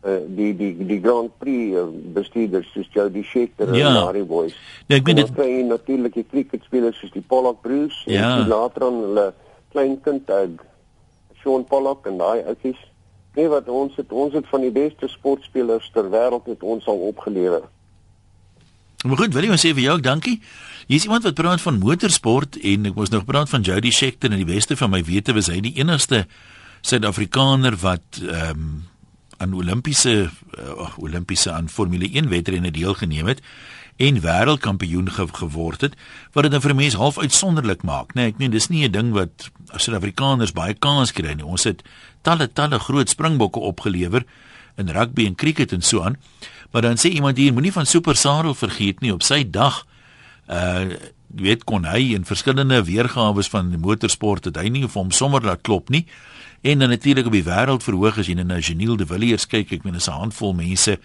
die 0.02 0.52
die 0.56 0.86
die 0.88 1.00
Grand 1.02 1.34
Prix 1.42 1.76
uh, 1.76 1.88
bestuurders 2.14 2.70
soos 2.72 2.88
Jody 2.94 3.24
Scheckter 3.24 3.74
ja. 3.76 3.88
en 3.88 3.94
Larry 3.94 4.26
Boys. 4.26 4.56
Ja, 4.88 5.00
ek 5.00 5.08
bedoel 5.08 5.26
dit 5.26 5.36
kry 5.36 5.50
natuurlik 5.68 6.14
die 6.14 6.26
cricketspelers 6.30 7.00
soos 7.02 7.14
die 7.16 7.26
Pollock 7.26 7.62
Broers 7.62 8.04
ja. 8.06 8.38
en 8.38 8.48
later 8.48 8.88
aan 8.88 9.02
hulle 9.04 9.26
kleinkind 9.74 10.30
uh, 10.30 10.46
Sean 11.42 11.66
Pollock 11.66 12.08
en 12.08 12.22
daai 12.22 12.46
ouetjies. 12.46 12.80
Nee 13.38 13.50
wat 13.52 13.68
ons 13.70 13.98
het 14.00 14.14
ons 14.14 14.34
het 14.34 14.48
van 14.50 14.64
die 14.66 14.74
beste 14.74 15.10
sportspelers 15.12 15.90
ter 15.94 16.08
wêreld 16.14 16.48
het 16.50 16.64
ons 16.64 16.86
al 16.88 17.04
opgelewer. 17.10 17.68
Maar 19.06 19.18
goed, 19.18 19.34
wil 19.34 19.46
jy 19.46 19.58
sê 19.62 19.74
vir 19.78 19.86
jou 19.92 20.00
dankie. 20.02 20.40
Hier 20.88 20.98
is 20.98 21.06
iemand 21.06 21.26
wat 21.28 21.38
praat 21.38 21.62
van 21.62 21.78
motorsport 21.82 22.58
en 22.58 22.90
ek 22.90 22.96
moes 22.98 23.12
nog 23.14 23.28
praat 23.28 23.50
van 23.52 23.66
Jody 23.66 23.92
Scheckter 23.94 24.32
en 24.32 24.42
die 24.42 24.48
beste 24.48 24.78
van 24.80 24.94
my 24.94 25.04
wete 25.06 25.36
was 25.38 25.52
hy 25.52 25.60
die 25.62 25.76
enigste 25.78 26.26
Suid-Afrikaner 26.82 27.78
wat 27.82 28.22
ehm 28.22 28.62
um, 28.62 28.70
aan 29.38 29.54
Olimpiese 29.54 30.30
uh, 30.60 30.98
Olimpiese 30.98 31.52
aan 31.52 31.70
Formule 31.70 32.10
1 32.10 32.30
wedrenne 32.30 32.72
deelgeneem 32.72 33.28
het 33.28 33.42
en 33.98 34.22
wêreldkampioen 34.22 35.10
ge 35.12 35.28
geword 35.34 35.82
het 35.82 35.96
wat 36.34 36.46
dit 36.46 36.52
dan 36.54 36.62
vir 36.62 36.76
mense 36.76 36.98
half 36.98 37.18
uitsonderlik 37.18 37.84
maak 37.84 38.14
nê 38.14 38.22
nee, 38.22 38.34
ek 38.34 38.42
meen 38.42 38.54
dis 38.54 38.70
nie 38.70 38.86
'n 38.86 38.92
ding 38.92 39.14
wat 39.14 39.50
Suid-Afrikaners 39.76 40.54
baie 40.56 40.74
kans 40.74 41.12
kry 41.12 41.34
nie. 41.34 41.46
Ons 41.46 41.64
het 41.64 41.84
talle 42.22 42.48
talle 42.48 42.80
groot 42.80 43.10
springbokke 43.10 43.60
opgelewer 43.60 44.24
in 44.78 44.90
rugby 44.90 45.26
en 45.26 45.36
cricket 45.36 45.72
en 45.72 45.82
so 45.82 46.02
aan 46.02 46.18
maar 46.72 46.82
dan 46.82 46.98
sê 46.98 47.10
iemand 47.10 47.38
hier 47.38 47.54
moenie 47.54 47.72
van 47.72 47.86
Super 47.86 48.16
Sarel 48.16 48.54
vergeet 48.54 49.00
nie 49.00 49.14
op 49.14 49.24
sy 49.24 49.44
dag 49.50 49.86
uh 50.48 50.96
weet 51.28 51.64
kon 51.68 51.84
hy 51.86 52.14
in 52.16 52.26
verskillende 52.26 52.84
weergawe 52.88 53.44
van 53.44 53.74
motorsport 53.84 54.46
het 54.46 54.56
hy 54.56 54.70
nie 54.72 54.86
vir 54.88 55.02
hom 55.02 55.12
sommer 55.12 55.44
laat 55.44 55.62
klop 55.62 55.90
nie 55.90 56.06
en 56.62 56.80
dan 56.80 56.90
natuurlik 56.90 57.26
op 57.26 57.32
die 57.32 57.44
wêreld 57.44 57.84
verhoog 57.84 58.18
as 58.18 58.28
jy 58.28 58.34
na 58.34 58.60
Janiel 58.60 58.98
de 58.98 59.06
Villiers 59.06 59.48
kyk, 59.48 59.72
ek 59.72 59.84
meen 59.84 59.96
is 59.96 60.08
'n 60.08 60.12
handvol 60.12 60.54
mense 60.54 60.98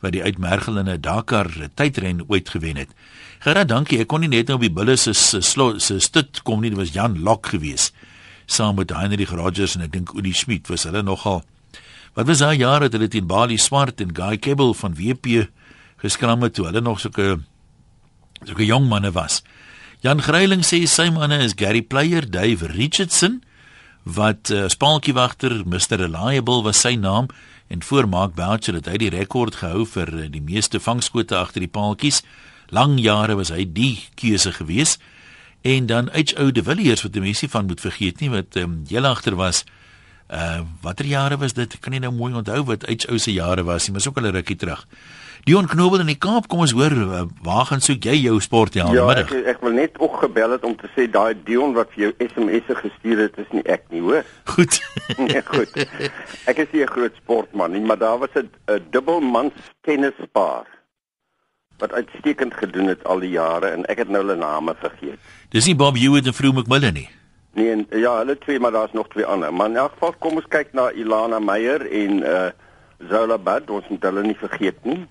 wat 0.00 0.12
die 0.12 0.22
uitmergelende 0.22 1.00
Dakar 1.00 1.50
tydren 1.74 2.24
ooit 2.28 2.48
gewen 2.48 2.76
het. 2.76 2.88
Gerard, 3.38 3.68
dankie. 3.68 3.98
Ek 3.98 4.06
kon 4.08 4.20
nie 4.20 4.28
net 4.28 4.46
nou 4.46 4.56
op 4.56 4.62
die 4.62 4.72
bulle 4.72 4.96
se 4.96 5.12
se 5.12 6.00
stut 6.00 6.42
kom 6.42 6.60
nie, 6.60 6.70
dit 6.70 6.78
was 6.78 6.92
Jan 6.92 7.22
Lok 7.22 7.46
geweest 7.46 7.94
saam 8.50 8.74
met 8.74 8.90
Heinrich 8.90 9.30
Rogers 9.30 9.76
en 9.78 9.86
ek 9.86 9.92
dink 9.94 10.12
Udi 10.18 10.32
Schmidt 10.34 10.68
was 10.72 10.86
hulle 10.88 11.04
nogal 11.06 11.44
Wat 12.18 12.26
was 12.26 12.40
daai 12.42 12.58
jare 12.58 12.88
dat 12.88 12.98
hulle 12.98 13.08
teen 13.08 13.28
Bali 13.30 13.56
Swart 13.60 14.00
en 14.02 14.10
Guy 14.14 14.40
Kebble 14.42 14.74
van 14.74 14.96
WP 14.98 15.46
geskram 16.02 16.42
het 16.42 16.56
toe 16.58 16.66
hulle 16.66 16.82
nog 16.82 16.98
soke 16.98 17.38
soke 18.48 18.64
jong 18.66 18.88
manne 18.88 19.12
was. 19.14 19.42
Jan 20.02 20.22
Greiling 20.24 20.64
sê 20.66 20.80
sy 20.88 21.10
manne 21.14 21.38
is 21.44 21.54
Gary 21.54 21.82
Player, 21.82 22.24
Dave 22.24 22.72
Richardson, 22.72 23.42
wat 24.02 24.50
uh, 24.50 24.68
spaaltjiewagter 24.68 25.62
Mr 25.66 26.00
Reliable 26.00 26.62
was 26.62 26.80
sy 26.80 26.94
naam 26.96 27.28
en 27.68 27.82
voor 27.82 28.08
Mark 28.08 28.34
Boucher 28.34 28.74
het 28.74 28.88
hy 28.90 28.96
die 28.96 29.12
rekord 29.12 29.60
gehou 29.60 29.84
vir 29.86 30.08
uh, 30.14 30.26
die 30.30 30.42
meeste 30.42 30.80
vangskote 30.80 31.36
agter 31.36 31.60
die 31.60 31.70
paaltjies. 31.70 32.22
Lang 32.70 32.98
jare 33.00 33.36
was 33.36 33.52
hy 33.52 33.66
die 33.66 34.08
keuse 34.14 34.52
gewees. 34.52 34.98
En 35.62 35.86
dan 35.86 36.08
H.O. 36.14 36.50
de 36.50 36.62
Villiers 36.62 37.02
wat 37.02 37.12
die 37.12 37.22
mense 37.22 37.48
van 37.48 37.66
moet 37.66 37.80
vergeet 37.80 38.20
nie 38.20 38.30
wat 38.32 38.56
um, 38.56 38.82
heel 38.88 39.06
agter 39.06 39.36
was. 39.36 39.64
Uh 40.30 40.62
watter 40.80 41.06
jare 41.06 41.36
was 41.36 41.52
dit? 41.52 41.78
Kan 41.80 41.92
nie 41.92 42.00
nou 42.00 42.12
mooi 42.14 42.32
onthou 42.34 42.62
wat 42.64 42.86
H.O. 42.88 43.18
se 43.18 43.32
jare 43.32 43.62
was 43.66 43.86
nie, 43.86 43.92
maar 43.92 44.00
so 44.00 44.12
'n 44.16 44.32
rukkie 44.32 44.56
terug. 44.56 44.86
Dion 45.44 45.66
Knobel 45.66 46.02
in 46.02 46.10
die 46.10 46.18
Kaap, 46.20 46.48
kom 46.52 46.60
ons 46.64 46.74
hoor, 46.76 46.92
eh, 46.92 47.22
waar 47.42 47.64
gaan 47.70 47.80
soek 47.80 48.04
jy 48.04 48.16
jou 48.26 48.40
sport 48.44 48.74
ja, 48.76 48.84
ja 48.92 49.06
middag? 49.08 49.30
Ek, 49.32 49.46
ek 49.54 49.62
wil 49.64 49.72
net 49.78 49.96
ook 49.98 50.18
gebel 50.20 50.56
het 50.56 50.64
om 50.68 50.74
te 50.76 50.90
sê 50.96 51.06
daai 51.10 51.34
Dion 51.44 51.72
wat 51.76 51.92
vir 51.94 52.08
jou 52.08 52.10
SMS'e 52.26 52.76
gestuur 52.82 53.24
het, 53.24 53.38
is 53.40 53.48
nie 53.56 53.64
ek 53.64 53.86
nie, 53.88 54.02
hoor. 54.04 54.26
Goed. 54.52 54.80
nee, 55.30 55.40
goed. 55.46 55.72
Ek 56.50 56.60
is 56.60 56.68
nie 56.72 56.84
'n 56.84 56.92
groot 56.92 57.16
sportman 57.22 57.72
nie, 57.72 57.80
maar 57.80 57.98
daar 57.98 58.18
was 58.18 58.34
'n 58.36 58.50
dubbelmans 58.90 59.56
tennispaar 59.82 60.68
wat 61.80 61.92
uitstekend 61.92 62.54
gedoen 62.54 62.92
het 62.92 63.04
al 63.04 63.20
die 63.24 63.32
jare 63.32 63.72
en 63.72 63.86
ek 63.88 64.04
het 64.04 64.08
nou 64.08 64.20
hulle 64.20 64.36
name 64.36 64.74
vergeet. 64.80 65.18
Dis 65.48 65.66
nie 65.66 65.76
Bob 65.76 65.96
Hewitt 65.96 66.26
en 66.26 66.36
Vrou 66.36 66.52
McMillan 66.52 66.92
nie. 66.92 67.08
Nee, 67.56 67.70
en, 67.72 67.86
ja, 67.90 68.18
hulle 68.18 68.38
twee, 68.38 68.60
maar 68.60 68.70
daar's 68.70 68.92
nog 68.92 69.08
twee 69.08 69.24
ander. 69.24 69.54
Maar 69.54 69.72
in 69.72 69.76
elk 69.76 69.92
geval 69.92 70.14
kom 70.18 70.36
ons 70.36 70.48
kyk 70.48 70.72
na 70.72 70.90
Ilana 70.90 71.38
Meyer 71.38 71.86
en 71.90 72.22
uh 72.22 72.50
Zola 73.08 73.38
Bad, 73.38 73.70
ons 73.70 73.88
moet 73.88 74.02
hulle 74.02 74.22
nie 74.22 74.36
vergeet 74.36 74.84
nie. 74.84 75.06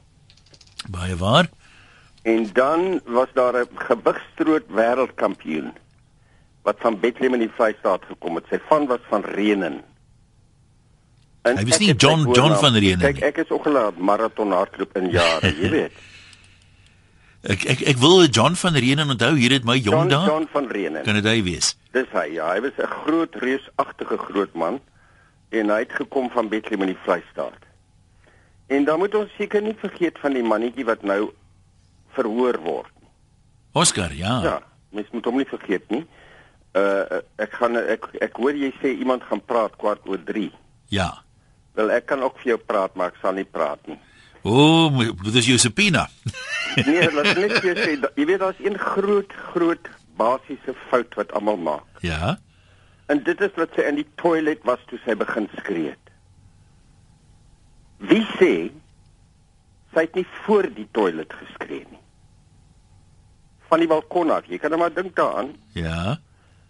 Baie 0.88 1.16
waar. 1.16 1.50
En 2.22 2.50
dan 2.54 3.02
was 3.06 3.28
daar 3.34 3.54
'n 3.54 3.68
gewigstroot 3.76 4.64
wêreldkampioen 4.68 5.74
wat 6.62 6.76
van 6.80 7.00
Bethlehem 7.00 7.34
in 7.34 7.40
die 7.40 7.52
Vrystaat 7.56 8.04
gekom 8.08 8.36
het. 8.36 8.46
Sy 8.50 8.60
van 8.68 8.88
was 8.88 9.00
van 9.10 9.22
Renen. 9.24 9.82
En 11.42 11.58
hy 11.58 11.66
was 11.66 11.78
nie 11.80 11.94
John 11.96 12.32
John 12.34 12.54
van 12.54 12.74
Renen 12.76 12.98
nie. 13.00 13.14
Kyk, 13.14 13.22
ek 13.22 13.38
is 13.38 13.50
ook 13.50 13.66
'n 13.68 13.94
maraton 13.98 14.52
hardloop 14.52 14.98
in 14.98 15.10
jare, 15.10 15.56
jy 15.56 15.70
weet. 15.78 15.92
ek 17.42 17.64
ek 17.64 17.82
ek 17.82 17.98
wil 17.98 18.26
John 18.26 18.54
van 18.54 18.76
Renen 18.76 19.10
onthou, 19.10 19.36
hier 19.38 19.52
het 19.52 19.64
my 19.64 19.78
jong 19.78 20.10
daar. 20.10 20.28
John 20.28 20.48
van 20.52 20.68
Renen. 20.68 21.04
Kan 21.04 21.14
dit 21.14 21.24
hy 21.24 21.44
wees? 21.44 21.78
Dis 21.92 22.08
hy. 22.12 22.34
Ja, 22.34 22.52
hy 22.54 22.62
was 22.62 22.76
'n 22.78 22.86
groot 23.04 23.36
reusagtige 23.36 24.18
groot 24.18 24.54
man 24.54 24.80
en 25.50 25.70
hy 25.70 25.80
het 25.80 25.92
gekom 25.94 26.30
van 26.30 26.48
Bethlehem 26.50 26.82
in 26.82 26.94
die 26.94 27.02
Vrystaat. 27.04 27.69
En 28.70 28.86
dan 28.86 29.00
moet 29.02 29.16
ons 29.18 29.32
seker 29.38 29.64
nie 29.66 29.76
vergeet 29.82 30.20
van 30.22 30.36
die 30.38 30.46
mannetjie 30.46 30.86
wat 30.86 31.02
nou 31.02 31.32
verhoor 32.18 32.60
word. 32.62 32.92
Oscar, 33.74 34.14
ja. 34.14 34.36
Ja, 34.44 34.58
mens 34.94 35.10
moet 35.12 35.26
hom 35.26 35.40
nie 35.42 35.50
vergeet 35.50 35.90
nie. 35.94 36.04
Uh 36.78 37.22
ek 37.42 37.56
gaan 37.58 37.80
ek 37.80 38.06
ek 38.22 38.38
hoor 38.38 38.58
jy 38.58 38.70
sê 38.78 38.94
iemand 38.94 39.26
gaan 39.26 39.42
praat 39.42 39.74
kwart 39.82 40.06
oor 40.06 40.22
3. 40.28 40.52
Ja. 40.94 41.10
Wel 41.78 41.90
ek 41.96 42.06
kan 42.12 42.22
ook 42.26 42.38
vir 42.44 42.54
jou 42.54 42.60
praat, 42.62 42.94
maar 42.94 43.10
ek 43.14 43.18
sal 43.24 43.34
nie 43.38 43.48
praat 43.48 43.82
nie. 43.90 43.98
O, 44.46 44.54
oh, 44.88 45.00
dit 45.26 45.40
is 45.42 45.50
Josepina. 45.50 46.06
nee, 46.88 47.10
laat 47.12 47.34
net 47.38 47.58
jy 47.66 47.74
sê, 47.74 47.96
jy 47.98 48.26
weet 48.30 48.44
daar's 48.44 48.62
een 48.62 48.78
groot 48.78 49.34
groot 49.50 49.90
basiese 50.20 50.76
fout 50.90 51.18
wat 51.18 51.34
almal 51.38 51.58
maak. 51.58 52.04
Ja. 52.06 52.38
En 53.10 53.24
dit 53.26 53.42
is 53.42 53.58
wat 53.58 53.74
sy 53.76 53.88
in 53.90 53.98
die 53.98 54.08
toilet 54.22 54.62
was 54.70 54.82
toe 54.92 55.00
sy 55.06 55.18
begin 55.18 55.50
skree. 55.58 55.96
Wie 58.00 58.24
sê 58.38 58.54
sy 59.94 60.06
het 60.06 60.16
nie 60.16 60.28
voor 60.46 60.70
die 60.76 60.88
toilet 60.96 61.34
geskree 61.34 61.84
nie? 61.90 62.02
Van 63.70 63.84
die 63.84 63.90
balkon 63.92 64.32
af. 64.32 64.48
Jy 64.48 64.58
kan 64.62 64.72
net 64.72 64.80
maar 64.80 64.94
dink 64.96 65.16
daaraan. 65.20 65.54
Ja. 65.76 66.18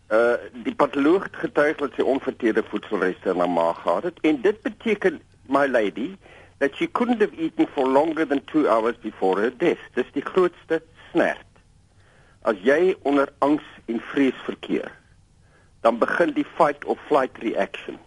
Uh 0.10 0.36
die 0.65 0.74
patoloog 0.74 1.28
het 1.28 1.38
getuig 1.38 1.78
dat 1.78 1.94
sy 1.96 2.02
onverteerde 2.02 2.63
voedselreste 2.72 3.30
in 3.30 3.44
haar 3.44 3.50
maag 3.54 3.82
gehad 3.84 4.10
het 4.10 4.20
en 4.26 4.42
dit 4.42 4.62
beteken 4.65 5.22
my 5.46 5.68
lady 5.68 6.15
that 6.60 6.76
she 6.76 6.88
couldn't 6.88 7.22
have 7.22 7.36
eaten 7.38 7.68
for 7.76 7.88
longer 7.88 8.26
than 8.28 8.42
2 8.46 8.68
hours 8.68 8.98
before 9.02 9.42
her 9.42 9.52
death. 9.58 9.80
Dis 9.94 10.10
die 10.13 10.26
grootste 10.26 10.82
snert. 11.12 11.46
As 12.42 12.58
jy 12.63 12.96
onder 13.04 13.30
angs 13.46 13.63
en 13.86 14.02
vrees 14.12 14.38
verkeer, 14.48 14.92
dan 15.82 16.00
begin 16.00 16.34
die 16.36 16.48
fight 16.58 16.86
or 16.86 16.98
flight 17.08 17.38
reaction. 17.44 18.00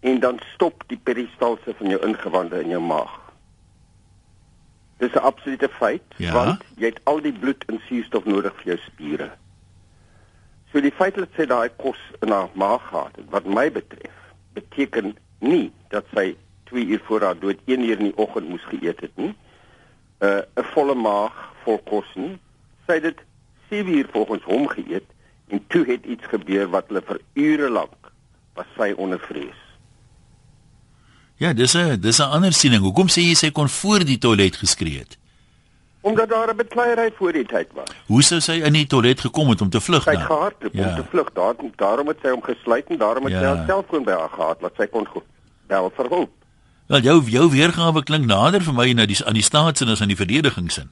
En 0.00 0.20
dan 0.20 0.40
stop 0.54 0.82
die 0.86 1.00
peristalse 1.02 1.74
van 1.76 1.88
jou 1.88 2.06
ingewande 2.06 2.62
in 2.62 2.68
jou 2.68 2.82
maag. 2.82 3.18
Dis 4.96 5.12
'n 5.12 5.18
absolute 5.18 5.68
feit 5.68 6.02
ja? 6.16 6.32
want 6.32 6.64
jy 6.76 6.86
het 6.86 7.00
al 7.04 7.20
die 7.20 7.32
bloed 7.32 7.64
en 7.64 7.80
suurstof 7.86 8.24
nodig 8.24 8.54
vir 8.56 8.64
jou 8.64 8.78
spiere. 8.78 9.30
So 10.72 10.80
die 10.80 10.92
feit 10.92 11.14
dat 11.14 11.28
sy 11.36 11.46
daai 11.46 11.68
kos 11.76 11.98
in 12.20 12.30
haar 12.30 12.48
maag 12.52 12.88
gehad 12.88 13.16
het, 13.16 13.30
wat 13.30 13.46
my 13.46 13.70
betref, 13.72 14.16
beteken 14.52 15.16
nie 15.38 15.72
dat 15.88 16.04
sy 16.14 16.36
2 16.64 16.84
uur 16.84 17.00
voor 17.04 17.20
haar 17.20 17.38
dood 17.38 17.58
1 17.64 17.82
uur 17.82 17.98
in 17.98 18.10
die 18.10 18.16
oggend 18.16 18.48
moes 18.48 18.64
geëet 18.64 19.00
het 19.00 19.16
nie. 19.16 19.34
Uh 20.20 20.42
'n 20.56 20.68
volle 20.74 20.94
maag 20.94 21.34
vol 21.64 21.78
kos 21.78 22.14
nie. 22.14 22.38
Sy 22.86 22.92
het 22.92 23.02
dit 23.02 23.18
7 23.70 23.92
uur 23.98 24.08
volgens 24.12 24.44
hom 24.44 24.68
geëet 24.68 25.08
en 25.48 25.66
toe 25.66 25.84
het 25.86 26.04
iets 26.04 26.26
gebeur 26.26 26.68
wat 26.70 26.86
hulle 26.86 27.02
vir 27.02 27.20
ure 27.34 27.68
lank 27.70 28.12
was 28.54 28.66
sy 28.76 28.92
onder 28.96 29.18
vrees. 29.18 29.69
Ja, 31.40 31.52
dis 31.52 31.74
'n 31.74 32.00
dis 32.00 32.18
'n 32.18 32.32
ander 32.36 32.52
siening. 32.52 32.82
Hoekom 32.82 33.08
sê 33.08 33.20
jy 33.22 33.34
sy 33.34 33.50
kon 33.50 33.68
voor 33.68 34.04
die 34.04 34.18
toilet 34.18 34.56
geskree 34.56 34.98
het? 34.98 35.18
Omdat 36.00 36.28
daar 36.28 36.48
'n 36.52 36.56
bekleierery 36.56 37.12
voor 37.16 37.32
die 37.32 37.46
tyd 37.46 37.68
was. 37.72 37.88
Hoe 38.06 38.22
sou 38.22 38.40
sy 38.40 38.52
in 38.52 38.72
die 38.72 38.86
toilet 38.86 39.20
gekom 39.20 39.48
het 39.48 39.60
om 39.60 39.70
te 39.70 39.80
vlug 39.80 40.04
dan? 40.04 40.14
Sy 40.14 40.20
het 40.20 40.30
gehardloop 40.30 40.74
ja. 40.74 40.88
om 40.88 40.94
te 40.94 41.04
vlug. 41.10 41.32
Daar 41.32 41.54
daarom 41.76 42.08
het 42.08 42.16
sy 42.22 42.28
hom 42.28 42.42
gesluit 42.42 42.86
en 42.88 42.98
daarom 42.98 43.24
het 43.24 43.32
ja. 43.32 43.40
sy 43.40 43.46
haar 43.46 43.66
selfoon 43.66 44.04
by 44.04 44.12
haar 44.12 44.28
gehad 44.28 44.60
wat 44.60 44.72
sy 44.76 44.86
kon 44.86 45.08
bel 45.66 45.92
vir 45.96 46.08
hulp. 46.08 46.30
Wel 46.86 47.00
jou 47.00 47.30
jou 47.30 47.50
weergawe 47.50 48.02
klink 48.02 48.26
nader 48.26 48.62
vir 48.62 48.74
my 48.74 48.92
na 48.92 49.06
die 49.06 49.24
aan 49.26 49.34
die 49.34 49.42
staatsin 49.42 49.88
as 49.88 50.00
aan 50.00 50.08
die 50.08 50.16
verdedigingssin. 50.16 50.90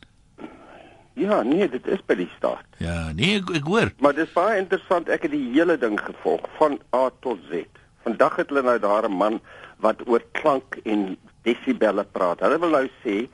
Ja, 1.12 1.42
nee, 1.42 1.68
dit 1.68 1.86
is 1.86 1.98
by 2.06 2.14
die 2.14 2.30
staat. 2.36 2.64
Ja, 2.76 3.12
nee, 3.12 3.36
ek, 3.36 3.50
ek 3.50 3.64
hoor. 3.64 3.92
Maar 3.98 4.14
dis 4.14 4.32
baie 4.32 4.58
interessant. 4.58 5.08
Ek 5.08 5.22
het 5.22 5.30
die 5.30 5.50
hele 5.52 5.78
ding 5.78 6.00
gevolg 6.00 6.40
van 6.58 6.78
A 6.94 7.10
tot 7.20 7.38
Z. 7.50 7.64
Vandag 8.02 8.36
het 8.36 8.48
hulle 8.48 8.62
nou 8.62 8.78
daar 8.78 9.08
'n 9.08 9.12
man 9.12 9.40
wat 9.84 10.02
oor 10.06 10.22
klank 10.32 10.78
en 10.84 11.16
desibelle 11.46 12.04
praat. 12.04 12.42
Hulle 12.44 12.58
wil 12.62 12.74
nou 12.74 12.86
sê 13.04 13.28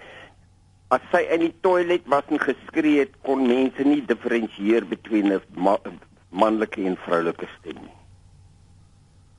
as 0.94 1.02
sy 1.11 1.24
in 1.35 1.46
die 1.46 1.54
toilet 1.64 2.04
was 2.12 2.28
en 2.30 2.42
geskree 2.42 3.00
het, 3.02 3.14
kon 3.26 3.46
mense 3.48 3.83
nie 3.87 4.02
diferensieer 4.07 4.87
tussen 5.02 5.33
'n 5.33 5.40
ma 5.57 5.78
manlike 6.30 6.83
en 6.85 6.96
vroulike 7.07 7.48
stem 7.59 7.78
nie. 7.80 7.98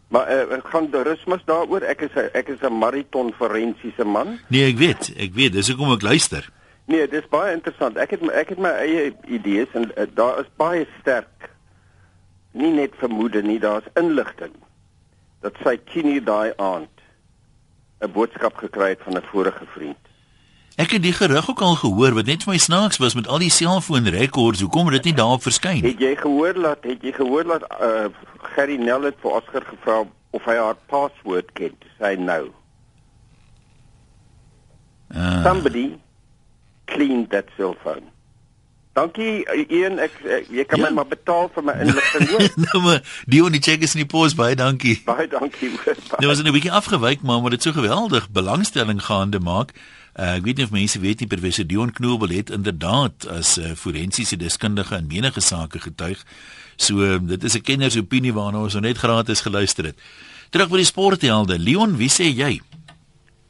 Maar 0.08 0.28
uh, 0.32 0.58
ek 0.58 0.68
gaan 0.72 0.90
toerisme 0.90 1.40
daaroor. 1.46 1.82
Ek 1.82 2.02
is 2.02 2.16
'n 2.16 2.30
ek 2.34 2.48
is 2.50 2.62
'n 2.62 2.74
maraton 2.74 3.34
forensiese 3.34 4.06
man. 4.06 4.40
Nee, 4.48 4.68
ek 4.72 4.78
weet, 4.78 5.14
ek 5.18 5.34
weet, 5.34 5.54
dis 5.54 5.68
hoekom 5.68 5.94
ek 5.94 6.02
luister. 6.02 6.50
Nee, 6.88 7.08
dis 7.08 7.28
baie 7.30 7.54
interessant. 7.54 7.98
Ek 7.98 8.12
het 8.12 8.22
ek 8.30 8.50
het 8.50 8.60
my 8.60 8.70
eie 8.70 9.14
idees 9.28 9.68
en 9.74 9.92
uh, 9.98 10.06
daar 10.14 10.40
is 10.40 10.50
baie 10.58 10.88
sterk 11.02 11.50
nie 12.56 12.72
net 12.72 12.96
vermoede 12.96 13.42
nie, 13.44 13.60
daar's 13.60 13.88
inligting 14.00 14.54
dat 15.44 15.58
sy 15.64 15.76
Kini 15.92 16.22
daai 16.24 16.54
aand 16.62 16.95
'n 18.06 18.12
boodskap 18.12 18.56
gekry 18.58 18.90
het 18.96 19.02
van 19.04 19.18
'n 19.18 19.26
vorige 19.32 19.66
vriend. 19.76 19.98
Ek 20.76 20.92
het 20.92 21.02
die 21.02 21.14
gerug 21.14 21.50
ook 21.50 21.62
al 21.62 21.76
gehoor 21.76 22.14
wat 22.14 22.26
net 22.26 22.44
vir 22.44 22.52
my 22.54 22.58
snaaks 22.60 22.98
was 22.98 23.16
met 23.16 23.28
al 23.28 23.40
die 23.40 23.50
selfoonrekords. 23.50 24.62
Hoekom 24.62 24.86
het 24.86 24.96
dit 25.00 25.04
nie 25.04 25.14
daarop 25.14 25.42
verskyn 25.42 25.82
nie? 25.82 25.92
Het 25.92 26.00
jy 26.00 26.16
gehoor 26.16 26.54
dat 26.54 26.84
het 26.84 27.02
jy 27.02 27.14
gehoor 27.16 27.44
dat 27.44 27.64
uh 27.82 28.06
Gerry 28.56 28.76
Nel 28.76 29.08
het 29.08 29.16
vir 29.22 29.32
Oscar 29.32 29.64
gevra 29.66 30.04
of 30.30 30.44
hy 30.46 30.56
haar 30.56 30.76
password 30.92 31.52
ken? 31.54 31.78
Sy 32.00 32.16
nou. 32.20 32.52
Uh. 35.16 35.44
Somebody 35.44 35.96
cleaned 36.86 37.30
that 37.30 37.46
cell 37.56 37.76
phone. 37.84 38.12
Dankie 38.96 39.44
een 39.68 39.98
ek, 40.00 40.14
ek 40.24 40.46
jy 40.56 40.64
kan 40.64 40.80
ja. 40.80 40.86
my 40.88 41.02
maar 41.02 41.08
betaal 41.10 41.50
vir 41.52 41.66
my 41.68 41.74
inligting 41.84 42.30
hoor. 42.32 42.46
nou 42.66 42.82
maar 42.86 43.02
die 43.28 43.42
on 43.44 43.52
die 43.52 43.60
check 43.60 43.82
is 43.84 43.92
in 43.98 44.06
die 44.06 44.08
pos 44.08 44.38
baie 44.40 44.56
dankie. 44.56 44.96
Baie 45.04 45.28
dankie. 45.28 45.74
Nou 46.22 46.30
was 46.30 46.40
'n 46.40 46.54
bietjie 46.56 46.72
afgewyk 46.72 47.26
maar 47.28 47.42
maar 47.44 47.52
dit 47.52 47.66
so 47.68 47.76
geweldig 47.76 48.30
belangstelling 48.32 49.04
gaande 49.04 49.40
maak. 49.44 49.74
Uh, 50.16 50.38
ek 50.38 50.46
weet 50.48 50.56
nie 50.56 50.64
of 50.64 50.72
mense 50.72 51.00
weet 51.00 51.20
nie 51.20 51.28
professor 51.28 51.68
Dion 51.68 51.92
Knobel 51.92 52.32
het 52.38 52.50
inderdaad 52.50 53.28
as 53.28 53.58
'n 53.60 53.62
uh, 53.62 53.76
forensiese 53.76 54.38
deskundige 54.40 54.96
in 54.96 55.12
menige 55.12 55.44
sake 55.44 55.80
getuig. 55.80 56.24
So 56.76 57.04
uh, 57.04 57.20
dit 57.20 57.44
is 57.44 57.60
'n 57.60 57.68
kennersopinie 57.68 58.34
waarna 58.34 58.64
ons 58.64 58.80
net 58.80 58.98
gratis 58.98 59.42
geluister 59.42 59.92
het. 59.92 60.00
Terug 60.50 60.70
by 60.70 60.78
die 60.78 60.88
sporthelde. 60.88 61.60
Leon, 61.60 61.98
wie 61.98 62.10
sê 62.10 62.32
jy? 62.32 62.62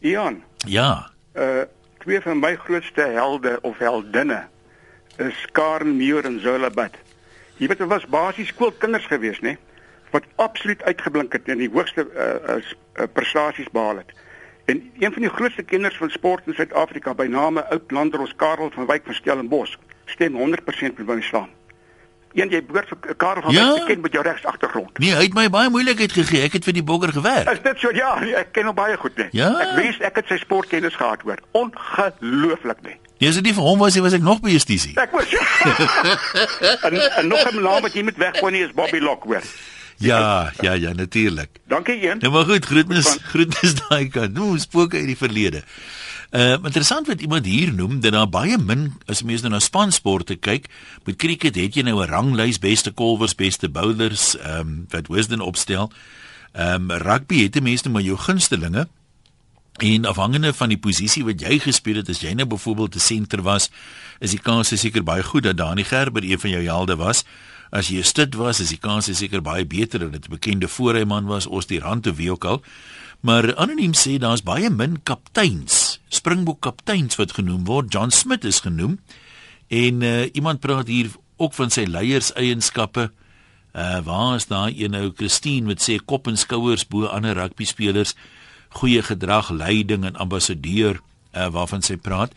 Ian. 0.02 0.42
Ja. 0.66 1.12
Uh 1.38 1.70
twee 2.02 2.22
van 2.22 2.40
my 2.40 2.56
grootste 2.56 3.02
helde 3.02 3.60
of 3.62 3.78
heldinne 3.78 4.48
is 5.18 5.46
Karen 5.52 5.98
Muir 5.98 6.26
en 6.26 6.40
Zola 6.40 6.70
Butt. 6.70 6.98
Jy 7.58 7.68
weet 7.68 7.78
dit 7.78 7.88
was 7.88 8.06
basies 8.12 8.52
skoolkinders 8.52 9.06
gewees, 9.08 9.40
né? 9.40 9.56
Wat 10.12 10.24
absoluut 10.36 10.84
uitgeblink 10.84 11.34
het 11.34 11.48
en 11.52 11.58
die 11.64 11.72
hoogste 11.72 12.08
uh, 12.12 12.56
uh, 12.56 13.08
prestasies 13.14 13.70
behaal 13.72 14.04
het. 14.04 14.12
En 14.66 14.82
een 15.00 15.14
van 15.14 15.22
die 15.22 15.32
grootste 15.32 15.64
kenners 15.64 15.98
van 15.98 16.10
sport 16.10 16.48
in 16.48 16.54
Suid-Afrika 16.54 17.14
by 17.14 17.28
name 17.30 17.66
Oud 17.70 17.92
Landeros 17.92 18.36
Karel 18.36 18.72
van 18.72 18.86
Wyk 18.86 19.06
van 19.06 19.14
Stellenbosch 19.14 19.76
stem 20.06 20.36
100% 20.36 20.98
met 20.98 21.06
my 21.06 21.22
saam. 21.22 21.50
Een 22.34 22.50
jy 22.52 22.60
behoort 22.66 22.92
vir 22.92 23.16
Karel 23.16 23.42
van 23.42 23.54
ja? 23.54 23.68
Wyk 23.72 23.86
te 23.86 23.94
ken 23.94 24.02
met 24.02 24.12
jou 24.12 24.24
regs 24.24 24.46
agtergrond. 24.46 24.98
Nee, 25.00 25.14
hy 25.16 25.28
het 25.30 25.38
my 25.38 25.48
baie 25.50 25.70
moeilikheid 25.70 26.12
gegee. 26.12 26.44
Ek 26.44 26.58
het 26.58 26.68
vir 26.68 26.76
die 26.76 26.84
bogger 26.84 27.14
gewerk. 27.16 27.52
Is 27.52 27.62
dit 27.64 27.80
so? 27.80 27.94
Ja, 27.96 28.18
ek 28.42 28.52
ken 28.58 28.68
hom 28.68 28.76
baie 28.76 28.98
goed, 29.00 29.16
né? 29.16 29.30
Ja? 29.32 29.54
Ek 29.64 29.78
wens 29.80 30.02
ek 30.04 30.20
het 30.20 30.34
sy 30.34 30.42
sportkennis 30.42 30.98
gehad 31.00 31.24
hoor. 31.24 31.40
Ongelooflik, 31.56 32.84
né? 32.84 32.98
Nee, 33.20 33.30
as 33.30 33.36
dit 33.40 33.44
nie 33.48 33.54
vir 33.56 33.64
hom 33.64 33.80
was, 33.80 33.96
was 34.04 34.14
ek 34.18 34.26
nog 34.26 34.42
by 34.44 34.52
justisie. 34.52 34.94
Ek 35.00 35.12
was. 35.16 35.32
en, 36.88 36.98
en 37.00 37.28
nog 37.28 37.48
'n 37.52 37.62
naam 37.62 37.82
wat 37.82 37.94
jy 37.94 38.04
moet 38.04 38.18
weggooi 38.18 38.52
nie 38.52 38.64
is 38.68 38.74
Bobby 38.76 39.00
Lockwood. 39.00 39.46
Ja, 39.98 40.52
ja, 40.62 40.74
ja, 40.74 40.92
natuurlik. 40.94 41.50
Dankie 41.68 42.10
een. 42.10 42.18
Nou 42.20 42.34
maar 42.34 42.46
goed, 42.46 42.66
groetnis, 42.66 43.18
groetnis 43.32 43.76
daai 43.88 44.08
kant. 44.08 44.34
Nou, 44.34 44.60
spooke 44.60 44.98
uit 44.98 45.06
die 45.06 45.18
verlede. 45.18 45.64
Uh 46.36 46.58
interessant 46.68 47.08
wat 47.08 47.22
iemand 47.22 47.46
hier 47.46 47.74
noem 47.74 48.00
dat 48.00 48.12
daar 48.12 48.30
baie 48.30 48.58
min 48.58 48.90
as 49.08 49.24
mense 49.24 49.46
nou 49.46 49.54
na 49.54 49.60
spansporte 49.64 50.36
kyk, 50.36 50.68
met 51.06 51.16
cricket 51.16 51.56
het 51.56 51.76
jy 51.76 51.86
nou 51.88 52.02
'n 52.04 52.10
ranglys 52.10 52.60
beste 52.60 52.92
kolwers, 52.92 53.36
beste 53.36 53.70
bowlers, 53.70 54.36
ehm 54.38 54.60
um, 54.60 54.86
wat 54.90 55.08
Wisden 55.08 55.40
opstel. 55.40 55.92
Ehm 56.52 56.92
um, 56.92 56.98
rugby 56.98 57.44
het 57.44 57.54
die 57.54 57.62
meeste 57.62 57.90
maar 57.90 58.02
jou 58.02 58.18
gunstelinge. 58.18 58.88
En 59.76 60.06
afhangende 60.06 60.54
van 60.54 60.72
die 60.72 60.80
posisie 60.80 61.26
wat 61.28 61.42
jy 61.44 61.58
gespeel 61.60 62.00
het, 62.00 62.10
as 62.10 62.22
jy 62.24 62.32
nou 62.34 62.48
byvoorbeeld 62.48 62.96
'n 62.96 63.00
senter 63.00 63.42
was, 63.42 63.70
is 64.20 64.32
die 64.32 64.40
kans 64.40 64.72
seker 64.72 65.04
baie 65.04 65.24
goed 65.24 65.44
dat 65.44 65.58
Dani 65.58 65.84
Gerber 65.84 66.24
een 66.24 66.40
van 66.40 66.50
jou 66.50 66.64
helde 66.64 66.96
was. 66.96 67.24
As 67.72 67.88
jy 67.88 67.98
'n 67.98 68.04
stit 68.04 68.36
was, 68.36 68.60
is 68.60 68.70
die 68.70 68.78
kans 68.78 69.10
seker 69.18 69.42
baie 69.42 69.66
beter 69.66 70.00
dat 70.00 70.12
dit 70.12 70.26
'n 70.26 70.30
bekende 70.30 70.68
voorryman 70.68 71.26
was, 71.26 71.46
ons 71.46 71.66
die 71.66 71.80
rand 71.80 72.08
of 72.08 72.16
wie 72.16 72.32
ook 72.32 72.46
al. 72.46 72.64
Maar 73.20 73.56
anoniem 73.56 73.94
sê 73.94 74.18
daar's 74.18 74.44
baie 74.44 74.70
min 74.70 75.04
kapteins, 75.04 76.00
Springbok 76.08 76.62
kapteins 76.62 77.16
wat 77.16 77.32
genoem 77.32 77.66
word. 77.66 77.92
John 77.94 78.10
Smith 78.10 78.44
is 78.44 78.60
genoem. 78.60 79.00
En 79.68 80.02
uh, 80.02 80.30
iemand 80.32 80.60
praat 80.60 80.88
hier 80.88 81.10
ook 81.38 81.54
van 81.54 81.70
sy 81.70 81.84
leierseienskappe. 81.90 83.12
Uh 83.76 84.00
waar 84.06 84.36
is 84.36 84.48
daai 84.48 84.84
een 84.84 84.92
nou 84.92 85.12
Christine 85.16 85.68
wat 85.68 85.84
sê 85.84 85.98
kop 86.06 86.28
en 86.28 86.38
skouers 86.38 86.88
bo 86.88 87.06
ander 87.06 87.36
rugby 87.36 87.66
spelers 87.66 88.16
goeie 88.76 89.04
gedrag, 89.04 89.50
leiding 89.50 90.06
en 90.06 90.16
ambassadeur 90.20 91.00
uh, 91.00 91.48
waarvan 91.52 91.84
sy 91.86 91.98
praat. 91.98 92.34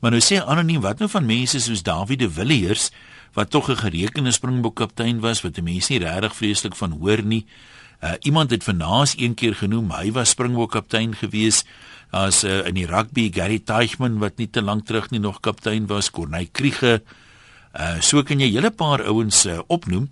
Maar 0.00 0.16
nou 0.16 0.22
sê 0.24 0.40
anoniem 0.40 0.82
wat 0.84 1.02
nou 1.02 1.08
van 1.12 1.26
mense 1.28 1.60
soos 1.60 1.84
David 1.86 2.24
de 2.24 2.30
Villiers 2.30 2.90
wat 3.36 3.50
tog 3.50 3.70
'n 3.70 3.76
gerekende 3.76 4.32
Springbok 4.32 4.76
kaptein 4.76 5.20
was 5.20 5.40
wat 5.42 5.60
mense 5.62 5.92
nie 5.92 6.00
regtig 6.00 6.36
vreeslik 6.36 6.76
van 6.76 6.90
hoor 7.00 7.22
nie. 7.22 7.46
Uh, 8.02 8.12
iemand 8.20 8.50
het 8.50 8.64
vernaas 8.64 9.14
een 9.16 9.34
keer 9.34 9.54
genoem 9.54 9.90
hy 9.90 10.12
was 10.12 10.28
Springbok 10.28 10.70
kaptein 10.70 11.14
gewees 11.14 11.64
as 12.10 12.44
uh, 12.44 12.66
in 12.66 12.74
die 12.74 12.86
rugby 12.86 13.30
Gary 13.32 13.58
Teichman 13.58 14.18
wat 14.18 14.36
nie 14.36 14.50
te 14.50 14.62
lank 14.62 14.86
terug 14.86 15.10
nie 15.10 15.20
nog 15.20 15.40
kaptein 15.40 15.86
was 15.86 16.10
Corneille 16.10 16.50
Kriege. 16.52 17.02
Uh, 17.72 18.00
so 18.00 18.22
kan 18.22 18.40
jy 18.40 18.48
'n 18.48 18.52
hele 18.52 18.70
paar 18.70 19.04
ouens 19.04 19.46
uh, 19.46 19.60
opnoem. 19.66 20.10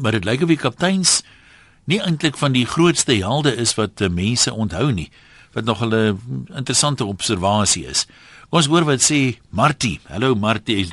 Maar 0.00 0.12
dit 0.12 0.24
lyk 0.24 0.42
of 0.42 0.48
die 0.48 0.56
kapteins 0.56 1.22
uh, 1.22 1.41
nie 1.84 2.00
eintlik 2.00 2.36
van 2.36 2.52
die 2.52 2.66
grootste 2.66 3.14
helde 3.14 3.56
is 3.56 3.74
wat 3.74 4.00
uh, 4.00 4.08
mense 4.08 4.52
onthou 4.52 4.92
nie 4.92 5.10
wat 5.52 5.64
nog 5.64 5.84
'n 5.84 6.18
interessante 6.54 7.04
observasie 7.04 7.86
is. 7.86 8.06
Ons 8.48 8.66
hoor 8.66 8.84
wat 8.84 9.00
sê 9.00 9.38
Martie. 9.50 10.00
Hallo 10.08 10.34
Martie. 10.34 10.92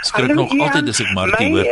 Skrik 0.00 0.28
Hallo, 0.28 0.34
nog 0.34 0.52
Ian, 0.52 0.60
altyd 0.60 0.88
as 0.88 1.00
ek 1.00 1.12
Martie 1.12 1.48
hoor. 1.50 1.66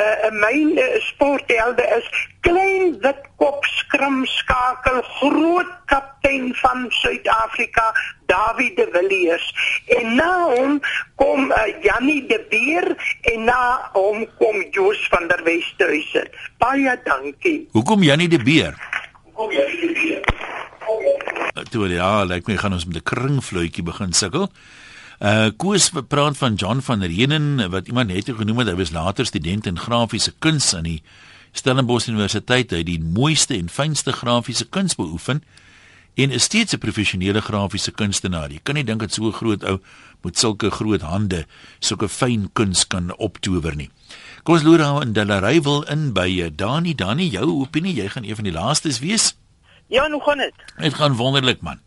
Uh, 0.00 0.30
my 0.32 0.56
uh, 0.80 1.00
sporthelde 1.00 1.84
is 1.98 2.06
klein 2.40 2.96
wit 3.02 3.20
kop 3.36 3.64
skrim 3.68 4.22
skakel 4.24 5.02
groot 5.18 5.72
kaptein 5.92 6.54
van 6.54 6.86
Suid-Afrika 6.88 7.92
David 8.26 8.76
de 8.76 8.88
Villiers. 8.92 9.46
En 9.86 10.14
na 10.14 10.32
hom 10.54 10.80
kom 11.20 11.50
uh, 11.50 11.68
Jannie 11.84 12.26
de 12.26 12.40
Beer 12.48 12.96
en 13.34 13.44
na 13.44 13.90
hom 13.92 14.24
kom 14.38 14.64
Joos 14.70 15.04
van 15.12 15.28
der 15.28 15.44
Westhuizen. 15.44 16.32
Baie 16.58 16.96
dankie. 17.04 17.68
Hoekom 17.76 18.02
Jannie 18.02 18.28
de 18.28 18.40
Beer? 18.42 18.72
Hoekom 19.22 19.52
Jannie 19.52 19.80
de 19.86 19.92
Beer? 19.92 20.48
Toe 21.70 21.88
ja, 21.92 22.24
lyk 22.24 22.48
my 22.48 22.56
gaan 22.56 22.72
ons 22.72 22.86
met 22.88 22.96
'n 22.96 23.02
kringfluitjie 23.02 23.84
begin 23.84 24.12
sukkel. 24.12 24.48
Uh 25.20 25.50
Koos 25.56 25.90
praat 26.08 26.38
van 26.40 26.54
John 26.54 26.78
van 26.80 27.02
Reenen 27.02 27.70
wat 27.70 27.86
iemand 27.86 28.08
net 28.08 28.24
genoem 28.24 28.62
het, 28.62 28.70
hy 28.72 28.76
was 28.78 28.90
later 28.90 29.26
student 29.28 29.66
in 29.68 29.76
grafiese 29.76 30.32
kuns 30.40 30.72
aan 30.72 30.86
die 30.88 31.02
Stellenbosch 31.52 32.08
Universiteit. 32.08 32.70
Hy 32.72 32.80
het 32.80 32.88
die 32.88 33.02
mooiste 33.04 33.52
en 33.58 33.68
fynste 33.68 34.14
grafiese 34.16 34.64
kuns 34.72 34.96
beoefen 34.96 35.42
en 36.16 36.32
is 36.32 36.48
steeds 36.48 36.72
'n 36.72 36.80
professionele 36.80 37.40
grafiese 37.40 37.92
kunstenaar. 37.92 38.48
Jy 38.50 38.60
kan 38.62 38.74
nie 38.74 38.84
dink 38.84 39.00
dat 39.00 39.12
so 39.12 39.28
'n 39.28 39.32
groot 39.32 39.64
ou 39.64 39.78
met 40.22 40.38
sulke 40.38 40.70
groot 40.70 41.02
hande 41.02 41.46
sulke 41.80 42.08
fyn 42.08 42.48
kuns 42.52 42.86
kan 42.86 43.16
optower 43.16 43.76
nie. 43.76 43.90
Kom 44.42 44.54
ons 44.54 44.64
loer 44.64 44.78
nou 44.78 45.02
in 45.02 45.12
Delarey 45.12 45.60
wil 45.62 45.82
in 45.82 46.12
by 46.12 46.28
uh, 46.40 46.48
Dani. 46.48 46.94
Dani, 46.94 47.28
jou 47.28 47.60
opinie, 47.60 47.94
jy 47.94 48.08
gaan 48.08 48.24
een 48.24 48.34
van 48.34 48.44
die 48.44 48.52
laastes 48.52 48.98
wees. 48.98 49.36
Ja, 49.88 50.10
hoe 50.10 50.22
gaan 50.22 50.38
dit? 50.38 50.54
Dit 50.78 50.94
gaan 50.94 51.16
wonderlik 51.16 51.60
man. 51.60 51.80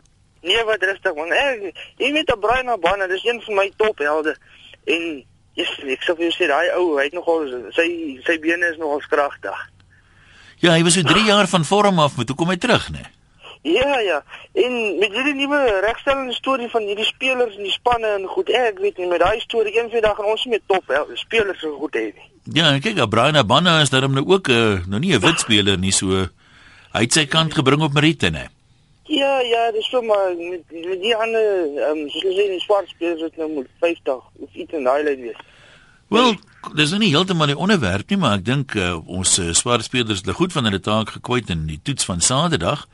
Nee, 0.44 0.64
wat 0.68 0.82
rustig 0.84 1.14
man. 1.16 1.32
Ek 1.32 1.78
jy 2.00 2.10
weet 2.12 2.28
dat 2.28 2.40
Brian 2.40 2.68
Abana, 2.68 3.08
dis 3.08 3.24
een 3.24 3.40
van 3.46 3.60
my 3.60 3.70
tophelde 3.80 4.36
en 4.84 5.04
yes, 5.56 5.72
ek 5.80 6.04
sê 6.04 6.16
vir 6.16 6.28
jou 6.28 6.34
sê 6.36 6.48
daai 6.50 6.74
ou, 6.76 6.96
hy 6.98 7.08
het 7.08 7.16
nogal 7.16 7.46
sy 7.76 7.88
sy 8.26 8.38
bene 8.42 8.72
is 8.72 8.80
nogal 8.80 9.02
kragtig. 9.08 9.60
Ja, 10.60 10.74
hy 10.76 10.84
was 10.84 10.96
so 10.96 11.04
3 11.04 11.26
jaar 11.28 11.48
van 11.50 11.64
vorm 11.64 12.00
af, 12.00 12.16
maar 12.16 12.28
toe 12.28 12.36
kom 12.36 12.52
hy 12.52 12.56
terug, 12.60 12.88
né? 12.94 13.04
Ja, 13.64 13.98
ja. 14.04 14.20
En 14.60 14.72
met 15.00 15.12
hierdie 15.12 15.34
nuwe 15.34 15.58
regstellende 15.80 16.36
storie 16.36 16.68
van 16.68 16.84
hierdie 16.84 17.08
spelers 17.08 17.56
en 17.56 17.64
die 17.64 17.72
spanne 17.72 18.10
en 18.18 18.26
goed, 18.28 18.52
ek 18.52 18.80
weet 18.84 19.00
nie 19.00 19.08
met 19.08 19.24
daai 19.24 19.40
storie 19.40 19.72
een 19.72 19.88
van 19.88 19.96
die 19.96 20.04
dag 20.04 20.16
gaan 20.18 20.28
ons 20.28 20.44
nie 20.44 20.56
meer 20.56 20.64
top 20.68 20.92
hè, 20.92 21.00
spelers 21.16 21.60
so 21.64 21.72
goed 21.80 21.96
hê 21.96 22.10
nie. 22.12 22.28
Ja, 22.60 22.74
kyk, 22.84 23.00
Brian 23.08 23.40
Abana 23.40 23.78
is 23.80 23.92
daarom 23.92 24.12
nou 24.12 24.26
ook 24.36 24.48
'n 24.48 24.52
uh, 24.52 24.86
nou 24.86 25.00
nie 25.00 25.16
'n 25.16 25.24
wit 25.24 25.40
speler 25.40 25.78
nie 25.78 25.92
so 25.92 26.28
Hy 26.94 27.08
het 27.08 27.16
sy 27.16 27.24
kant 27.26 27.54
gebring 27.56 27.82
op 27.82 27.94
Marite, 27.96 28.30
né? 28.30 28.44
Ja, 29.06 29.40
ja, 29.40 29.70
dis 29.72 29.88
so 29.92 30.00
maar 30.02 30.32
met, 30.36 30.64
met 30.70 31.00
die 31.00 31.16
ander 31.16 31.48
ehm 31.76 32.04
um, 32.04 32.08
soos 32.08 32.22
jy 32.24 32.32
sê 32.38 32.46
die 32.54 32.62
swart 32.62 32.88
spelers 32.88 33.20
het 33.20 33.36
nou 33.36 33.50
moet 33.52 33.68
50 33.84 34.22
of 34.46 34.54
iets 34.54 34.72
in 34.72 34.88
daai 34.88 35.02
lyn 35.04 35.20
wees. 35.26 35.42
Wel, 36.08 36.36
dis 36.78 36.92
nou 36.94 37.00
nie 37.02 37.10
heeltemal 37.12 37.52
die 37.52 37.58
onderwerp 37.58 38.08
nie, 38.08 38.18
maar 38.20 38.38
ek 38.38 38.46
dink 38.46 38.74
uh, 38.80 38.96
ons 39.04 39.36
uh, 39.42 39.50
swart 39.52 39.84
spelers 39.84 40.22
het 40.24 40.36
goed 40.38 40.52
van 40.56 40.64
hulle 40.68 40.80
taak 40.80 41.16
gekwyt 41.18 41.52
in 41.52 41.66
die 41.68 41.80
toets 41.82 42.08
van 42.08 42.24
Saterdag. 42.24 42.86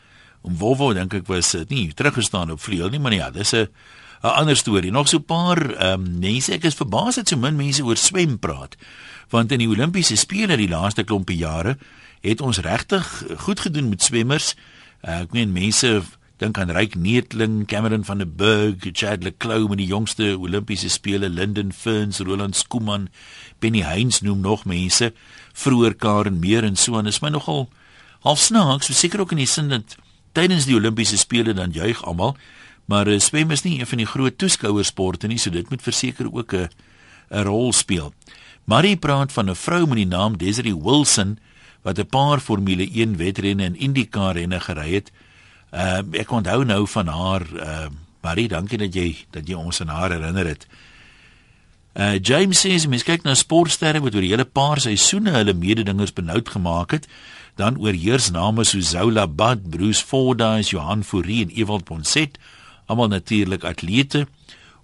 Om 0.42 0.56
Volvo 0.58 0.90
dink 0.96 1.14
ek 1.14 1.28
was 1.28 1.52
dit 1.54 1.70
nie 1.70 1.86
teruggestaan 1.94 2.50
op 2.50 2.62
vleuel 2.64 2.90
nie, 2.90 3.02
maar 3.02 3.14
ja, 3.14 3.30
dis 3.30 3.54
'n 3.54 3.68
'n 4.22 4.34
ander 4.34 4.56
storie. 4.56 4.90
Nog 4.90 5.08
so 5.08 5.18
'n 5.18 5.24
paar 5.24 5.74
ehm 5.74 6.00
um, 6.00 6.18
mense, 6.18 6.52
ek 6.52 6.64
is 6.64 6.74
verbaas 6.74 7.14
dat 7.14 7.28
so 7.28 7.36
min 7.36 7.56
mense 7.56 7.84
oor 7.84 7.96
swem 7.96 8.38
praat. 8.38 8.76
Want 9.28 9.52
in 9.52 9.58
die 9.58 9.68
Olimpiese 9.68 10.16
spele 10.16 10.56
die 10.56 10.68
laaste 10.68 11.04
klompie 11.04 11.36
jare 11.36 11.78
het 12.20 12.40
ons 12.40 12.58
regtig 12.58 13.24
goed 13.36 13.60
gedoen 13.60 13.88
met 13.88 14.02
swemmers. 14.02 14.54
Uh, 15.00 15.22
ek 15.22 15.32
meen 15.32 15.52
mense 15.52 15.88
dink 16.40 16.58
aan 16.60 16.72
Ryk 16.72 16.94
Neetling, 16.96 17.66
Cameron 17.68 18.04
van 18.04 18.20
der 18.20 18.28
Burg, 18.28 18.84
Chad 18.92 19.24
Leclou 19.24 19.68
met 19.68 19.80
die 19.80 19.88
jongste 19.88 20.34
Olimpiese 20.40 20.88
spele, 20.92 21.28
Linden 21.28 21.72
Ferns, 21.72 22.20
Roland 22.24 22.56
Skuman, 22.56 23.08
Benny 23.60 23.82
Heinz 23.84 24.20
noem 24.24 24.40
nog 24.40 24.64
mense, 24.64 25.12
vroeër 25.52 25.96
Karen 26.00 26.40
meer 26.40 26.64
en 26.64 26.76
so 26.76 26.98
en 26.98 27.08
is 27.08 27.20
my 27.20 27.28
nogal 27.32 27.68
half 28.24 28.40
snaaks, 28.40 28.88
seker 28.96 29.20
ook 29.20 29.32
in 29.36 29.42
die 29.42 29.48
sin 29.48 29.68
dat 29.72 29.96
tydens 30.36 30.68
die 30.68 30.76
Olimpiese 30.76 31.20
spele 31.20 31.52
dan 31.56 31.72
juig 31.76 32.00
almal, 32.04 32.36
maar 32.88 33.08
uh, 33.08 33.18
swem 33.20 33.52
is 33.52 33.64
nie 33.64 33.78
een 33.78 33.88
van 33.88 34.00
die 34.00 34.08
groot 34.08 34.38
toeskouersporte 34.38 35.28
nie, 35.28 35.38
so 35.38 35.52
dit 35.52 35.68
moet 35.70 35.84
verseker 35.84 36.28
ook 36.32 36.54
'n 36.54 36.68
'n 37.30 37.44
rol 37.44 37.72
speel. 37.72 38.12
Marie 38.64 38.96
praat 38.96 39.32
van 39.32 39.50
'n 39.50 39.54
vrou 39.54 39.86
met 39.86 39.96
die 39.96 40.06
naam 40.06 40.36
Desiree 40.36 40.76
Wilson 40.76 41.38
wat 41.82 41.98
'n 41.98 42.06
paar 42.06 42.40
Formule 42.40 42.88
1 42.92 43.16
wedrenne 43.16 43.64
in 43.64 43.76
IndyCar 43.76 44.34
renne 44.36 44.60
gery 44.60 44.94
het. 44.94 45.12
Uh 45.72 46.02
ek 46.12 46.30
onthou 46.30 46.64
nou 46.64 46.86
van 46.86 47.06
haar 47.06 47.42
uh 47.54 47.86
Marie, 48.20 48.48
dankie 48.48 48.78
dat 48.78 48.94
jy 48.94 49.16
dat 49.30 49.48
jy 49.48 49.54
ons 49.54 49.80
aan 49.80 49.88
haar 49.88 50.10
herinner 50.10 50.46
het. 50.46 50.66
Uh 51.94 52.18
James 52.22 52.60
sê 52.66 52.74
as 52.74 52.86
mens 52.86 53.02
kyk 53.02 53.22
na 53.22 53.34
sportsterre 53.34 54.00
wat 54.00 54.14
oor 54.14 54.20
die 54.20 54.30
hele 54.30 54.44
paar 54.44 54.80
seisoene 54.80 55.30
hulle 55.30 55.54
mededingers 55.54 56.12
benoud 56.12 56.48
gemaak 56.48 56.90
het, 56.90 57.08
dan 57.56 57.78
oorheers 57.78 58.30
name 58.30 58.64
soos 58.64 58.90
Zola 58.90 59.26
Budd, 59.26 59.70
Bruce 59.70 60.04
Fordyce, 60.04 60.70
Johan 60.70 61.04
Fourie 61.04 61.42
en 61.44 61.50
Ewald 61.50 61.84
Ponset, 61.84 62.38
almal 62.86 63.08
natuurlik 63.08 63.64
atlete, 63.64 64.26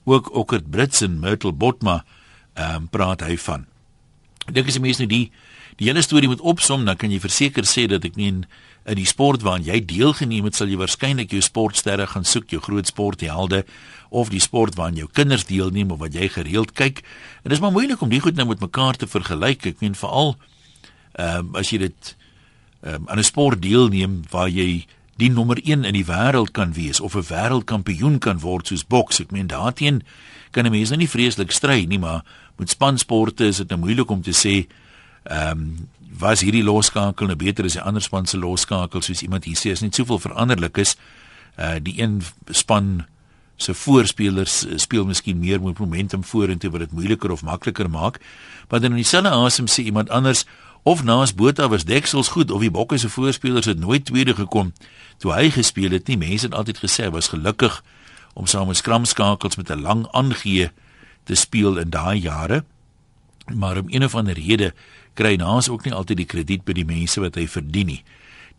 ook 0.04 0.34
Okkert 0.34 0.70
Brits 0.70 1.00
en 1.00 1.20
Myrtle 1.20 1.52
Botma, 1.52 2.04
ehm 2.54 2.74
um, 2.74 2.88
praat 2.88 3.20
hy 3.20 3.36
van. 3.36 3.66
Dink 4.46 4.68
as 4.68 4.78
jy 4.78 4.82
mens 4.82 4.98
nou 5.02 5.08
die 5.10 5.30
die 5.76 5.88
hele 5.88 6.02
storie 6.02 6.28
moet 6.28 6.40
opsom, 6.40 6.84
dan 6.84 6.96
kan 6.96 7.10
jy 7.10 7.20
verseker 7.20 7.64
sê 7.68 7.86
dat 7.90 8.04
ek 8.04 8.16
nie 8.16 8.28
in, 8.28 8.44
die 8.94 9.06
sport 9.06 9.42
waarin 9.42 9.64
jy 9.66 9.80
deelgeneem 9.82 10.44
het, 10.46 10.54
sal 10.54 10.70
jy 10.70 10.76
waarskynlik 10.78 11.32
jou 11.34 11.40
sportsterre 11.42 12.06
gaan 12.06 12.24
soek, 12.24 12.52
jou 12.54 12.60
groot 12.62 12.86
sporthelde 12.86 13.64
of 14.14 14.30
die 14.30 14.40
sport 14.40 14.76
waarin 14.78 15.00
jou 15.00 15.08
kinders 15.12 15.46
deelneem 15.48 15.90
of 15.90 15.98
wat 15.98 16.14
jy 16.14 16.28
gereeld 16.30 16.70
kyk. 16.78 17.02
En 17.42 17.50
dit 17.50 17.56
is 17.58 17.62
maar 17.64 17.74
moeilik 17.74 18.00
om 18.00 18.12
die 18.12 18.22
goed 18.22 18.38
nou 18.38 18.46
met 18.46 18.62
mekaar 18.62 18.94
te 18.94 19.08
vergelyk. 19.10 19.66
Ek 19.66 19.82
meen 19.82 19.98
veral 19.98 20.36
ehm 21.16 21.48
um, 21.48 21.56
as 21.58 21.72
jy 21.72 21.80
dit 21.88 22.12
ehm 22.84 23.02
um, 23.02 23.08
aan 23.08 23.18
'n 23.18 23.26
sport 23.26 23.62
deelneem 23.62 24.22
waar 24.30 24.48
jy 24.48 24.86
die 25.16 25.30
nommer 25.30 25.58
1 25.64 25.84
in 25.84 25.96
die 25.96 26.04
wêreld 26.04 26.52
kan 26.52 26.72
wees 26.72 27.00
of 27.00 27.16
'n 27.16 27.26
wêreldkampioen 27.26 28.18
kan 28.18 28.38
word 28.38 28.66
soos 28.66 28.86
boks. 28.86 29.20
Ek 29.20 29.30
meen 29.32 29.46
daarteen 29.46 30.02
kan 30.50 30.66
'n 30.66 30.70
mens 30.70 30.88
nou 30.88 30.98
nie 30.98 31.08
vreeslik 31.08 31.50
stry 31.50 31.84
nie, 31.84 31.98
maar 31.98 32.24
met 32.58 32.70
spansporte 32.70 33.46
is 33.46 33.56
dit 33.56 33.68
nou 33.68 33.80
moeilik 33.80 34.10
om 34.10 34.22
te 34.22 34.32
sê 34.32 34.66
ehm 35.30 35.50
um, 35.50 35.88
was 36.18 36.40
hierdie 36.40 36.64
losskakel 36.64 37.28
nou 37.28 37.36
beter 37.36 37.66
as 37.68 37.74
die 37.76 37.82
ander 37.82 38.02
span 38.02 38.26
se 38.26 38.38
losskakel 38.40 39.02
soos 39.04 39.22
iemand 39.22 39.44
hier 39.44 39.58
sê 39.60 39.74
is 39.74 39.82
net 39.84 39.94
soveel 39.94 40.18
veranderlik 40.22 40.78
is 40.80 40.96
uh 41.58 41.76
die 41.82 42.00
een 42.00 42.22
span 42.50 43.04
se 43.56 43.74
voorspelers 43.74 44.66
uh, 44.66 44.76
speel 44.76 45.04
miskien 45.04 45.38
meer 45.38 45.60
met 45.60 45.78
momentum 45.78 46.24
vorentoe 46.24 46.70
wat 46.70 46.86
dit 46.86 46.92
moeiliker 46.92 47.30
of 47.30 47.42
makliker 47.42 47.90
maak 47.90 48.20
maar 48.68 48.80
dan 48.80 48.90
in 48.90 49.02
dieselfde 49.02 49.30
asem 49.30 49.68
sê 49.68 49.84
iemand 49.84 50.10
anders 50.10 50.44
of 50.82 51.02
naas 51.02 51.34
Botha 51.34 51.68
was 51.68 51.84
deksels 51.84 52.28
goed 52.28 52.50
of 52.50 52.60
die 52.60 52.70
bokke 52.70 52.98
se 52.98 53.08
voorspelers 53.08 53.66
het 53.66 53.78
nooit 53.78 54.04
tweede 54.04 54.34
gekom 54.34 54.72
toe 55.18 55.32
hy 55.32 55.50
gespeel 55.50 55.90
het 55.90 56.08
nie 56.08 56.18
mense 56.20 56.46
het 56.46 56.54
altyd 56.54 56.78
gesê 56.84 57.10
was 57.10 57.32
gelukkig 57.34 57.82
om 58.34 58.46
saam 58.46 58.68
met 58.68 58.76
skramskakels 58.76 59.56
met 59.56 59.70
'n 59.70 59.82
lang 59.82 60.06
aangee 60.12 60.70
te 61.24 61.34
speel 61.34 61.76
in 61.76 61.90
daai 61.90 62.20
jare 62.20 62.64
maar 63.54 63.78
om 63.78 63.86
een 63.88 64.04
of 64.04 64.14
ander 64.14 64.34
rede 64.34 64.74
kry 65.16 65.36
naas 65.40 65.68
ook 65.72 65.84
nie 65.84 65.94
altyd 65.96 66.22
die 66.22 66.28
krediet 66.28 66.64
by 66.64 66.76
die 66.76 66.86
mense 66.88 67.20
wat 67.20 67.38
hy 67.40 67.46
verdien 67.50 67.86
nie. 67.94 68.02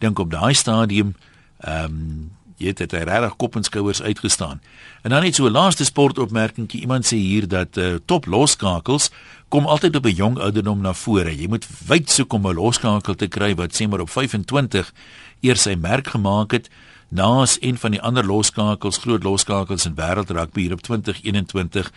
Dink 0.03 0.19
op 0.19 0.33
daai 0.33 0.53
stadium 0.53 1.15
ehm 1.61 1.85
um, 1.85 2.37
jy 2.57 2.73
het 2.73 2.93
hy 2.95 3.03
regtig 3.05 3.35
kop 3.37 3.55
en 3.57 3.65
skouers 3.65 4.01
uitgestaan. 4.01 4.61
En 5.05 5.13
dan 5.13 5.21
net 5.23 5.35
so 5.35 5.45
'n 5.45 5.51
laaste 5.51 5.85
sportopmerkingie. 5.85 6.81
Iemand 6.81 7.05
sê 7.05 7.17
hier 7.17 7.47
dat 7.47 7.77
uh, 7.77 7.95
top 8.05 8.25
loskakels 8.25 9.11
kom 9.49 9.65
altyd 9.65 9.95
op 9.95 10.05
'n 10.05 10.15
jong 10.15 10.39
ouderdom 10.39 10.81
na 10.81 10.93
vore. 10.93 11.37
Jy 11.37 11.47
moet 11.47 11.67
wyd 11.87 12.09
soek 12.09 12.33
om 12.33 12.47
'n 12.47 12.55
loskakel 12.55 13.15
te 13.15 13.27
kry 13.27 13.55
wat 13.55 13.81
sê 13.81 13.87
maar 13.87 13.99
op 13.99 14.09
25 14.09 14.93
eers 15.41 15.61
sy 15.61 15.75
merk 15.75 16.07
gemaak 16.07 16.51
het. 16.51 16.69
Naas 17.09 17.57
een 17.61 17.77
van 17.77 17.91
die 17.91 18.01
ander 18.01 18.25
loskakels, 18.25 18.97
groot 18.97 19.23
loskakels 19.23 19.85
in 19.85 19.95
wêreldrugby 19.95 20.61
hier 20.61 20.73
op 20.73 20.81
2021, 20.81 21.91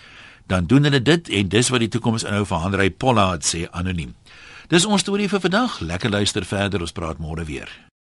dan 0.46 0.66
doen 0.66 0.82
hulle 0.82 1.02
dit 1.02 1.28
en 1.28 1.48
dis 1.48 1.68
wat 1.68 1.80
die 1.80 1.88
toekoms 1.88 2.22
inhou 2.22 2.46
vir 2.46 2.58
Hanrey 2.58 2.90
Pollard 2.90 3.44
sê 3.44 3.66
anoniem. 3.70 4.14
Dis 4.70 4.84
ons 4.86 5.02
storie 5.02 5.26
vir 5.26 5.40
vandag. 5.42 5.80
Lekker 5.82 6.12
luister 6.14 6.44
verder. 6.46 6.84
Ons 6.86 6.94
praat 6.94 7.18
môre 7.18 7.42
weer. 7.42 7.66